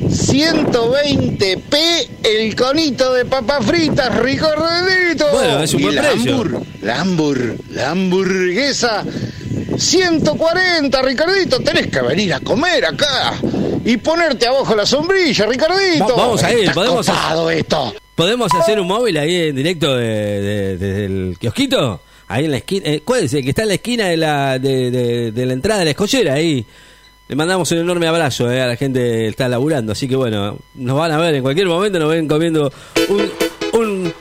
120p 0.10 2.08
el 2.24 2.56
conito 2.56 3.14
de 3.14 3.26
papas 3.26 3.66
fritas, 3.66 4.16
Ricardito. 4.20 5.28
Bueno, 5.32 5.64
es 5.64 5.74
un 5.74 5.80
Y 5.80 5.84
buen 5.84 5.96
la 5.96 6.02
precio. 6.12 6.38
hambur- 6.38 6.64
la 6.82 7.02
hambur, 7.02 7.56
la 7.72 7.90
hamburguesa 7.92 9.04
140, 9.80 11.02
Ricardito. 11.02 11.60
Tenés 11.62 11.88
que 11.88 12.02
venir 12.02 12.34
a 12.34 12.40
comer 12.42 12.86
acá 12.86 13.34
y 13.86 13.98
ponerte 13.98 14.48
abajo 14.48 14.76
la 14.76 14.86
sombrilla, 14.86 15.46
Ricardito. 15.46 16.08
Va- 16.08 16.16
vamos 16.16 16.44
a 16.44 16.54
ir, 16.54 16.72
podemos 16.74 17.08
copado 17.08 17.50
esto. 17.50 17.94
¿Podemos 18.16 18.54
hacer 18.54 18.80
un 18.80 18.88
móvil 18.88 19.18
ahí 19.18 19.48
en 19.50 19.56
directo 19.56 19.96
de- 19.96 20.42
de- 20.42 20.78
desde 20.78 21.06
el 21.06 21.38
kiosquito? 21.40 22.02
Ahí 22.28 22.46
en 22.46 22.52
la 22.52 22.58
esquina. 22.58 22.86
eh, 22.88 23.02
¿Cuál 23.04 23.24
es? 23.24 23.34
El 23.34 23.44
que 23.44 23.50
está 23.50 23.62
en 23.64 23.70
la 23.70 23.74
esquina 23.76 24.06
de 24.08 24.18
la, 24.18 24.60
de 24.60 25.32
la 25.36 25.54
entrada 25.54 25.80
de 25.80 25.86
la 25.86 25.92
escollera, 25.92 26.34
ahí. 26.34 26.66
Le 27.28 27.36
mandamos 27.36 27.72
un 27.72 27.78
enorme 27.80 28.08
abrazo 28.08 28.52
eh, 28.52 28.62
a 28.62 28.68
la 28.68 28.76
gente 28.76 29.00
que 29.00 29.28
está 29.30 29.48
laburando. 29.48 29.92
Así 29.94 30.08
que 30.08 30.16
bueno, 30.16 30.58
nos 30.76 30.98
van 30.98 31.12
a 31.12 31.18
ver 31.18 31.36
en 31.36 31.42
cualquier 31.44 31.68
momento. 31.68 32.00
Nos 32.00 32.10
ven 32.10 32.28
comiendo 32.28 32.72
un, 33.08 33.32
un, 33.80 34.14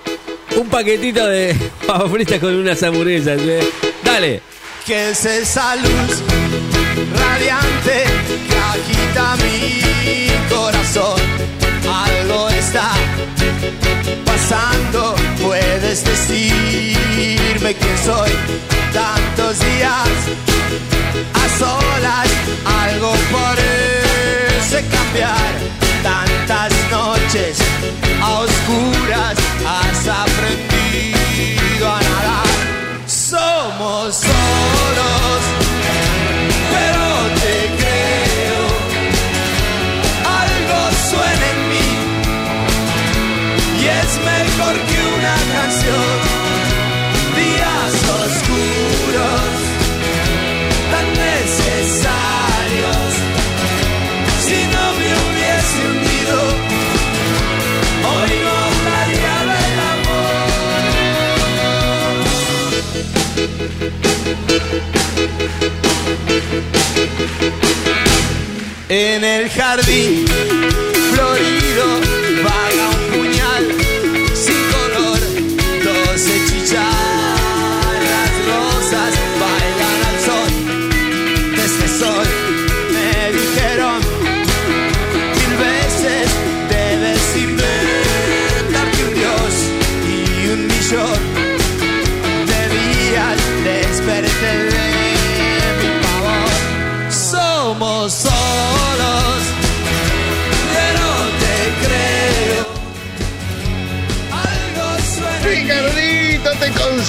un 0.59 0.69
paquetito 0.69 1.27
de 1.27 1.55
papas 1.87 2.11
fritas 2.13 2.39
con 2.39 2.55
unas 2.55 2.83
hamburguesas. 2.83 3.41
eh. 3.43 3.61
Dale. 4.05 4.41
Que 4.89 5.11
es 5.11 5.23
esa 5.27 5.77
luz 5.77 6.23
radiante 7.15 8.05
que 8.49 8.57
agita 8.57 9.37
mi 9.37 10.31
corazón. 10.49 11.21
Algo 12.07 12.49
está 12.49 12.93
pasando, 14.25 15.15
puedes 15.43 16.03
decirme 16.05 17.75
quién 17.75 17.99
soy. 18.03 18.31
Tantos 18.95 19.59
días 19.61 20.09
a 21.35 21.59
solas, 21.59 22.31
algo 22.83 23.13
parece 23.31 24.87
cambiar. 24.89 25.53
Tantas 26.03 26.73
noches 26.91 27.59
a 28.23 28.39
oscuras 28.39 29.37
has 29.67 30.09
aprendido 30.09 30.68
solos, 34.13 35.68
En 68.89 69.23
el 69.23 69.51
jardín 69.51 70.25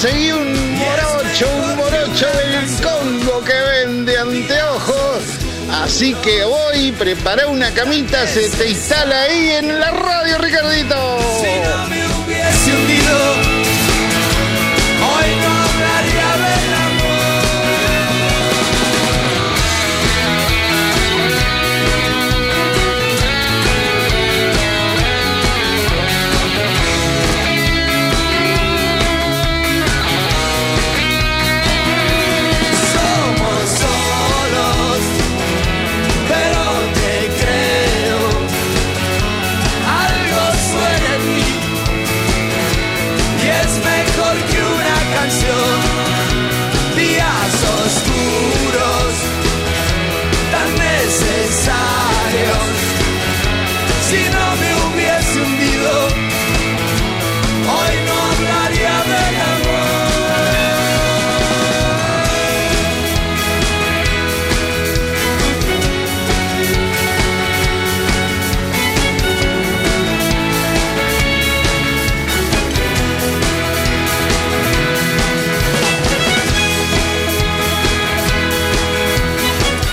conseguí 0.02 0.32
un 0.32 0.78
morocho, 0.78 1.46
un 1.62 1.76
morocho 1.76 2.26
del 2.38 2.82
Congo 2.82 3.44
que 3.44 3.54
vende 3.54 4.18
anteojos. 4.18 5.24
Así 5.72 6.14
que 6.16 6.44
hoy 6.44 6.94
prepara 6.94 7.48
una 7.48 7.70
camita, 7.72 8.26
se 8.26 8.48
te 8.50 8.70
instala 8.70 9.24
ahí 9.24 9.50
en 9.50 9.78
la 9.78 9.92
radio, 9.92 10.38
Ricardito. 10.38 11.18
hundido, 12.72 13.59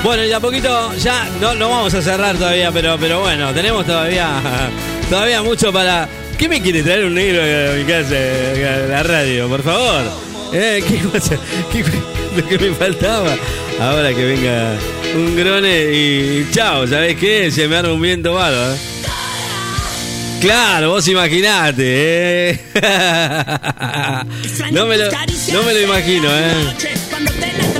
Bueno, 0.06 0.24
y 0.24 0.30
a 0.30 0.38
poquito 0.38 0.94
ya 0.94 1.28
no, 1.40 1.56
no 1.56 1.68
vamos 1.68 1.92
a 1.92 2.00
cerrar 2.00 2.36
todavía, 2.36 2.70
pero, 2.70 2.96
pero 2.96 3.18
bueno, 3.22 3.52
tenemos 3.52 3.84
todavía 3.84 4.28
todavía 5.10 5.42
mucho 5.42 5.72
para. 5.72 6.08
¿Qué 6.38 6.48
me 6.48 6.62
quiere 6.62 6.84
traer 6.84 7.06
un 7.06 7.14
negro 7.14 7.42
a 7.42 7.74
mi 7.74 7.82
casa, 7.84 8.14
a 8.14 8.86
la 8.88 9.02
radio? 9.02 9.48
Por 9.48 9.64
favor. 9.64 10.02
Eh, 10.52 10.80
¿Qué 10.86 11.00
cosa? 11.12 11.36
¿Qué- 11.72 11.82
lo 12.40 12.46
que 12.48 12.56
me 12.56 12.72
faltaba? 12.76 13.34
Ahora 13.80 14.14
que 14.14 14.24
venga 14.24 14.74
un 15.16 15.34
grone 15.34 15.84
y 15.92 16.46
chao, 16.52 16.86
¿sabés 16.86 17.16
qué? 17.16 17.50
Se 17.50 17.66
me 17.66 17.76
arma 17.76 17.92
un 17.92 18.00
viento 18.00 18.32
bárbaro. 18.34 18.74
¿eh? 18.74 18.78
Claro, 20.40 20.90
vos 20.90 21.08
imaginate, 21.08 22.50
¿eh? 22.50 22.60
No 24.70 24.86
me 24.86 24.98
lo, 24.98 25.10
no 25.10 25.62
me 25.64 25.72
lo 25.74 25.80
imagino, 25.80 26.28
¿eh? 26.30 26.52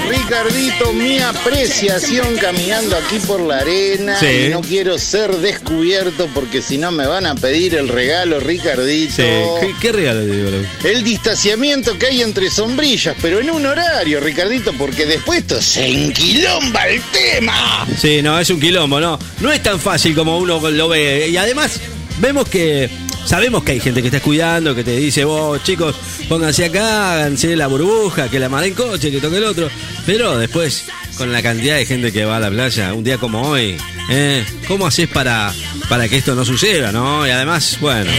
Ricardito, 0.09 0.93
mi 0.93 1.19
apreciación 1.19 2.37
caminando 2.37 2.97
aquí 2.97 3.19
por 3.27 3.41
la 3.41 3.59
arena. 3.59 4.19
Sí. 4.19 4.27
Y 4.27 4.49
no 4.51 4.61
quiero 4.61 4.99
ser 4.99 5.37
descubierto 5.37 6.29
porque 6.35 6.63
si 6.63 6.79
no 6.79 6.93
me 6.93 7.07
van 7.07 7.27
a 7.27 7.35
pedir 7.35 7.75
el 7.75 7.89
regalo, 7.89 8.41
Ricardito. 8.41 9.15
Sí. 9.17 9.23
¿Qué, 9.61 9.75
qué 9.81 9.93
regalo 9.93 10.21
te 10.21 10.33
digo? 10.33 10.51
El 10.85 11.05
distanciamiento 11.05 11.99
que 11.99 12.07
hay 12.07 12.23
entre 12.23 12.51
sombrillas, 12.51 13.17
pero 13.21 13.41
en 13.41 13.51
un 13.51 13.67
horario, 13.67 14.21
Ricardito, 14.21 14.73
porque 14.75 15.07
después 15.07 15.41
esto 15.41 15.61
se 15.61 15.87
enquilomba 15.87 16.87
el 16.89 17.03
tema. 17.13 17.87
Sí, 17.99 18.23
no, 18.23 18.39
es 18.39 18.51
un 18.51 18.61
quilombo, 18.61 19.01
no. 19.01 19.19
No 19.41 19.53
es 19.53 19.63
tan 19.63 19.81
fácil 19.81 20.15
como 20.15 20.39
uno 20.39 20.61
lo 20.71 20.89
ve. 20.89 21.29
Y 21.29 21.37
además, 21.37 21.81
vemos 22.21 22.49
que. 22.49 22.89
Sabemos 23.27 23.65
que 23.65 23.73
hay 23.73 23.81
gente 23.81 24.01
que 24.03 24.09
está 24.09 24.21
cuidando, 24.21 24.73
que 24.73 24.85
te 24.85 24.97
dice, 24.97 25.25
vos 25.25 25.61
chicos, 25.65 25.97
pónganse 26.29 26.67
acá, 26.67 27.15
háganse 27.15 27.57
la 27.57 27.67
burbuja, 27.67 28.29
que 28.29 28.39
la 28.39 28.49
mare 28.49 28.69
en 28.69 28.75
coche, 28.75 29.11
que 29.11 29.21
toque 29.21 29.39
el 29.39 29.45
otro. 29.45 29.69
Pero 30.07 30.39
después, 30.39 30.85
con 31.19 31.33
la 31.33 31.43
cantidad 31.43 31.75
de 31.77 31.87
gente 31.87 32.13
que 32.13 32.25
va 32.25 32.37
a 32.37 32.41
la 32.41 32.51
playa, 32.51 32.95
un 32.95 33.03
día 33.03 33.19
como 33.19 33.43
hoy, 33.43 33.77
¿eh? 34.11 34.45
¿cómo 34.69 34.87
haces 34.87 35.09
para, 35.09 35.53
para 35.89 36.09
que 36.09 36.19
esto 36.19 36.37
no 36.37 36.45
suceda, 36.45 36.93
¿no? 36.93 37.27
Y 37.27 37.31
además, 37.31 37.79
bueno, 37.81 38.11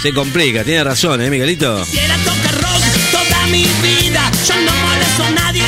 se 0.00 0.12
complica, 0.12 0.64
tiene 0.64 0.84
razón, 0.84 1.20
¿eh, 1.20 1.28
Miguelito? 1.28 1.82
Quisiera 1.84 2.16
tocar 2.16 2.54
rock 2.62 2.82
toda 3.12 3.46
mi 3.48 3.66
vida. 3.82 4.30
Yo 4.48 4.54
no 4.62 4.72
molesto 4.72 5.22
a 5.22 5.30
nadie 5.32 5.62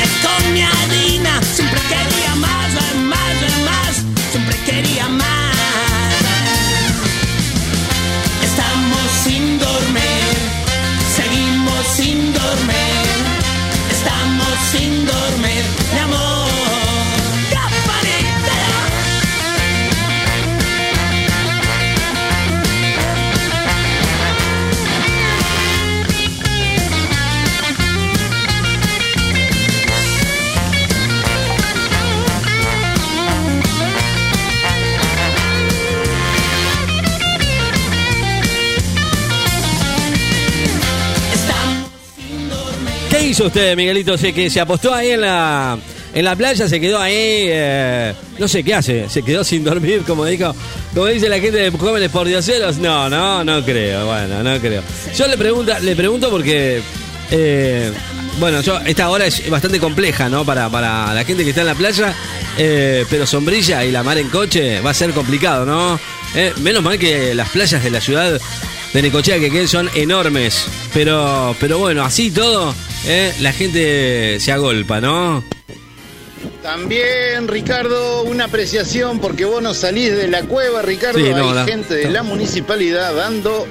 hizo 43.39 43.47
usted, 43.47 43.73
Miguelito? 43.77 44.17
¿Se, 44.17 44.33
que 44.33 44.49
se 44.49 44.59
apostó 44.59 44.93
ahí 44.93 45.11
en 45.11 45.21
la, 45.21 45.77
en 46.13 46.25
la 46.25 46.35
playa? 46.35 46.67
¿Se 46.67 46.77
quedó 46.81 46.99
ahí? 46.99 47.13
eh, 47.15 48.13
no 48.37 48.49
sé 48.49 48.65
qué 48.65 48.75
hace. 48.75 49.07
¿Se 49.07 49.23
quedó 49.23 49.45
sin 49.45 49.63
dormir, 49.63 50.03
como 50.05 50.25
dijo? 50.25 50.53
Como 50.93 51.05
dice 51.05 51.29
la 51.29 51.39
gente 51.39 51.57
de 51.57 51.71
jóvenes 51.71 52.09
por 52.09 52.27
dioseros? 52.27 52.77
No, 52.79 53.09
no, 53.09 53.45
no 53.45 53.63
creo. 53.63 54.07
Bueno, 54.07 54.43
no 54.43 54.59
creo. 54.59 54.83
Yo 55.15 55.25
le, 55.27 55.37
pregunta, 55.37 55.79
le 55.79 55.95
pregunto 55.95 56.29
porque... 56.29 56.81
eh, 57.31 57.93
bueno, 58.39 58.59
yo, 58.59 58.77
esta 58.85 59.09
hora 59.09 59.25
es 59.25 59.49
bastante 59.49 59.79
compleja, 59.79 60.27
¿no? 60.27 60.43
Para, 60.43 60.69
para 60.69 61.13
la 61.13 61.23
gente 61.23 61.43
que 61.43 61.49
está 61.51 61.61
en 61.61 61.67
la 61.67 61.75
playa, 61.75 62.13
eh, 62.57 63.05
pero 63.09 63.25
sombrilla 63.25 63.85
y 63.85 63.91
la 63.91 64.03
mar 64.03 64.17
en 64.17 64.27
coche 64.29 64.81
va 64.81 64.89
a 64.89 64.93
ser 64.93 65.11
complicado, 65.11 65.65
¿no? 65.65 65.97
Menos 66.61 66.83
mal 66.83 66.99
que 66.99 67.33
las 67.33 67.49
playas 67.49 67.83
de 67.83 67.89
la 67.89 67.99
ciudad 68.01 68.39
de 68.93 69.01
Necochea 69.01 69.39
que 69.39 69.49
queden 69.49 69.67
son 69.67 69.89
enormes, 69.95 70.67
pero, 70.93 71.55
pero 71.59 71.79
bueno, 71.79 72.03
así 72.03 72.31
todo, 72.31 72.73
eh, 73.05 73.33
la 73.41 73.51
gente 73.53 74.39
se 74.39 74.51
agolpa, 74.51 75.01
¿no? 75.01 75.43
También, 76.63 77.47
Ricardo, 77.47 78.23
una 78.23 78.45
apreciación 78.45 79.19
porque 79.19 79.45
vos 79.45 79.61
no 79.61 79.73
salís 79.73 80.15
de 80.15 80.27
la 80.27 80.43
cueva, 80.43 80.81
Ricardo. 80.81 81.17
Sí, 81.19 81.29
no, 81.33 81.49
Hay 81.49 81.55
la- 81.55 81.65
gente 81.65 81.95
de 81.95 82.09
la 82.09 82.23
municipalidad 82.23 83.13
dando 83.15 83.65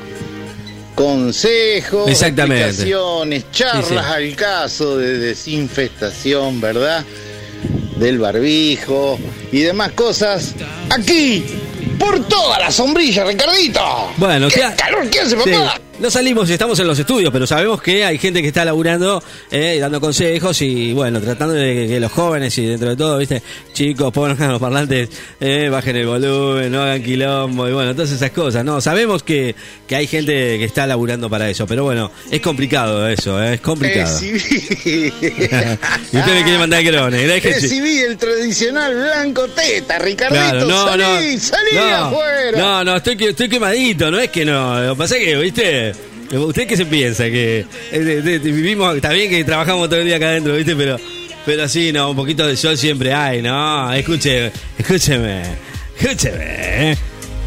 consejos, 0.95 2.11
explicaciones, 2.11 3.45
charlas 3.53 3.87
Sí, 3.87 3.95
sí. 3.95 4.01
al 4.01 4.35
caso 4.37 4.97
de 4.99 5.19
desinfestación, 5.19 6.61
¿verdad? 6.61 7.05
Del 7.97 8.19
barbijo 8.19 9.19
y 9.53 9.61
demás 9.61 9.93
cosas. 9.93 10.55
Aquí, 10.91 11.45
por 11.99 12.27
toda 12.27 12.59
la 12.59 12.71
sombrilla, 12.73 13.25
Ricardito. 13.25 14.13
Bueno, 14.17 14.49
¿Qué 14.49 14.55
¿qué 14.57 14.65
ha- 14.65 14.75
calor 14.77 15.09
que 15.09 15.21
hace, 15.21 15.37
papá? 15.37 15.81
No 16.01 16.11
salimos, 16.13 16.49
estamos 16.49 16.79
en 16.79 16.87
los 16.87 16.97
estudios, 16.97 17.33
pero 17.33 17.45
sabemos 17.45 17.83
que 17.83 18.05
hay 18.05 18.19
gente 18.19 18.41
que 18.41 18.49
está 18.49 18.65
laburando, 18.65 19.21
eh, 19.51 19.79
dando 19.81 20.01
consejos 20.01 20.63
y 20.63 20.93
bueno, 20.93 21.21
tratando 21.21 21.55
de 21.55 21.75
que, 21.75 21.89
que 21.89 22.01
los 22.01 22.13
jóvenes 22.13 22.57
y 22.57 22.67
dentro 22.67 22.91
de 22.91 22.97
todo, 22.97 23.19
viste, 23.19 23.43
chicos, 23.73 24.13
pongan 24.13 24.53
los 24.53 24.61
parlantes, 24.61 25.09
eh, 25.41 25.69
bajen 25.69 25.97
el 25.97 26.07
volumen, 26.07 26.71
no 26.71 26.83
hagan 26.83 27.03
quilombo 27.03 27.69
y 27.69 27.73
bueno, 27.73 27.95
todas 27.95 28.13
esas 28.13 28.31
cosas, 28.31 28.65
¿no? 28.65 28.81
Sabemos 28.81 29.25
que, 29.25 29.57
que 29.89 29.97
hay 29.97 30.07
gente 30.07 30.33
que 30.33 30.65
está 30.65 30.87
laburando 30.87 31.29
para 31.29 31.51
eso, 31.51 31.67
pero 31.67 31.83
bueno, 31.83 32.13
es 32.31 32.41
complicado 32.41 33.09
eso, 33.09 33.43
eh, 33.43 33.55
es 33.55 33.61
complicado. 33.61 34.21
Y 36.11 36.17
usted 36.17 36.35
me 36.35 36.43
quiere 36.43 36.59
mandar 36.59 36.85
crones. 36.85 37.43
Recibí 37.43 37.99
el 37.99 38.17
tradicional 38.17 38.95
blanco 38.95 39.49
teta, 39.49 39.99
Ricardito. 39.99 40.41
Claro, 40.41 40.67
no, 40.67 40.85
salí, 40.87 41.35
no. 41.35 41.41
salí 41.41 41.75
no, 41.75 41.95
afuera. 41.95 42.59
No, 42.59 42.85
no, 42.85 42.97
estoy, 42.97 43.17
estoy 43.21 43.49
quemadito, 43.49 44.11
no 44.11 44.19
es 44.19 44.31
que 44.31 44.45
no. 44.45 44.81
Lo 44.81 44.95
que 44.95 44.99
pasa 44.99 45.17
es 45.17 45.25
que, 45.25 45.37
viste, 45.37 45.88
¿usted 46.33 46.67
qué 46.67 46.77
se 46.77 46.87
piensa? 46.87 47.25
Que 47.25 47.65
eh, 47.93 48.41
vivimos, 48.43 48.97
está 48.97 49.11
bien 49.13 49.31
que 49.31 49.45
trabajamos 49.45 49.89
todo 49.89 50.01
el 50.01 50.07
día 50.07 50.17
acá 50.17 50.29
adentro, 50.29 50.55
viste, 50.55 50.75
pero, 50.77 50.97
pero 51.47 51.69
sí, 51.69 51.93
no, 51.93 52.11
un 52.11 52.17
poquito 52.17 52.47
de 52.47 52.57
sol 52.57 52.77
siempre 52.77 53.13
hay, 53.15 53.43
¿no? 53.43 53.93
Escúcheme, 53.93 54.53
escúcheme. 54.79 55.43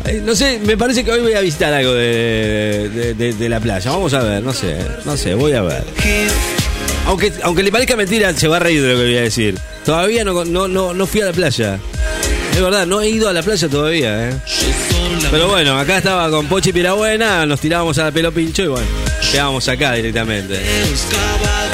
Eh, 0.05 0.21
No 0.25 0.34
sé, 0.36 0.59
me 0.65 0.75
parece 0.77 1.03
que 1.03 1.11
hoy 1.11 1.21
voy 1.21 1.34
a 1.34 1.41
visitar 1.41 1.71
algo 1.73 1.93
de- 1.93 3.13
de 3.38 3.49
la 3.49 3.59
playa. 3.59 3.91
Vamos 3.91 4.13
a 4.15 4.23
ver, 4.23 4.41
no 4.41 4.51
sé, 4.51 4.75
no 5.05 5.15
sé, 5.15 5.36
voy 5.36 5.53
a 5.53 5.61
ver. 5.61 5.84
Aunque, 7.05 7.32
aunque 7.43 7.61
le 7.63 7.71
parezca 7.71 7.95
mentira, 7.95 8.34
se 8.34 8.47
va 8.47 8.57
a 8.57 8.59
reír 8.59 8.82
de 8.82 8.89
lo 8.93 8.97
que 8.97 9.03
voy 9.05 9.17
a 9.17 9.21
decir. 9.21 9.57
Todavía 9.86 10.23
no, 10.23 10.43
no, 10.45 10.67
no, 10.67 10.93
no 10.93 11.05
fui 11.05 11.21
a 11.21 11.25
la 11.25 11.32
playa. 11.34 11.79
Es 12.54 12.62
verdad, 12.62 12.86
no 12.86 13.02
he 13.02 13.10
ido 13.10 13.30
a 13.30 13.34
la 13.34 13.41
playa 13.41 13.68
todavía, 13.70 14.30
¿eh? 14.30 14.34
Pero 15.32 15.47
bueno, 15.47 15.80
acá 15.80 15.97
estaba 15.97 16.30
con 16.30 16.47
Pochi 16.47 16.74
Pirabuena, 16.74 17.45
nos 17.45 17.60
tirábamos 17.62 17.97
a 17.97 18.06
la 18.06 18.12
pelo 18.12 18.32
pincho 18.32 18.64
y 18.64 18.68
bueno, 18.68 18.88
quedábamos 19.32 19.68
acá 19.70 19.93
directamente. 19.93 20.60
buscaba. 20.91 21.72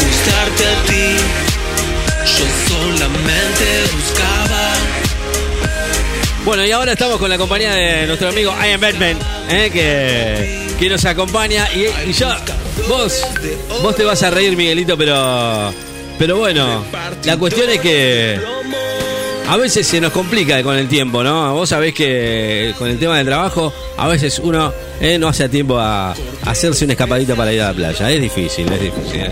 Yo 2.25 2.45
buscaba. 3.97 4.73
Bueno, 6.45 6.65
y 6.65 6.71
ahora 6.71 6.93
estamos 6.93 7.17
con 7.17 7.30
la 7.30 7.38
compañía 7.38 7.73
de 7.73 8.07
nuestro 8.07 8.30
amigo 8.30 8.53
Ian 8.63 8.80
Batman, 8.80 9.17
¿eh? 9.49 9.69
que, 9.73 10.67
que 10.80 10.89
nos 10.89 11.03
acompaña. 11.05 11.67
Y, 11.73 12.09
y 12.09 12.13
yo, 12.13 12.30
vos, 12.88 13.21
vos 13.82 13.95
te 13.95 14.05
vas 14.05 14.21
a 14.23 14.30
reír, 14.30 14.55
Miguelito, 14.55 14.97
pero, 14.97 15.73
pero 16.17 16.38
bueno, 16.38 16.86
la 17.25 17.36
cuestión 17.38 17.69
es 17.69 17.82
que 17.82 18.39
a 19.47 19.57
veces 19.57 19.87
se 19.87 20.01
nos 20.01 20.11
complica 20.11 20.61
con 20.63 20.75
el 20.77 20.87
tiempo, 20.87 21.23
¿no? 21.23 21.53
Vos 21.53 21.69
sabés 21.69 21.93
que 21.93 22.73
con 22.77 22.89
el 22.89 22.99
tema 22.99 23.17
del 23.17 23.25
trabajo, 23.27 23.73
a 23.97 24.07
veces 24.07 24.39
uno 24.39 24.73
eh, 24.99 25.17
no 25.17 25.27
hace 25.29 25.47
tiempo 25.49 25.77
a, 25.79 26.11
a 26.11 26.15
hacerse 26.45 26.83
una 26.85 26.93
escapadita 26.93 27.35
para 27.35 27.51
ir 27.53 27.61
a 27.61 27.67
la 27.69 27.73
playa. 27.73 28.11
Es 28.11 28.21
difícil, 28.21 28.71
es 28.71 28.81
difícil. 28.81 29.21
¿eh? 29.21 29.31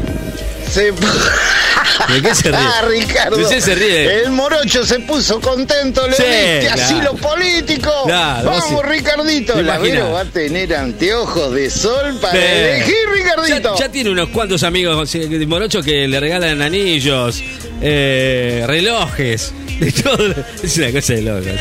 Se... 0.72 0.92
¿De 0.92 2.22
qué 2.22 2.36
se 2.36 2.50
ríe? 2.52 2.58
Ah, 2.60 2.82
Ricardo. 2.88 3.38
¿De 3.38 3.48
qué 3.56 3.62
se 3.62 3.76
ríe? 3.76 4.22
El 4.24 4.32
morocho 4.32 4.86
se 4.86 5.00
puso 5.00 5.40
contento, 5.40 6.08
le 6.08 6.16
Sí, 6.16 6.24
diste 6.24 6.60
claro. 6.74 6.82
asilo 6.84 7.14
político. 7.16 7.92
Claro, 8.06 8.50
Vamos, 8.52 8.66
sí. 8.70 8.76
Ricardito. 8.90 9.54
¿Te 9.54 9.64
La? 9.64 9.78
Vero 9.80 10.12
va 10.12 10.22
a 10.22 10.26
tener 10.26 10.76
anteojos 10.76 11.54
de 11.54 11.70
sol 11.70 12.18
para 12.22 12.34
Sí. 12.34 12.46
elegir, 12.46 12.96
Ricardito. 13.14 13.76
Ya, 13.78 13.86
ya 13.86 13.92
tiene 13.92 14.10
unos 14.12 14.30
cuantos 14.30 14.64
amigos 14.64 15.14
eh, 15.16 15.28
de 15.28 15.46
Morocho 15.48 15.82
que 15.82 16.08
le 16.08 16.20
regalan 16.20 16.62
anillos, 16.62 17.42
eh, 17.82 18.64
relojes, 18.68 19.54
de 19.80 19.92
todo. 19.92 20.34
Es 20.64 20.78
una 20.78 20.92
cosa 20.92 21.14
de 21.14 21.22
loca. 21.22 21.52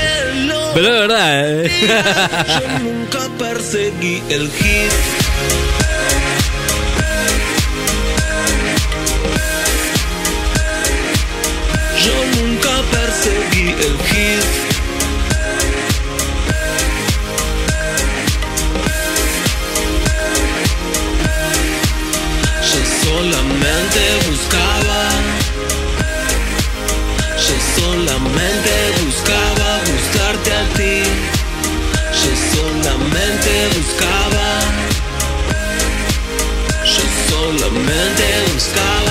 Pero 0.75 0.87
es 0.87 1.01
verdad. 1.01 1.65
eh. 1.65 1.71
Yo 2.49 2.79
nunca 2.81 3.29
perseguí 3.39 4.23
el 4.29 4.51
hit. 4.51 4.93
Yo 12.05 12.43
nunca 12.43 12.83
perseguí 12.91 13.69
el 13.71 13.99
hit. 14.09 14.45
Yo 22.63 22.81
solamente 23.05 24.01
solamente 28.65 29.05
buscaba 29.05 29.81
gustarte 29.87 30.53
a 30.53 30.65
ti. 30.77 31.03
Yo 32.21 32.31
solamente 32.57 33.53
buscaba. 33.77 34.49
Yo 36.85 37.05
solamente 37.29 38.25
buscaba 38.55 39.04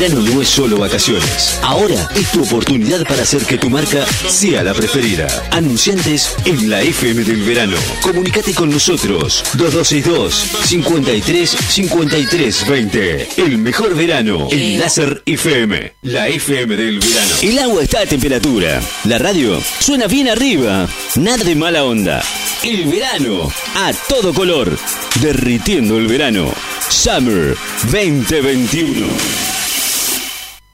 verano 0.00 0.20
no 0.20 0.42
es 0.42 0.48
solo 0.48 0.76
vacaciones. 0.76 1.58
Ahora 1.62 2.10
es 2.14 2.30
tu 2.30 2.42
oportunidad 2.42 3.02
para 3.06 3.22
hacer 3.22 3.46
que 3.46 3.56
tu 3.56 3.70
marca 3.70 4.04
sea 4.28 4.62
la 4.62 4.74
preferida. 4.74 5.26
Anunciantes 5.52 6.36
en 6.44 6.68
la 6.68 6.82
FM 6.82 7.24
del 7.24 7.42
verano. 7.42 7.78
Comunicate 8.02 8.52
con 8.52 8.68
nosotros. 8.68 9.42
2262 9.54 10.34
53 10.66 11.50
53 11.50 12.68
20. 12.68 13.28
El 13.38 13.56
mejor 13.56 13.94
verano 13.94 14.48
en 14.50 14.78
Láser 14.78 15.22
FM. 15.24 15.94
La 16.02 16.28
FM 16.28 16.76
del 16.76 16.98
verano. 16.98 17.34
El 17.40 17.58
agua 17.58 17.82
está 17.82 18.00
a 18.00 18.06
temperatura. 18.06 18.82
La 19.04 19.16
radio 19.16 19.58
suena 19.80 20.06
bien 20.08 20.28
arriba. 20.28 20.86
Nada 21.14 21.42
de 21.42 21.54
mala 21.54 21.84
onda. 21.84 22.22
El 22.62 22.84
verano 22.84 23.50
a 23.74 23.94
todo 24.10 24.34
color. 24.34 24.78
Derritiendo 25.22 25.96
el 25.96 26.06
verano. 26.06 26.52
Summer 26.90 27.56
2021. 27.90 29.65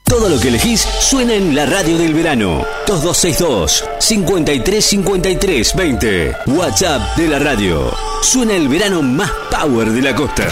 Todo 0.03 0.29
lo 0.29 0.39
que 0.39 0.49
elegís 0.49 0.81
suena 0.81 1.33
en 1.33 1.55
la 1.55 1.65
radio 1.65 1.97
del 1.97 2.13
verano. 2.13 2.65
2262 2.87 3.83
53 3.99 4.85
53 4.85 5.75
20. 5.75 6.35
WhatsApp 6.47 7.17
de 7.17 7.27
la 7.27 7.39
radio. 7.39 7.91
Suena 8.21 8.53
el 8.53 8.67
verano 8.67 9.01
más 9.01 9.31
power 9.49 9.89
de 9.89 10.01
la 10.01 10.15
costa. 10.15 10.47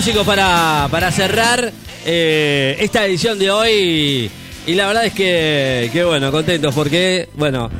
Clásicos 0.00 0.26
para, 0.26 0.88
para 0.90 1.12
cerrar 1.12 1.70
eh, 2.06 2.74
esta 2.80 3.04
edición 3.04 3.38
de 3.38 3.50
hoy. 3.50 4.30
Y 4.66 4.74
la 4.74 4.86
verdad 4.86 5.04
es 5.04 5.12
que, 5.12 5.90
que, 5.92 6.02
bueno, 6.04 6.32
contentos 6.32 6.74
porque, 6.74 7.28
bueno, 7.34 7.70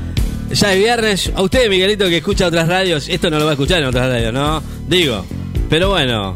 ya 0.50 0.74
es 0.74 0.78
viernes. 0.78 1.32
A 1.34 1.40
usted, 1.40 1.70
Miguelito, 1.70 2.10
que 2.10 2.18
escucha 2.18 2.48
otras 2.48 2.68
radios, 2.68 3.08
esto 3.08 3.30
no 3.30 3.38
lo 3.38 3.46
va 3.46 3.52
a 3.52 3.54
escuchar 3.54 3.80
en 3.80 3.86
otras 3.86 4.10
radios, 4.10 4.34
¿no? 4.34 4.62
Digo. 4.86 5.24
Pero 5.70 5.88
bueno, 5.88 6.34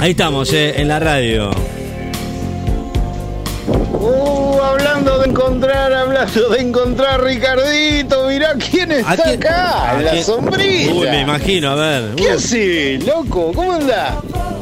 ahí 0.00 0.10
estamos, 0.10 0.52
eh, 0.52 0.74
en 0.76 0.88
la 0.88 0.98
radio. 0.98 1.50
Uh, 3.92 4.60
hablando 4.62 5.18
de 5.20 5.30
encontrar, 5.30 5.94
hablando 5.94 6.48
de 6.50 6.60
encontrar 6.60 7.24
Ricardito, 7.24 8.28
mirá 8.28 8.54
quién 8.70 8.92
está 8.92 9.30
acá, 9.30 9.94
en 9.96 10.04
la 10.04 10.22
sombrilla. 10.22 10.92
Uy, 10.92 11.08
me 11.08 11.20
imagino, 11.22 11.70
a 11.70 11.74
ver. 11.76 12.14
¿Qué 12.16 12.24
Uy, 12.24 12.28
haces, 12.28 13.06
loco? 13.06 13.50
¿Cómo 13.54 13.72
andás? 13.72 14.16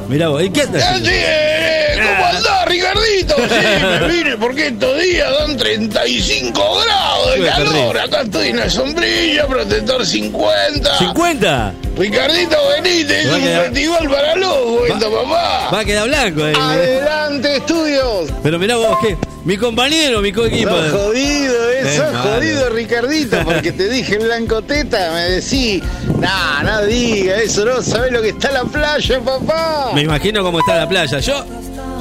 Mirá 0.09 0.29
vos, 0.29 0.43
¿y 0.43 0.51
qué 0.51 0.63
andas 0.63 0.83
Ah, 0.83 0.89
haciendo? 0.91 1.09
sí, 1.11 1.17
eh, 1.17 1.95
¿Cómo 1.97 2.27
andás, 2.27 2.65
Ricardito? 2.67 3.35
Sí, 3.37 3.85
me 4.01 4.09
vine 4.15 4.37
porque 4.39 4.67
estos 4.69 5.03
días 5.03 5.29
dan 5.39 5.57
35 5.57 6.81
grados 6.85 7.35
de 7.35 7.47
calor. 7.49 7.99
Acá 7.99 8.21
estoy 8.23 8.49
en 8.49 8.57
la 8.59 8.71
sombrilla, 8.71 9.47
protector 9.47 10.05
50. 10.07 10.99
¿50? 10.99 11.73
Ricardito, 11.97 12.57
venite, 12.83 13.21
es 13.21 13.27
un 13.27 13.41
quedar- 13.43 13.65
festival 13.65 14.09
para 14.11 14.37
locos 14.37 14.89
esto, 14.89 15.11
papá. 15.13 15.71
Va 15.73 15.81
a 15.81 15.85
quedar 15.85 16.09
blanco 16.09 16.45
ahí. 16.45 16.55
Adelante, 16.59 17.57
estudios. 17.57 18.31
Pero 18.43 18.59
mirá 18.59 18.77
vos, 18.77 18.97
¿qué? 19.03 19.17
Mi 19.49 19.57
compañero, 19.57 20.21
mi 20.21 20.31
coequipo. 20.31 20.69
Sos 20.69 20.91
jodido, 20.91 21.71
eh, 21.71 21.97
sos 21.97 22.13
malo. 22.13 22.35
jodido, 22.35 22.69
Ricardito, 22.69 23.39
porque 23.47 23.73
te 23.73 23.89
dije 23.89 24.19
blanco 24.19 24.61
teta, 24.61 25.13
me 25.15 25.23
decís, 25.23 25.83
nah, 26.21 26.63
no 26.63 26.85
diga 26.85 27.37
eso, 27.37 27.65
no 27.65 27.81
sabés 27.81 28.13
lo 28.13 28.21
que 28.21 28.29
está 28.29 28.53
la 28.53 28.65
playa, 28.65 29.19
papá. 29.21 29.93
Me 29.95 30.03
imagino 30.03 30.43
cómo 30.43 30.59
está 30.61 30.77
la 30.77 30.87
playa. 30.87 31.19
Yo, 31.21 31.47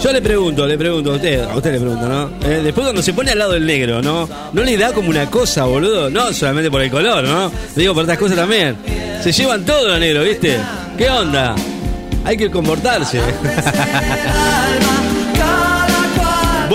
yo 0.04 0.12
le 0.12 0.22
pregunto, 0.22 0.68
le 0.68 0.78
pregunto 0.78 1.14
a 1.14 1.16
usted, 1.16 1.42
a 1.42 1.56
usted 1.56 1.72
le 1.72 1.80
pregunto, 1.80 2.06
¿no? 2.10 2.32
Eh, 2.46 2.60
después 2.66 2.84
cuando 2.84 3.02
se 3.02 3.14
pone 3.14 3.32
al 3.32 3.40
lado 3.40 3.54
del 3.54 3.66
negro, 3.66 4.02
¿no? 4.02 4.28
¿No 4.52 4.62
le 4.62 4.76
da 4.76 4.92
como 4.92 5.10
una 5.10 5.30
cosa, 5.30 5.64
boludo? 5.64 6.10
No 6.10 6.34
solamente 6.34 6.70
por 6.70 6.82
el 6.82 6.92
color, 6.92 7.24
¿no? 7.24 7.50
Digo 7.78 7.94
por 7.94 8.04
otras 8.04 8.18
cosas 8.18 8.36
también. 8.36 8.76
Se 9.24 9.32
llevan 9.32 9.66
todo 9.66 9.88
lo 9.88 9.98
negro, 9.98 10.22
¿viste? 10.22 10.60
¿Qué 10.98 11.10
onda? 11.10 11.56
Hay 12.26 12.36
que 12.36 12.52
comportarse. 12.52 13.22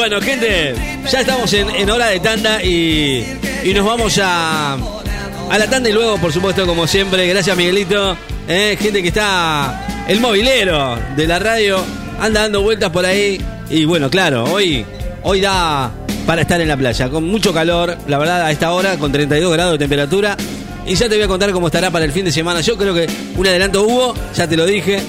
bueno, 0.03 0.21
gente, 0.21 0.75
ya 1.09 1.21
estamos 1.21 1.53
en, 1.53 1.71
en 1.71 1.89
hora 1.89 2.09
de 2.09 2.19
tanda 2.19 2.61
y, 2.61 3.25
y 3.63 3.73
nos 3.73 3.87
vamos 3.87 4.19
a, 4.21 4.73
a 4.75 5.59
la 5.59 5.71
tanda 5.71 5.89
y 5.91 5.93
luego, 5.93 6.19
por 6.19 6.33
supuesto, 6.33 6.67
como 6.67 6.89
siempre, 6.89 7.29
gracias 7.29 7.57
Miguelito, 7.57 8.17
eh, 8.49 8.77
gente 8.81 9.01
que 9.01 9.07
está, 9.07 10.05
el 10.09 10.19
movilero 10.19 10.99
de 11.15 11.25
la 11.29 11.39
radio, 11.39 11.85
anda 12.19 12.41
dando 12.41 12.63
vueltas 12.63 12.91
por 12.91 13.07
ahí. 13.07 13.41
Y 13.71 13.85
bueno, 13.85 14.11
claro, 14.11 14.43
hoy, 14.53 14.85
hoy 15.23 15.41
da 15.41 15.93
para 16.27 16.43
estar 16.43 16.61
en 16.61 16.67
la 16.67 16.77
playa, 16.77 17.09
con 17.09 17.23
mucho 17.23 17.55
calor, 17.55 17.97
la 18.09 18.19
verdad, 18.19 18.43
a 18.43 18.51
esta 18.51 18.73
hora, 18.73 18.97
con 18.97 19.13
32 19.13 19.53
grados 19.53 19.75
de 19.75 19.79
temperatura. 19.79 20.37
Y 20.85 20.97
ya 20.97 21.09
te 21.09 21.15
voy 21.15 21.23
a 21.23 21.29
contar 21.29 21.53
cómo 21.53 21.69
estará 21.69 21.93
para 21.93 22.05
el 22.05 22.11
fin 22.11 22.25
de 22.25 22.33
semana. 22.33 22.61
Yo 22.61 22.77
creo 22.77 22.93
que 22.93 23.07
un 23.37 23.47
adelanto 23.47 23.85
hubo, 23.85 24.15
ya 24.35 24.49
te 24.49 24.57
lo 24.57 24.67
dije. 24.67 25.01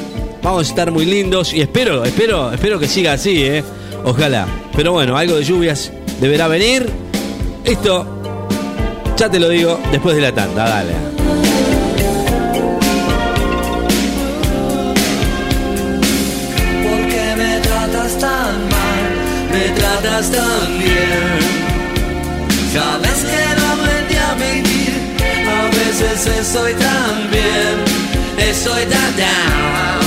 Vamos 0.43 0.67
a 0.67 0.69
estar 0.69 0.91
muy 0.91 1.07
lindos 1.07 1.51
y 1.51 1.61
espero, 1.61 2.05
espero, 2.05 2.53
espero 2.53 2.77
que 2.77 2.87
siga 2.87 3.13
así, 3.13 3.43
¿eh? 3.43 3.63
Ojalá. 4.03 4.62
Pero 4.75 4.91
bueno, 4.91 5.15
algo 5.17 5.35
de 5.35 5.43
lluvias 5.43 5.91
deberá 6.19 6.47
venir. 6.47 6.89
Esto, 7.63 8.05
ya 9.15 9.29
te 9.29 9.39
lo 9.39 9.49
digo, 9.49 9.79
después 9.91 10.15
de 10.15 10.21
la 10.21 10.31
tanda, 10.33 10.67
dale. 10.67 10.93
¿Por 16.83 17.07
qué 17.07 17.35
me 17.37 17.59
tratas 17.61 18.19
tan 18.19 18.69
mal? 18.69 19.03
Me 19.51 19.69
tratas 19.79 20.31
tan 20.31 20.79
bien. 20.79 21.63
Sabes 22.73 23.25
que 23.25 23.61
no 23.61 23.71
aprendí 23.73 24.15
a 24.15 24.35
mentir. 24.35 24.93
A 25.47 25.69
veces 25.69 26.27
estoy 26.39 26.73
tan 26.73 27.29
bien, 27.29 28.49
estoy 28.49 28.85
tan 28.85 29.15
down. 29.17 30.02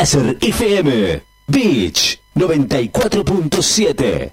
Láser 0.00 0.38
FM 0.40 1.20
Beach 1.46 2.18
94.7 2.34 4.32